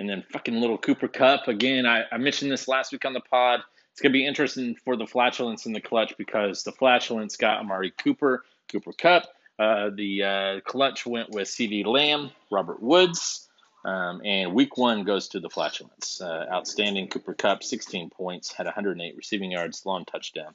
And 0.00 0.08
then 0.08 0.24
fucking 0.32 0.58
little 0.58 0.78
Cooper 0.78 1.08
Kupp. 1.08 1.46
Again, 1.46 1.84
I, 1.84 2.04
I 2.10 2.16
mentioned 2.16 2.50
this 2.50 2.66
last 2.66 2.90
week 2.90 3.04
on 3.04 3.12
the 3.12 3.20
pod. 3.20 3.60
It's 3.92 4.00
going 4.00 4.12
to 4.12 4.18
be 4.18 4.26
interesting 4.26 4.74
for 4.82 4.96
the 4.96 5.06
flatulence 5.06 5.66
in 5.66 5.74
the 5.74 5.80
clutch 5.80 6.14
because 6.16 6.64
the 6.64 6.72
flatulence 6.72 7.36
got 7.36 7.58
Amari 7.58 7.92
Cooper, 8.02 8.44
Cooper 8.72 8.92
Kupp. 8.92 9.24
Uh, 9.58 9.90
the 9.94 10.22
uh, 10.22 10.60
clutch 10.60 11.04
went 11.04 11.28
with 11.28 11.48
CeeDee 11.48 11.84
Lamb, 11.84 12.30
Robert 12.50 12.82
Woods. 12.82 13.46
Um, 13.84 14.22
and 14.24 14.54
week 14.54 14.78
one 14.78 15.04
goes 15.04 15.28
to 15.28 15.40
the 15.40 15.50
flatulence. 15.50 16.18
Uh, 16.18 16.46
outstanding 16.50 17.08
Cooper 17.08 17.34
Kupp, 17.34 17.62
16 17.62 18.08
points, 18.08 18.50
had 18.54 18.64
108 18.64 19.14
receiving 19.18 19.50
yards, 19.50 19.84
long 19.84 20.06
touchdown. 20.06 20.54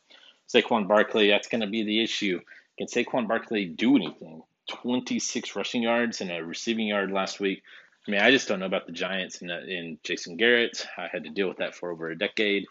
Saquon 0.51 0.87
Barkley, 0.87 1.29
that's 1.29 1.49
going 1.49 1.61
to 1.61 1.67
be 1.67 1.83
the 1.83 2.03
issue. 2.03 2.39
Can 2.79 2.87
Saquon 2.87 3.27
Barkley 3.27 3.65
do 3.65 3.95
anything? 3.95 4.41
26 4.69 5.55
rushing 5.55 5.83
yards 5.83 6.21
and 6.21 6.31
a 6.31 6.43
receiving 6.43 6.87
yard 6.87 7.11
last 7.11 7.39
week. 7.39 7.61
I 8.07 8.11
mean, 8.11 8.21
I 8.21 8.31
just 8.31 8.47
don't 8.47 8.59
know 8.59 8.67
about 8.67 8.85
the 8.85 8.91
Giants 8.91 9.41
and, 9.41 9.49
and 9.49 9.97
Jason 10.03 10.37
Garrett. 10.37 10.85
I 10.97 11.07
had 11.11 11.23
to 11.23 11.29
deal 11.29 11.47
with 11.47 11.57
that 11.57 11.75
for 11.75 11.91
over 11.91 12.09
a 12.09 12.17
decade. 12.17 12.65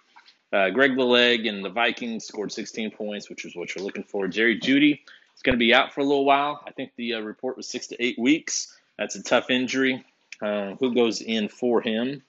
Uh, 0.53 0.70
Greg 0.70 0.97
Leg 0.97 1.47
and 1.47 1.64
the 1.64 1.70
Vikings 1.70 2.24
scored 2.24 2.53
16 2.53 2.93
points, 2.93 3.28
which 3.28 3.45
is 3.45 3.57
what 3.57 3.74
you're 3.74 3.85
looking 3.85 4.05
for. 4.05 4.28
Jerry 4.28 4.61
Jeudy 4.61 5.01
is 5.35 5.43
going 5.43 5.55
to 5.55 5.59
be 5.59 5.74
out 5.74 5.93
for 5.93 6.01
a 6.01 6.05
little 6.05 6.24
while. 6.24 6.62
I 6.64 6.70
think 6.70 6.93
the 6.97 7.14
uh, 7.14 7.20
report 7.20 7.57
was 7.57 7.68
six 7.68 7.89
to 7.89 8.03
eight 8.03 8.18
weeks. 8.18 8.72
That's 8.97 9.16
a 9.16 9.22
tough 9.22 9.51
injury. 9.51 10.05
Uh, 10.41 10.74
who 10.78 10.95
goes 10.95 11.20
in 11.20 11.49
for 11.49 11.80
him? 11.80 12.22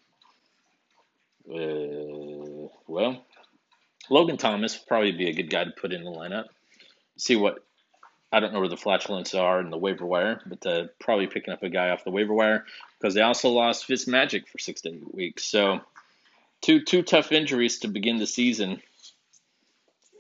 Uh, 1.48 2.70
well, 2.88 3.24
Logan 4.10 4.38
Thomas 4.38 4.76
probably 4.76 5.12
be 5.12 5.30
a 5.30 5.34
good 5.34 5.52
guy 5.52 5.64
to 5.64 5.72
put 5.72 5.94
in 5.94 6.04
the 6.04 6.12
lineup. 6.12 6.46
See 7.18 7.36
what 7.36 7.64
I 8.32 8.40
don't 8.40 8.54
know 8.54 8.60
where 8.60 8.70
the 8.70 8.78
flatulence 8.78 9.34
are 9.34 9.62
in 9.62 9.70
the 9.70 9.78
waiver 9.78 10.06
wire, 10.06 10.42
but 10.46 10.66
uh, 10.66 10.88
probably 11.00 11.28
picking 11.28 11.54
up 11.54 11.64
a 11.64 11.70
guy 11.70 11.90
off 11.90 12.04
the 12.04 12.12
waiver 12.12 12.34
wire 12.34 12.66
because 13.00 13.14
they 13.14 13.22
also 13.22 13.50
lost 13.50 13.86
Fitz 13.86 14.08
Magic 14.08 14.48
for 14.48 14.58
six 14.58 14.82
to 14.82 14.90
eight 14.90 15.14
weeks. 15.16 15.46
So 15.46 15.82
two 16.62 16.84
two 16.84 17.04
tough 17.04 17.32
injuries 17.32 17.80
to 17.80 17.88
begin 17.88 18.18
the 18.18 18.28
season 18.28 18.82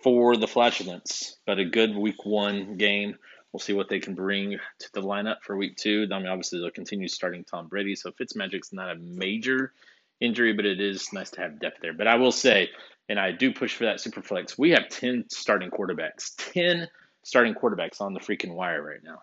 for 0.03 0.37
the 0.37 0.47
flatulence, 0.47 1.37
but 1.45 1.59
a 1.59 1.65
good 1.65 1.95
week 1.95 2.25
one 2.25 2.77
game. 2.77 3.17
We'll 3.51 3.59
see 3.59 3.73
what 3.73 3.89
they 3.89 3.99
can 3.99 4.15
bring 4.15 4.59
to 4.79 4.93
the 4.93 5.01
lineup 5.01 5.37
for 5.41 5.55
week 5.55 5.77
two. 5.77 6.07
I 6.11 6.17
mean, 6.17 6.27
obviously 6.27 6.59
they'll 6.59 6.71
continue 6.71 7.07
starting 7.07 7.43
Tom 7.43 7.67
Brady, 7.67 7.95
so 7.95 8.11
Fitzmagic's 8.11 8.73
not 8.73 8.91
a 8.91 8.99
major 8.99 9.71
injury, 10.19 10.53
but 10.53 10.65
it 10.65 10.79
is 10.79 11.11
nice 11.13 11.31
to 11.31 11.41
have 11.41 11.59
depth 11.59 11.79
there. 11.81 11.93
But 11.93 12.07
I 12.07 12.15
will 12.15 12.31
say, 12.31 12.69
and 13.09 13.19
I 13.19 13.31
do 13.31 13.53
push 13.53 13.75
for 13.75 13.85
that 13.85 13.99
super 13.99 14.21
flex. 14.21 14.57
We 14.57 14.71
have 14.71 14.89
ten 14.89 15.25
starting 15.29 15.69
quarterbacks, 15.69 16.35
ten 16.53 16.87
starting 17.25 17.55
quarterbacks 17.55 17.99
on 17.99 18.13
the 18.13 18.19
freaking 18.19 18.53
wire 18.53 18.81
right 18.81 19.03
now. 19.03 19.19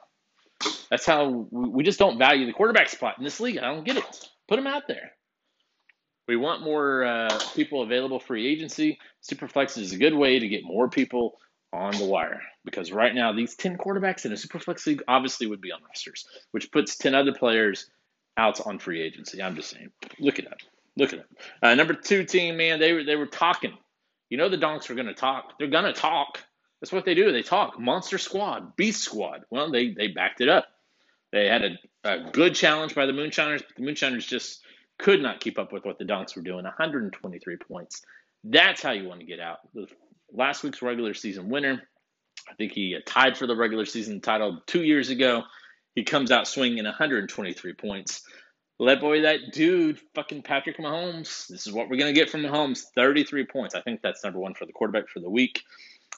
That's 0.90 1.06
how 1.06 1.46
we 1.50 1.82
just 1.84 1.98
don't 1.98 2.18
value 2.18 2.46
the 2.46 2.52
quarterback 2.52 2.88
spot 2.88 3.16
in 3.16 3.24
this 3.24 3.40
league. 3.40 3.58
I 3.58 3.72
don't 3.72 3.84
get 3.84 3.96
it. 3.96 4.28
Put 4.48 4.56
them 4.56 4.66
out 4.66 4.86
there. 4.88 5.12
We 6.28 6.36
want 6.36 6.62
more 6.62 7.04
uh, 7.04 7.38
people 7.54 7.82
available 7.82 8.20
free 8.20 8.46
agency. 8.46 8.98
Superflex 9.22 9.78
is 9.78 9.92
a 9.92 9.96
good 9.96 10.14
way 10.14 10.38
to 10.38 10.48
get 10.48 10.64
more 10.64 10.88
people 10.88 11.38
on 11.72 11.96
the 11.96 12.04
wire 12.04 12.42
because 12.64 12.92
right 12.92 13.14
now 13.14 13.32
these 13.32 13.54
10 13.54 13.78
quarterbacks 13.78 14.26
in 14.26 14.32
a 14.32 14.36
Superflex 14.36 14.86
league 14.86 15.02
obviously 15.08 15.46
would 15.46 15.60
be 15.60 15.72
on 15.72 15.80
rosters, 15.88 16.26
which 16.50 16.70
puts 16.70 16.96
10 16.96 17.14
other 17.14 17.32
players 17.32 17.88
out 18.36 18.64
on 18.66 18.78
free 18.78 19.00
agency. 19.00 19.42
I'm 19.42 19.56
just 19.56 19.70
saying. 19.70 19.90
Look 20.18 20.38
it 20.38 20.46
up. 20.46 20.58
Look 20.96 21.12
it 21.12 21.20
up. 21.20 21.26
Uh, 21.62 21.74
number 21.74 21.94
two 21.94 22.24
team, 22.24 22.56
man, 22.56 22.78
they 22.78 22.92
were 22.92 23.04
they 23.04 23.16
were 23.16 23.26
talking. 23.26 23.76
You 24.28 24.38
know 24.38 24.48
the 24.48 24.58
Donks 24.58 24.90
are 24.90 24.94
going 24.94 25.06
to 25.06 25.14
talk. 25.14 25.58
They're 25.58 25.68
going 25.68 25.84
to 25.84 25.92
talk. 25.92 26.38
That's 26.82 26.92
what 26.92 27.04
they 27.04 27.14
do. 27.14 27.30
They 27.30 27.42
talk. 27.42 27.78
Monster 27.78 28.18
Squad, 28.18 28.74
Beast 28.74 29.02
Squad. 29.04 29.44
Well, 29.50 29.70
they 29.70 29.92
they 29.92 30.08
backed 30.08 30.40
it 30.40 30.48
up. 30.48 30.66
They 31.30 31.46
had 31.46 31.62
a, 31.62 31.78
a 32.02 32.30
good 32.32 32.56
challenge 32.56 32.96
by 32.96 33.06
the 33.06 33.12
Moonshiners, 33.12 33.62
but 33.62 33.76
the 33.76 33.84
Moonshiners 33.84 34.26
just 34.26 34.62
could 34.98 35.22
not 35.22 35.38
keep 35.38 35.60
up 35.60 35.72
with 35.72 35.84
what 35.84 35.98
the 35.98 36.04
Donks 36.04 36.34
were 36.34 36.42
doing. 36.42 36.64
123 36.64 37.56
points. 37.56 38.02
That's 38.42 38.82
how 38.82 38.90
you 38.90 39.08
want 39.08 39.20
to 39.20 39.26
get 39.26 39.38
out. 39.38 39.58
The 39.72 39.86
last 40.32 40.64
week's 40.64 40.82
regular 40.82 41.14
season 41.14 41.48
winner. 41.48 41.84
I 42.50 42.54
think 42.54 42.72
he 42.72 42.98
tied 43.06 43.38
for 43.38 43.46
the 43.46 43.54
regular 43.54 43.86
season 43.86 44.20
title 44.20 44.60
two 44.66 44.82
years 44.82 45.08
ago. 45.08 45.44
He 45.94 46.02
comes 46.02 46.32
out 46.32 46.48
swinging 46.48 46.84
123 46.84 47.74
points. 47.74 48.22
Let 48.80 49.00
boy 49.00 49.22
that 49.22 49.52
dude, 49.52 50.00
fucking 50.16 50.42
Patrick 50.42 50.78
Mahomes. 50.78 51.46
This 51.46 51.64
is 51.64 51.72
what 51.72 51.88
we're 51.88 51.98
gonna 51.98 52.12
get 52.12 52.28
from 52.28 52.42
Mahomes. 52.42 52.82
33 52.96 53.46
points. 53.46 53.76
I 53.76 53.82
think 53.82 54.02
that's 54.02 54.24
number 54.24 54.40
one 54.40 54.54
for 54.54 54.66
the 54.66 54.72
quarterback 54.72 55.08
for 55.08 55.20
the 55.20 55.30
week. 55.30 55.62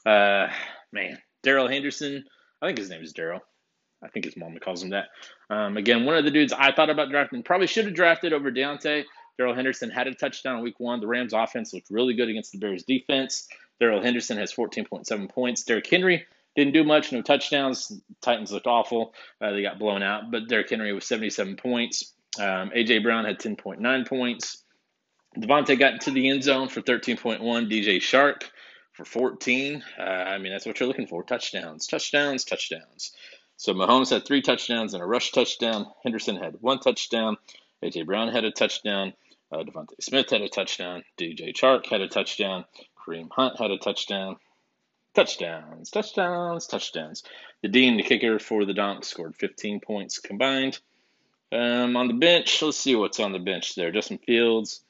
Uh, 0.04 0.48
man, 0.92 1.18
Darrell 1.42 1.68
Henderson. 1.68 2.24
I 2.60 2.66
think 2.66 2.78
his 2.78 2.90
name 2.90 3.02
is 3.02 3.12
Darrell. 3.12 3.40
I 4.02 4.08
think 4.08 4.26
his 4.26 4.36
mom 4.36 4.56
calls 4.58 4.82
him 4.82 4.90
that. 4.90 5.08
Um, 5.50 5.76
again, 5.76 6.04
one 6.04 6.16
of 6.16 6.24
the 6.24 6.30
dudes 6.30 6.52
I 6.52 6.72
thought 6.72 6.90
about 6.90 7.10
drafting, 7.10 7.42
probably 7.42 7.66
should 7.66 7.86
have 7.86 7.94
drafted 7.94 8.32
over 8.32 8.50
Diontae. 8.50 9.04
Darrell 9.38 9.54
Henderson 9.54 9.90
had 9.90 10.06
a 10.06 10.14
touchdown 10.14 10.58
in 10.58 10.62
week 10.62 10.78
one. 10.78 11.00
The 11.00 11.06
Rams 11.06 11.32
offense 11.32 11.72
looked 11.72 11.90
really 11.90 12.14
good 12.14 12.28
against 12.28 12.52
the 12.52 12.58
Bears 12.58 12.84
defense. 12.84 13.48
Darrell 13.80 14.02
Henderson 14.02 14.36
has 14.38 14.52
14.7 14.52 15.28
points. 15.30 15.64
Derrick 15.64 15.88
Henry 15.88 16.26
didn't 16.54 16.74
do 16.74 16.84
much, 16.84 17.12
no 17.12 17.22
touchdowns. 17.22 18.00
Titans 18.20 18.52
looked 18.52 18.66
awful. 18.66 19.14
Uh, 19.40 19.50
they 19.50 19.62
got 19.62 19.78
blown 19.78 20.02
out, 20.02 20.30
but 20.30 20.48
Derrick 20.48 20.70
Henry 20.70 20.92
was 20.92 21.06
77 21.06 21.56
points. 21.56 22.12
Um, 22.38 22.70
A.J. 22.74 22.98
Brown 23.00 23.24
had 23.24 23.38
10.9 23.38 24.08
points. 24.08 24.62
Davante 25.36 25.78
got 25.78 25.94
into 25.94 26.12
the 26.12 26.30
end 26.30 26.44
zone 26.44 26.68
for 26.68 26.80
13.1. 26.80 27.40
DJ 27.40 27.96
Chark 27.96 28.44
for 28.94 29.04
14. 29.04 29.84
Uh, 29.98 30.02
I 30.02 30.38
mean, 30.38 30.52
that's 30.52 30.64
what 30.64 30.80
you're 30.80 30.88
looking 30.88 31.06
for 31.06 31.22
touchdowns, 31.22 31.86
touchdowns, 31.86 32.44
touchdowns. 32.44 33.12
So 33.56 33.74
Mahomes 33.74 34.10
had 34.10 34.24
three 34.24 34.42
touchdowns 34.42 34.94
and 34.94 35.02
a 35.02 35.06
rush 35.06 35.32
touchdown. 35.32 35.86
Henderson 36.02 36.36
had 36.36 36.60
one 36.60 36.78
touchdown. 36.78 37.36
A.J. 37.82 38.02
Brown 38.02 38.32
had 38.32 38.44
a 38.44 38.50
touchdown. 38.50 39.12
Uh, 39.52 39.58
DeVonta 39.58 39.94
Smith 40.00 40.30
had 40.30 40.40
a 40.40 40.48
touchdown. 40.48 41.04
DJ 41.18 41.52
Chark 41.54 41.86
had 41.86 42.00
a 42.00 42.08
touchdown. 42.08 42.64
Kareem 42.98 43.28
Hunt 43.30 43.58
had 43.58 43.70
a 43.70 43.78
touchdown. 43.78 44.36
Touchdowns, 45.14 45.90
touchdowns, 45.90 46.66
touchdowns. 46.66 47.22
The 47.62 47.68
Dean, 47.68 47.96
the 47.96 48.02
kicker 48.02 48.38
for 48.38 48.64
the 48.64 48.74
Donks, 48.74 49.08
scored 49.08 49.36
15 49.36 49.80
points 49.80 50.18
combined. 50.18 50.78
Um, 51.52 51.96
on 51.96 52.08
the 52.08 52.14
bench, 52.14 52.62
let's 52.62 52.78
see 52.78 52.96
what's 52.96 53.20
on 53.20 53.32
the 53.32 53.38
bench 53.38 53.76
there. 53.76 53.92
Justin 53.92 54.18
Fields, 54.18 54.80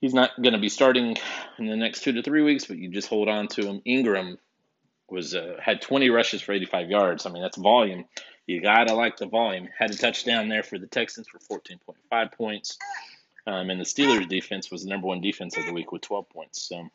he's 0.00 0.14
not 0.14 0.30
going 0.40 0.54
to 0.54 0.60
be 0.60 0.68
starting 0.68 1.16
in 1.58 1.66
the 1.66 1.76
next 1.76 2.02
two 2.02 2.12
to 2.12 2.22
three 2.22 2.42
weeks, 2.42 2.66
but 2.66 2.78
you 2.78 2.88
just 2.88 3.08
hold 3.08 3.28
on 3.28 3.48
to 3.48 3.66
him. 3.66 3.82
Ingram 3.84 4.38
was 5.10 5.34
uh, 5.34 5.56
had 5.60 5.80
20 5.80 6.10
rushes 6.10 6.42
for 6.42 6.52
85 6.52 6.90
yards. 6.90 7.26
I 7.26 7.30
mean, 7.30 7.42
that's 7.42 7.56
volume. 7.56 8.04
You 8.46 8.62
gotta 8.62 8.94
like 8.94 9.18
the 9.18 9.26
volume. 9.26 9.68
Had 9.78 9.90
a 9.90 9.96
touchdown 9.96 10.48
there 10.48 10.62
for 10.62 10.78
the 10.78 10.86
Texans 10.86 11.28
for 11.28 11.38
14.5 11.38 12.32
points, 12.32 12.78
um, 13.46 13.68
and 13.68 13.78
the 13.78 13.84
Steelers' 13.84 14.26
defense 14.26 14.70
was 14.70 14.84
the 14.84 14.88
number 14.88 15.06
one 15.06 15.20
defense 15.20 15.56
of 15.58 15.66
the 15.66 15.72
week 15.72 15.92
with 15.92 16.00
12 16.00 16.30
points. 16.30 16.62
So, 16.62 16.88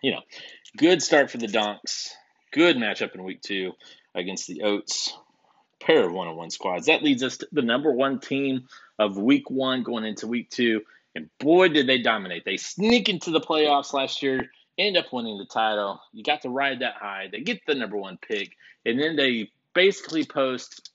you 0.00 0.12
know, 0.12 0.20
good 0.76 1.02
start 1.02 1.30
for 1.30 1.38
the 1.38 1.48
Donks. 1.48 2.14
Good 2.52 2.76
matchup 2.76 3.16
in 3.16 3.24
week 3.24 3.42
two 3.42 3.72
against 4.14 4.46
the 4.46 4.62
Oats. 4.62 5.12
Pair 5.80 6.06
of 6.06 6.12
one-on-one 6.12 6.50
squads. 6.50 6.86
That 6.86 7.02
leads 7.02 7.22
us 7.22 7.38
to 7.38 7.48
the 7.50 7.62
number 7.62 7.92
one 7.92 8.20
team 8.20 8.68
of 8.98 9.16
week 9.16 9.50
one 9.50 9.82
going 9.82 10.04
into 10.04 10.28
week 10.28 10.50
two. 10.50 10.82
And 11.16 11.30
boy, 11.40 11.68
did 11.68 11.88
they 11.88 12.00
dominate. 12.00 12.44
They 12.44 12.58
sneak 12.58 13.08
into 13.08 13.30
the 13.30 13.40
playoffs 13.40 13.92
last 13.92 14.22
year 14.22 14.50
end 14.78 14.96
up 14.96 15.12
winning 15.12 15.38
the 15.38 15.46
title. 15.46 16.00
You 16.12 16.22
got 16.22 16.42
to 16.42 16.50
ride 16.50 16.80
that 16.80 16.94
high. 16.94 17.28
They 17.30 17.40
get 17.40 17.60
the 17.66 17.74
number 17.74 17.96
one 17.96 18.18
pick, 18.18 18.56
and 18.84 19.00
then 19.00 19.16
they 19.16 19.50
basically 19.74 20.24
post 20.24 20.90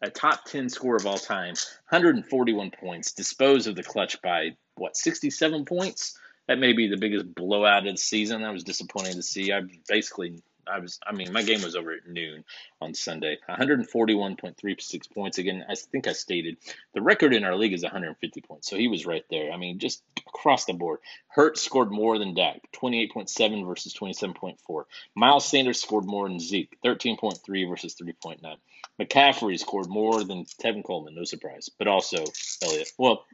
a 0.00 0.10
top 0.10 0.44
10 0.44 0.68
score 0.68 0.96
of 0.96 1.06
all 1.06 1.18
time 1.18 1.54
141 1.88 2.70
points, 2.70 3.12
dispose 3.12 3.66
of 3.66 3.74
the 3.74 3.82
clutch 3.82 4.20
by 4.22 4.50
what, 4.76 4.96
67 4.96 5.64
points? 5.64 6.16
That 6.46 6.58
may 6.58 6.72
be 6.72 6.88
the 6.88 6.96
biggest 6.96 7.34
blowout 7.34 7.86
of 7.86 7.94
the 7.94 7.98
season. 7.98 8.42
That 8.42 8.52
was 8.52 8.64
disappointing 8.64 9.14
to 9.14 9.22
see. 9.22 9.52
I 9.52 9.62
basically 9.86 10.40
I 10.70 10.78
was, 10.78 10.98
I 11.06 11.12
mean, 11.12 11.32
my 11.32 11.42
game 11.42 11.62
was 11.62 11.76
over 11.76 11.92
at 11.92 12.06
noon 12.06 12.44
on 12.80 12.94
Sunday. 12.94 13.38
141.36 13.48 15.14
points. 15.14 15.38
Again, 15.38 15.64
I 15.68 15.74
think 15.74 16.06
I 16.06 16.12
stated 16.12 16.56
the 16.94 17.02
record 17.02 17.34
in 17.34 17.44
our 17.44 17.56
league 17.56 17.72
is 17.72 17.82
150 17.82 18.40
points. 18.42 18.68
So 18.68 18.76
he 18.76 18.88
was 18.88 19.06
right 19.06 19.24
there. 19.30 19.52
I 19.52 19.56
mean, 19.56 19.78
just 19.78 20.02
across 20.26 20.64
the 20.64 20.72
board. 20.72 21.00
Hurts 21.28 21.62
scored 21.62 21.90
more 21.90 22.18
than 22.18 22.34
Dak, 22.34 22.60
28.7 22.72 23.66
versus 23.66 23.94
27.4. 23.94 24.84
Miles 25.14 25.46
Sanders 25.46 25.80
scored 25.80 26.04
more 26.04 26.28
than 26.28 26.40
Zeke, 26.40 26.76
13.3 26.84 27.68
versus 27.68 27.94
3.9. 27.94 28.56
McCaffrey 29.00 29.58
scored 29.58 29.88
more 29.88 30.24
than 30.24 30.44
Tevin 30.44 30.84
Coleman, 30.84 31.14
no 31.14 31.24
surprise, 31.24 31.70
but 31.78 31.88
also 31.88 32.24
Elliott. 32.62 32.92
Well, 32.98 33.24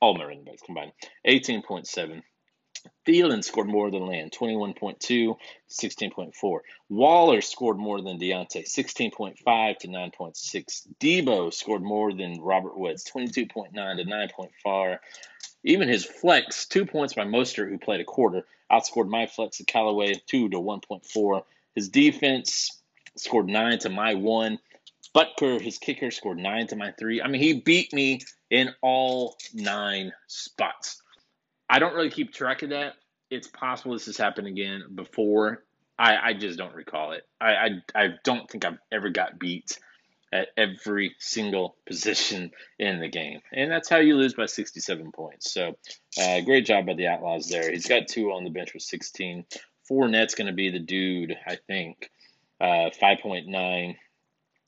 all 0.00 0.16
my 0.16 0.24
running 0.24 0.44
backs 0.44 0.62
combined, 0.62 0.92
18.7. 1.26 2.22
Thielen 3.06 3.44
scored 3.44 3.68
more 3.68 3.90
than 3.90 4.06
Lamb, 4.06 4.30
21.2 4.30 5.36
16.4. 5.68 6.58
Waller 6.88 7.40
scored 7.40 7.78
more 7.78 8.02
than 8.02 8.18
Diontae, 8.18 8.64
16.5 8.64 9.78
to 9.78 9.88
9.6. 9.88 10.88
Debo 11.00 11.52
scored 11.52 11.82
more 11.82 12.12
than 12.12 12.40
Robert 12.40 12.76
Woods, 12.76 13.08
22.9 13.10 13.72
to 13.72 14.04
9.4. 14.04 14.98
Even 15.64 15.88
his 15.88 16.04
flex, 16.04 16.66
two 16.66 16.86
points 16.86 17.14
by 17.14 17.24
Mostert, 17.24 17.68
who 17.68 17.78
played 17.78 18.00
a 18.00 18.04
quarter, 18.04 18.42
outscored 18.70 19.08
my 19.08 19.26
flex 19.26 19.60
at 19.60 19.66
Callaway, 19.66 20.14
2 20.26 20.48
to 20.50 20.58
1.4. 20.58 21.42
His 21.74 21.88
defense 21.88 22.80
scored 23.16 23.48
9 23.48 23.78
to 23.80 23.88
my 23.88 24.14
1. 24.14 24.58
Butker, 25.14 25.60
his 25.60 25.78
kicker, 25.78 26.10
scored 26.10 26.38
9 26.38 26.66
to 26.68 26.76
my 26.76 26.92
3. 26.92 27.22
I 27.22 27.28
mean, 27.28 27.40
he 27.40 27.60
beat 27.60 27.92
me 27.92 28.20
in 28.50 28.74
all 28.82 29.36
nine 29.54 30.12
spots. 30.26 31.02
I 31.68 31.78
don't 31.78 31.94
really 31.94 32.10
keep 32.10 32.32
track 32.32 32.62
of 32.62 32.70
that. 32.70 32.94
It's 33.30 33.48
possible 33.48 33.94
this 33.94 34.06
has 34.06 34.16
happened 34.16 34.46
again 34.46 34.84
before. 34.94 35.64
I, 35.98 36.16
I 36.16 36.32
just 36.34 36.58
don't 36.58 36.74
recall 36.74 37.12
it. 37.12 37.26
I, 37.40 37.52
I, 37.52 37.68
I 37.94 38.08
don't 38.22 38.48
think 38.50 38.64
I've 38.64 38.78
ever 38.92 39.08
got 39.10 39.38
beat 39.38 39.78
at 40.32 40.48
every 40.56 41.14
single 41.18 41.76
position 41.86 42.50
in 42.78 43.00
the 43.00 43.08
game. 43.08 43.40
And 43.52 43.70
that's 43.70 43.88
how 43.88 43.98
you 43.98 44.16
lose 44.16 44.34
by 44.34 44.46
67 44.46 45.12
points. 45.12 45.52
So, 45.52 45.76
uh, 46.20 46.40
great 46.42 46.66
job 46.66 46.86
by 46.86 46.94
the 46.94 47.06
Outlaws 47.06 47.48
there. 47.48 47.70
He's 47.70 47.86
got 47.86 48.08
two 48.08 48.32
on 48.32 48.44
the 48.44 48.50
bench 48.50 48.74
with 48.74 48.82
16. 48.82 49.44
Fournette's 49.90 50.34
going 50.34 50.48
to 50.48 50.52
be 50.52 50.70
the 50.70 50.80
dude, 50.80 51.36
I 51.46 51.56
think. 51.66 52.10
Uh, 52.60 52.90
5.9. 53.00 53.96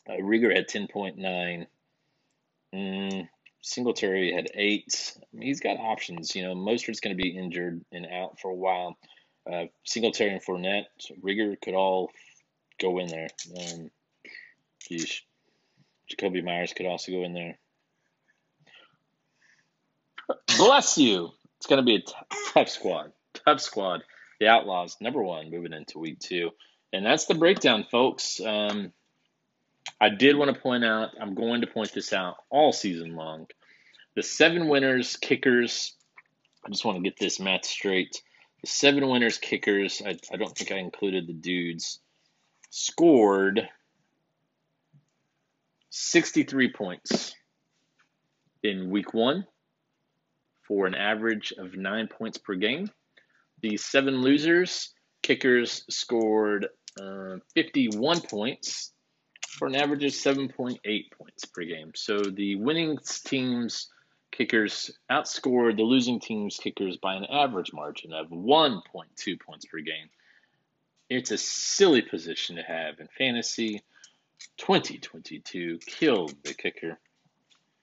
Uh, 0.09 0.13
Reagor 0.13 0.55
had 0.55 0.69
10.9. 0.69 1.67
Mm, 2.75 3.29
Singletary 3.63 4.33
had 4.33 4.49
8. 4.55 5.15
I 5.17 5.37
mean, 5.37 5.49
he's 5.49 5.61
got 5.61 5.79
options. 5.79 6.35
You 6.35 6.45
know, 6.45 6.55
Mostert's 6.55 7.01
going 7.01 7.17
to 7.17 7.23
be 7.23 7.37
injured 7.37 7.85
and 7.93 8.07
out 8.07 8.39
for 8.41 8.51
a 8.51 8.55
while. 8.55 8.97
Uh, 9.51 9.65
Singletary 9.85 10.33
and 10.33 10.43
Fournette, 10.43 10.85
Reagor 11.23 11.61
could 11.61 11.75
all 11.75 12.11
go 12.81 12.99
in 12.99 13.09
there. 13.09 13.29
Um, 13.59 13.91
geez. 14.89 15.23
Jakobi 16.11 16.43
Meyers 16.43 16.73
could 16.73 16.87
also 16.87 17.13
go 17.13 17.23
in 17.23 17.35
there. 17.35 17.59
Bless 20.57 20.99
you. 20.99 21.31
It's 21.57 21.67
going 21.67 21.81
to 21.81 21.87
be 21.87 21.97
a 21.97 22.01
t- 22.01 22.13
tough 22.55 22.69
squad. 22.69 23.13
Tough 23.45 23.61
squad. 23.61 24.03
The 24.41 24.49
Outlaws, 24.49 24.97
number 25.01 25.23
one, 25.23 25.51
moving 25.51 25.73
into 25.73 25.99
week 25.99 26.21
two. 26.21 26.51
And 26.93 27.05
that's 27.05 27.27
the 27.27 27.35
breakdown, 27.35 27.85
folks. 27.91 28.41
Um, 28.41 28.93
I 30.01 30.11
did 30.11 30.37
want 30.37 30.55
to 30.55 30.61
point 30.61 30.85
out, 30.85 31.11
I'm 31.21 31.35
going 31.35 31.61
to 31.63 31.67
point 31.67 31.93
this 31.93 32.13
out 32.13 32.37
all 32.51 32.73
season 32.73 33.17
long. 33.17 33.47
The 34.15 34.23
seven 34.23 34.69
winners, 34.69 35.17
kickers, 35.17 35.95
I 36.65 36.71
just 36.71 36.85
want 36.85 36.97
to 36.97 37.03
get 37.03 37.19
this 37.19 37.41
math 37.41 37.65
straight. 37.65 38.23
The 38.63 38.67
seven 38.67 39.09
winners, 39.09 39.39
kickers, 39.39 40.03
I, 40.05 40.17
I 40.33 40.37
don't 40.37 40.57
think 40.57 40.73
I 40.73 40.79
included 40.79 41.27
the 41.27 41.33
dudes, 41.33 42.01
scored 42.71 43.69
63 45.91 46.73
points 46.73 47.35
in 48.63 48.91
week 48.91 49.15
one 49.15 49.47
for 50.67 50.87
an 50.87 50.95
average 50.95 51.53
of 51.57 51.77
nine 51.77 52.09
points 52.09 52.39
per 52.39 52.55
game. 52.55 52.91
The 53.63 53.77
seven 53.77 54.21
losers, 54.21 54.93
kickers 55.23 55.85
scored 55.89 56.69
uh, 57.01 57.37
51 57.55 58.21
points 58.23 58.93
for 59.49 59.67
an 59.67 59.75
average 59.75 60.05
of 60.05 60.13
7.8 60.13 60.79
points 61.13 61.45
per 61.47 61.65
game. 61.65 61.93
So 61.95 62.19
the 62.19 62.57
winning 62.57 62.99
teams, 63.25 63.89
kickers, 64.31 64.91
outscored 65.11 65.77
the 65.77 65.83
losing 65.83 66.21
teams, 66.21 66.59
kickers, 66.59 66.99
by 66.99 67.15
an 67.15 67.25
average 67.25 67.73
margin 67.73 68.13
of 68.13 68.29
1.2 68.29 69.41
points 69.41 69.65
per 69.65 69.79
game. 69.79 70.11
It's 71.09 71.31
a 71.31 71.39
silly 71.39 72.03
position 72.03 72.57
to 72.57 72.63
have 72.63 73.01
in 73.01 73.09
fantasy. 73.17 73.83
2022 74.59 75.79
killed 75.87 76.35
the 76.45 76.53
kicker. 76.53 76.99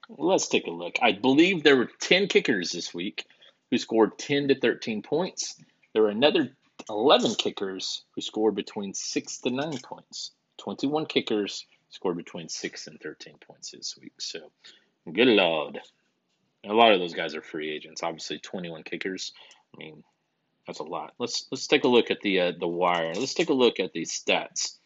Let's 0.08 0.46
take 0.46 0.68
a 0.68 0.70
look. 0.70 0.96
I 1.02 1.12
believe 1.12 1.62
there 1.62 1.76
were 1.76 1.90
10 2.00 2.28
kickers 2.28 2.70
this 2.70 2.94
week 2.94 3.26
who 3.70 3.78
scored 3.78 4.18
10 4.18 4.48
to 4.48 4.60
13 4.60 5.02
points. 5.02 5.56
There 5.92 6.02
were 6.02 6.10
another 6.10 6.56
11 6.88 7.34
kickers 7.34 8.04
who 8.14 8.20
scored 8.20 8.54
between 8.54 8.94
6 8.94 9.38
to 9.38 9.50
9 9.50 9.78
points. 9.82 10.30
21 10.66 11.06
kickers 11.06 11.64
scored 11.90 12.16
between 12.16 12.48
6 12.48 12.86
and 12.88 13.00
13 13.00 13.34
points 13.46 13.70
this 13.70 13.96
week. 14.00 14.14
So, 14.18 14.40
good 15.12 15.28
lord. 15.28 15.78
A 16.64 16.72
lot 16.72 16.92
of 16.92 16.98
those 16.98 17.14
guys 17.14 17.36
are 17.36 17.42
free 17.42 17.70
agents. 17.70 18.02
Obviously, 18.02 18.40
21 18.40 18.82
kickers. 18.82 19.32
I 19.74 19.78
mean, 19.78 20.02
that's 20.66 20.80
a 20.80 20.84
lot. 20.84 21.14
Let's 21.18 21.46
let's 21.52 21.68
take 21.68 21.84
a 21.84 21.88
look 21.88 22.10
at 22.10 22.20
the 22.22 22.40
uh, 22.40 22.52
the 22.58 22.66
wire. 22.66 23.14
Let's 23.14 23.34
take 23.34 23.50
a 23.50 23.54
look 23.54 23.78
at 23.78 23.92
these 23.92 24.10
stats 24.10 24.78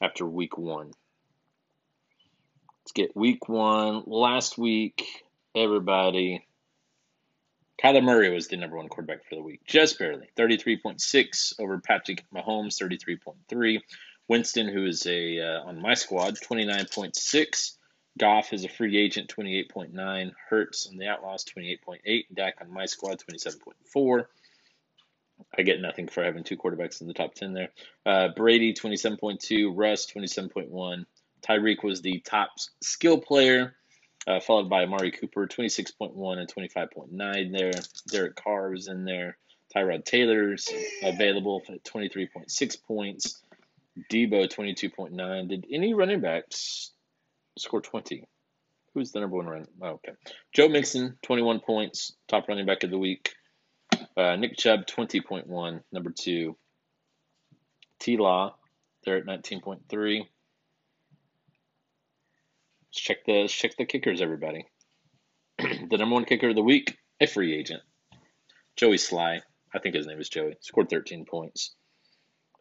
after 0.00 0.24
week 0.24 0.56
1. 0.56 0.86
Let's 0.86 2.92
get 2.94 3.14
week 3.14 3.46
1. 3.46 4.04
Last 4.06 4.56
week, 4.56 5.04
everybody 5.54 6.46
Kyler 7.82 8.02
Murray 8.02 8.30
was 8.30 8.48
the 8.48 8.56
number 8.56 8.76
one 8.76 8.88
quarterback 8.88 9.24
for 9.28 9.34
the 9.34 9.42
week, 9.42 9.60
just 9.66 9.98
barely. 9.98 10.28
33.6 10.36 11.60
over 11.60 11.78
Patrick 11.78 12.24
Mahomes, 12.34 12.80
33.3. 12.80 13.80
Winston, 14.28 14.68
who 14.68 14.86
is 14.86 15.06
a 15.06 15.40
uh, 15.40 15.62
on 15.64 15.80
my 15.80 15.94
squad, 15.94 16.36
29.6. 16.36 17.72
Goff 18.18 18.52
is 18.52 18.64
a 18.64 18.68
free 18.68 18.96
agent, 18.96 19.32
28.9. 19.36 20.32
Hurts 20.48 20.86
on 20.86 20.96
the 20.96 21.06
Outlaws, 21.06 21.44
28.8. 21.44 22.24
Dak 22.34 22.54
on 22.60 22.72
my 22.72 22.86
squad, 22.86 23.22
27.4. 23.30 24.26
I 25.56 25.62
get 25.62 25.82
nothing 25.82 26.08
for 26.08 26.24
having 26.24 26.44
two 26.44 26.56
quarterbacks 26.56 27.02
in 27.02 27.08
the 27.08 27.14
top 27.14 27.34
10 27.34 27.52
there. 27.52 27.68
Uh, 28.06 28.28
Brady, 28.34 28.72
27.2. 28.72 29.70
Russ, 29.74 30.06
27.1. 30.10 31.04
Tyreek 31.46 31.84
was 31.84 32.00
the 32.00 32.20
top 32.20 32.52
skill 32.80 33.18
player 33.18 33.76
uh, 34.26 34.40
followed 34.40 34.68
by 34.68 34.82
Amari 34.82 35.12
Cooper, 35.12 35.46
26.1 35.46 36.38
and 36.38 36.52
25.9 36.52 37.58
there. 37.58 37.70
Derek 38.08 38.36
Carr 38.36 38.70
was 38.70 38.88
in 38.88 39.04
there. 39.04 39.36
Tyrod 39.74 40.04
Taylor's 40.04 40.68
available 41.02 41.62
at 41.68 41.84
23.6 41.84 42.82
points. 42.84 43.42
Deebo, 44.10 44.48
22.9. 44.48 45.48
Did 45.48 45.66
any 45.72 45.94
running 45.94 46.20
backs 46.20 46.92
score 47.58 47.80
20? 47.80 48.28
Who's 48.94 49.12
the 49.12 49.20
number 49.20 49.36
one 49.36 49.46
running? 49.46 49.68
Oh, 49.82 49.88
okay. 49.88 50.12
Joe 50.54 50.68
Mixon, 50.68 51.18
21 51.22 51.60
points, 51.60 52.12
top 52.28 52.48
running 52.48 52.66
back 52.66 52.82
of 52.82 52.90
the 52.90 52.98
week. 52.98 53.34
Uh, 54.16 54.36
Nick 54.36 54.56
Chubb, 54.56 54.86
20.1, 54.86 55.80
number 55.92 56.10
two. 56.10 56.56
T 57.98 58.16
Law, 58.16 58.56
they're 59.04 59.18
at 59.18 59.26
19.3. 59.26 60.18
Let's 60.18 60.26
check 62.92 63.18
the 63.26 63.32
let's 63.42 63.52
check 63.52 63.76
the 63.76 63.84
kickers, 63.84 64.20
everybody. 64.20 64.64
the 65.58 65.96
number 65.98 66.14
one 66.14 66.24
kicker 66.24 66.48
of 66.48 66.54
the 66.54 66.62
week, 66.62 66.96
a 67.20 67.26
free 67.26 67.54
agent, 67.54 67.82
Joey 68.76 68.96
Slye. 68.96 69.40
I 69.74 69.78
think 69.78 69.94
his 69.94 70.06
name 70.06 70.20
is 70.20 70.28
Joey. 70.28 70.56
Scored 70.60 70.88
13 70.88 71.26
points. 71.26 71.74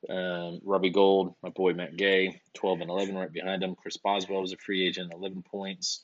Um, 0.09 0.59
Robbie 0.63 0.91
Gould, 0.91 1.35
my 1.41 1.49
boy 1.49 1.73
Matt 1.73 1.95
Gay, 1.95 2.41
12 2.53 2.81
and 2.81 2.89
11 2.89 3.15
right 3.15 3.31
behind 3.31 3.63
him. 3.63 3.75
Chris 3.75 3.97
Boswell 3.97 4.41
was 4.41 4.53
a 4.53 4.57
free 4.57 4.87
agent, 4.87 5.13
11 5.13 5.43
points. 5.43 6.03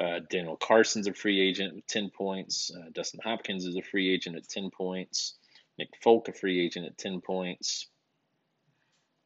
Uh, 0.00 0.20
Daniel 0.30 0.56
Carlson's 0.56 1.06
a 1.06 1.12
free 1.12 1.40
agent 1.40 1.74
with 1.74 1.86
10 1.86 2.10
points. 2.10 2.70
Uh, 2.74 2.88
Dustin 2.92 3.20
Hopkins 3.22 3.66
is 3.66 3.76
a 3.76 3.82
free 3.82 4.12
agent 4.12 4.36
at 4.36 4.48
10 4.48 4.70
points. 4.70 5.34
Nick 5.78 5.88
Folk, 6.02 6.28
a 6.28 6.32
free 6.32 6.64
agent 6.64 6.86
at 6.86 6.96
10 6.96 7.20
points. 7.20 7.88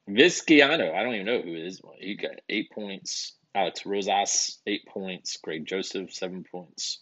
Vizcaino, 0.08 0.94
I 0.94 1.02
don't 1.02 1.14
even 1.14 1.26
know 1.26 1.40
who 1.40 1.54
it 1.54 1.66
is. 1.66 1.80
He 1.98 2.16
got 2.16 2.40
eight 2.48 2.70
points. 2.72 3.34
Alex 3.54 3.86
Rosas, 3.86 4.58
eight 4.66 4.86
points. 4.86 5.38
Greg 5.42 5.66
Joseph, 5.66 6.12
seven 6.12 6.44
points. 6.50 7.00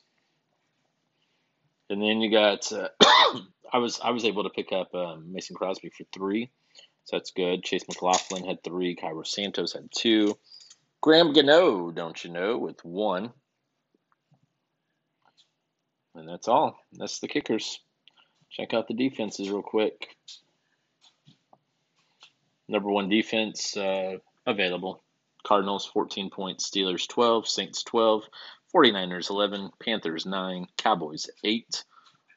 And 1.90 2.00
then 2.00 2.20
you 2.20 2.30
got 2.30 2.72
uh, 2.72 2.88
I 3.72 3.78
was 3.78 4.00
I 4.00 4.10
was 4.10 4.24
able 4.24 4.44
to 4.44 4.50
pick 4.50 4.72
up 4.72 4.94
um, 4.94 5.32
Mason 5.32 5.56
Crosby 5.56 5.90
for 5.90 6.04
three, 6.12 6.50
so 7.04 7.16
that's 7.16 7.32
good. 7.32 7.64
Chase 7.64 7.86
McLaughlin 7.88 8.44
had 8.46 8.62
three. 8.62 8.94
Cairo 8.94 9.22
Santos 9.22 9.72
had 9.72 9.88
two. 9.90 10.38
Graham 11.00 11.32
Gano, 11.32 11.90
don't 11.90 12.22
you 12.22 12.30
know, 12.30 12.58
with 12.58 12.84
one. 12.84 13.32
And 16.14 16.28
that's 16.28 16.48
all. 16.48 16.78
That's 16.92 17.18
the 17.18 17.28
kickers. 17.28 17.80
Check 18.50 18.74
out 18.74 18.86
the 18.86 18.94
defenses 18.94 19.50
real 19.50 19.62
quick. 19.62 20.14
Number 22.68 22.90
one 22.90 23.08
defense 23.08 23.76
uh, 23.76 24.18
available. 24.46 25.02
Cardinals 25.44 25.86
14 25.86 26.30
points, 26.30 26.70
Steelers 26.70 27.08
12, 27.08 27.48
Saints 27.48 27.82
12, 27.82 28.24
49ers 28.74 29.30
11, 29.30 29.70
Panthers 29.82 30.24
9, 30.24 30.66
Cowboys 30.76 31.28
8, 31.42 31.84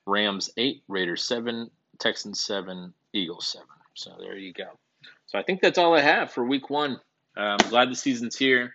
Rams 0.07 0.49
8, 0.57 0.83
Raiders 0.87 1.23
7, 1.23 1.69
Texans 1.99 2.41
7, 2.41 2.93
Eagles 3.13 3.47
7. 3.47 3.67
So 3.95 4.11
there 4.19 4.37
you 4.37 4.53
go. 4.53 4.77
So 5.27 5.39
I 5.39 5.43
think 5.43 5.61
that's 5.61 5.77
all 5.77 5.95
I 5.95 6.01
have 6.01 6.31
for 6.31 6.45
week 6.45 6.69
one. 6.69 6.99
Uh, 7.35 7.57
I'm 7.59 7.69
glad 7.69 7.89
the 7.89 7.95
season's 7.95 8.37
here. 8.37 8.73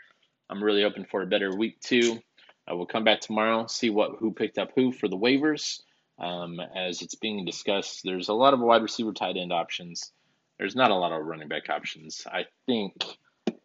I'm 0.49 0.63
really 0.63 0.83
hoping 0.83 1.05
for 1.05 1.23
a 1.23 1.27
better 1.27 1.55
week 1.55 1.81
two. 1.81 2.21
I 2.67 2.75
will 2.75 2.87
come 2.87 3.05
back 3.05 3.21
tomorrow, 3.21 3.67
see 3.67 3.91
what 3.91 4.17
who 4.19 4.33
picked 4.33 4.59
up 4.59 4.71
who 4.75 4.93
for 4.93 5.09
the 5.09 5.17
waivers. 5.17 5.81
Um, 6.19 6.61
as 6.61 7.03
it's 7.03 7.15
being 7.15 7.45
discussed, 7.45 8.03
there's 8.05 8.29
a 8.29 8.35
lot 8.35 8.53
of 8.53 8.61
wide 8.61 8.83
receiver 8.83 9.13
tight 9.13 9.37
end 9.37 9.53
options. 9.53 10.13
There's 10.59 10.77
not 10.77 10.91
a 10.91 10.95
lot 10.95 11.13
of 11.13 11.25
running 11.25 11.49
back 11.49 11.71
options. 11.71 12.27
I 12.31 12.45
think 12.67 12.93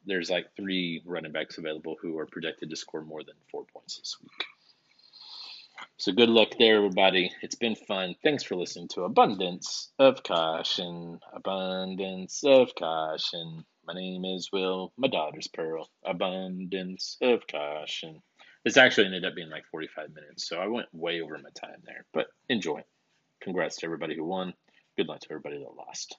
there's 0.06 0.30
like 0.30 0.56
three 0.56 1.02
running 1.06 1.32
backs 1.32 1.58
available 1.58 1.98
who 2.02 2.18
are 2.18 2.26
projected 2.26 2.70
to 2.70 2.76
score 2.76 3.02
more 3.02 3.24
than 3.24 3.36
four 3.52 3.66
points 3.74 3.98
this 3.98 4.18
week. 4.22 4.46
So 5.98 6.12
good 6.12 6.30
luck 6.30 6.50
there, 6.60 6.78
everybody. 6.78 7.32
It's 7.42 7.56
been 7.56 7.76
fun. 7.76 8.16
Thanks 8.24 8.44
for 8.44 8.56
listening 8.56 8.90
to 8.90 9.04
Abundance 9.04 9.92
of 9.98 10.24
Caution. 10.24 11.20
Abundance 11.34 12.44
of 12.44 12.76
Caution. 12.78 13.64
My 13.86 13.94
name 13.94 14.26
is 14.26 14.50
Will. 14.52 14.92
My 14.98 15.08
daughter's 15.08 15.48
Pearl. 15.48 15.90
Abundance 16.06 17.18
of 17.22 17.48
Caution. 17.48 18.22
This 18.66 18.78
actually 18.78 19.06
ended 19.06 19.26
up 19.26 19.36
being 19.36 19.50
like 19.50 19.66
45 19.72 20.10
minutes, 20.14 20.50
so 20.50 20.60
I 20.60 20.68
went 20.68 20.88
way 20.92 21.22
over 21.22 21.38
my 21.38 21.50
time 21.56 21.82
there. 21.86 22.06
But 22.14 22.28
enjoy. 22.50 22.84
Congrats 23.42 23.78
to 23.78 23.86
everybody 23.86 24.16
who 24.16 24.26
won. 24.26 24.54
Good 24.98 25.08
luck 25.08 25.22
to 25.22 25.28
everybody 25.32 25.60
that 25.60 25.76
lost. 25.78 26.18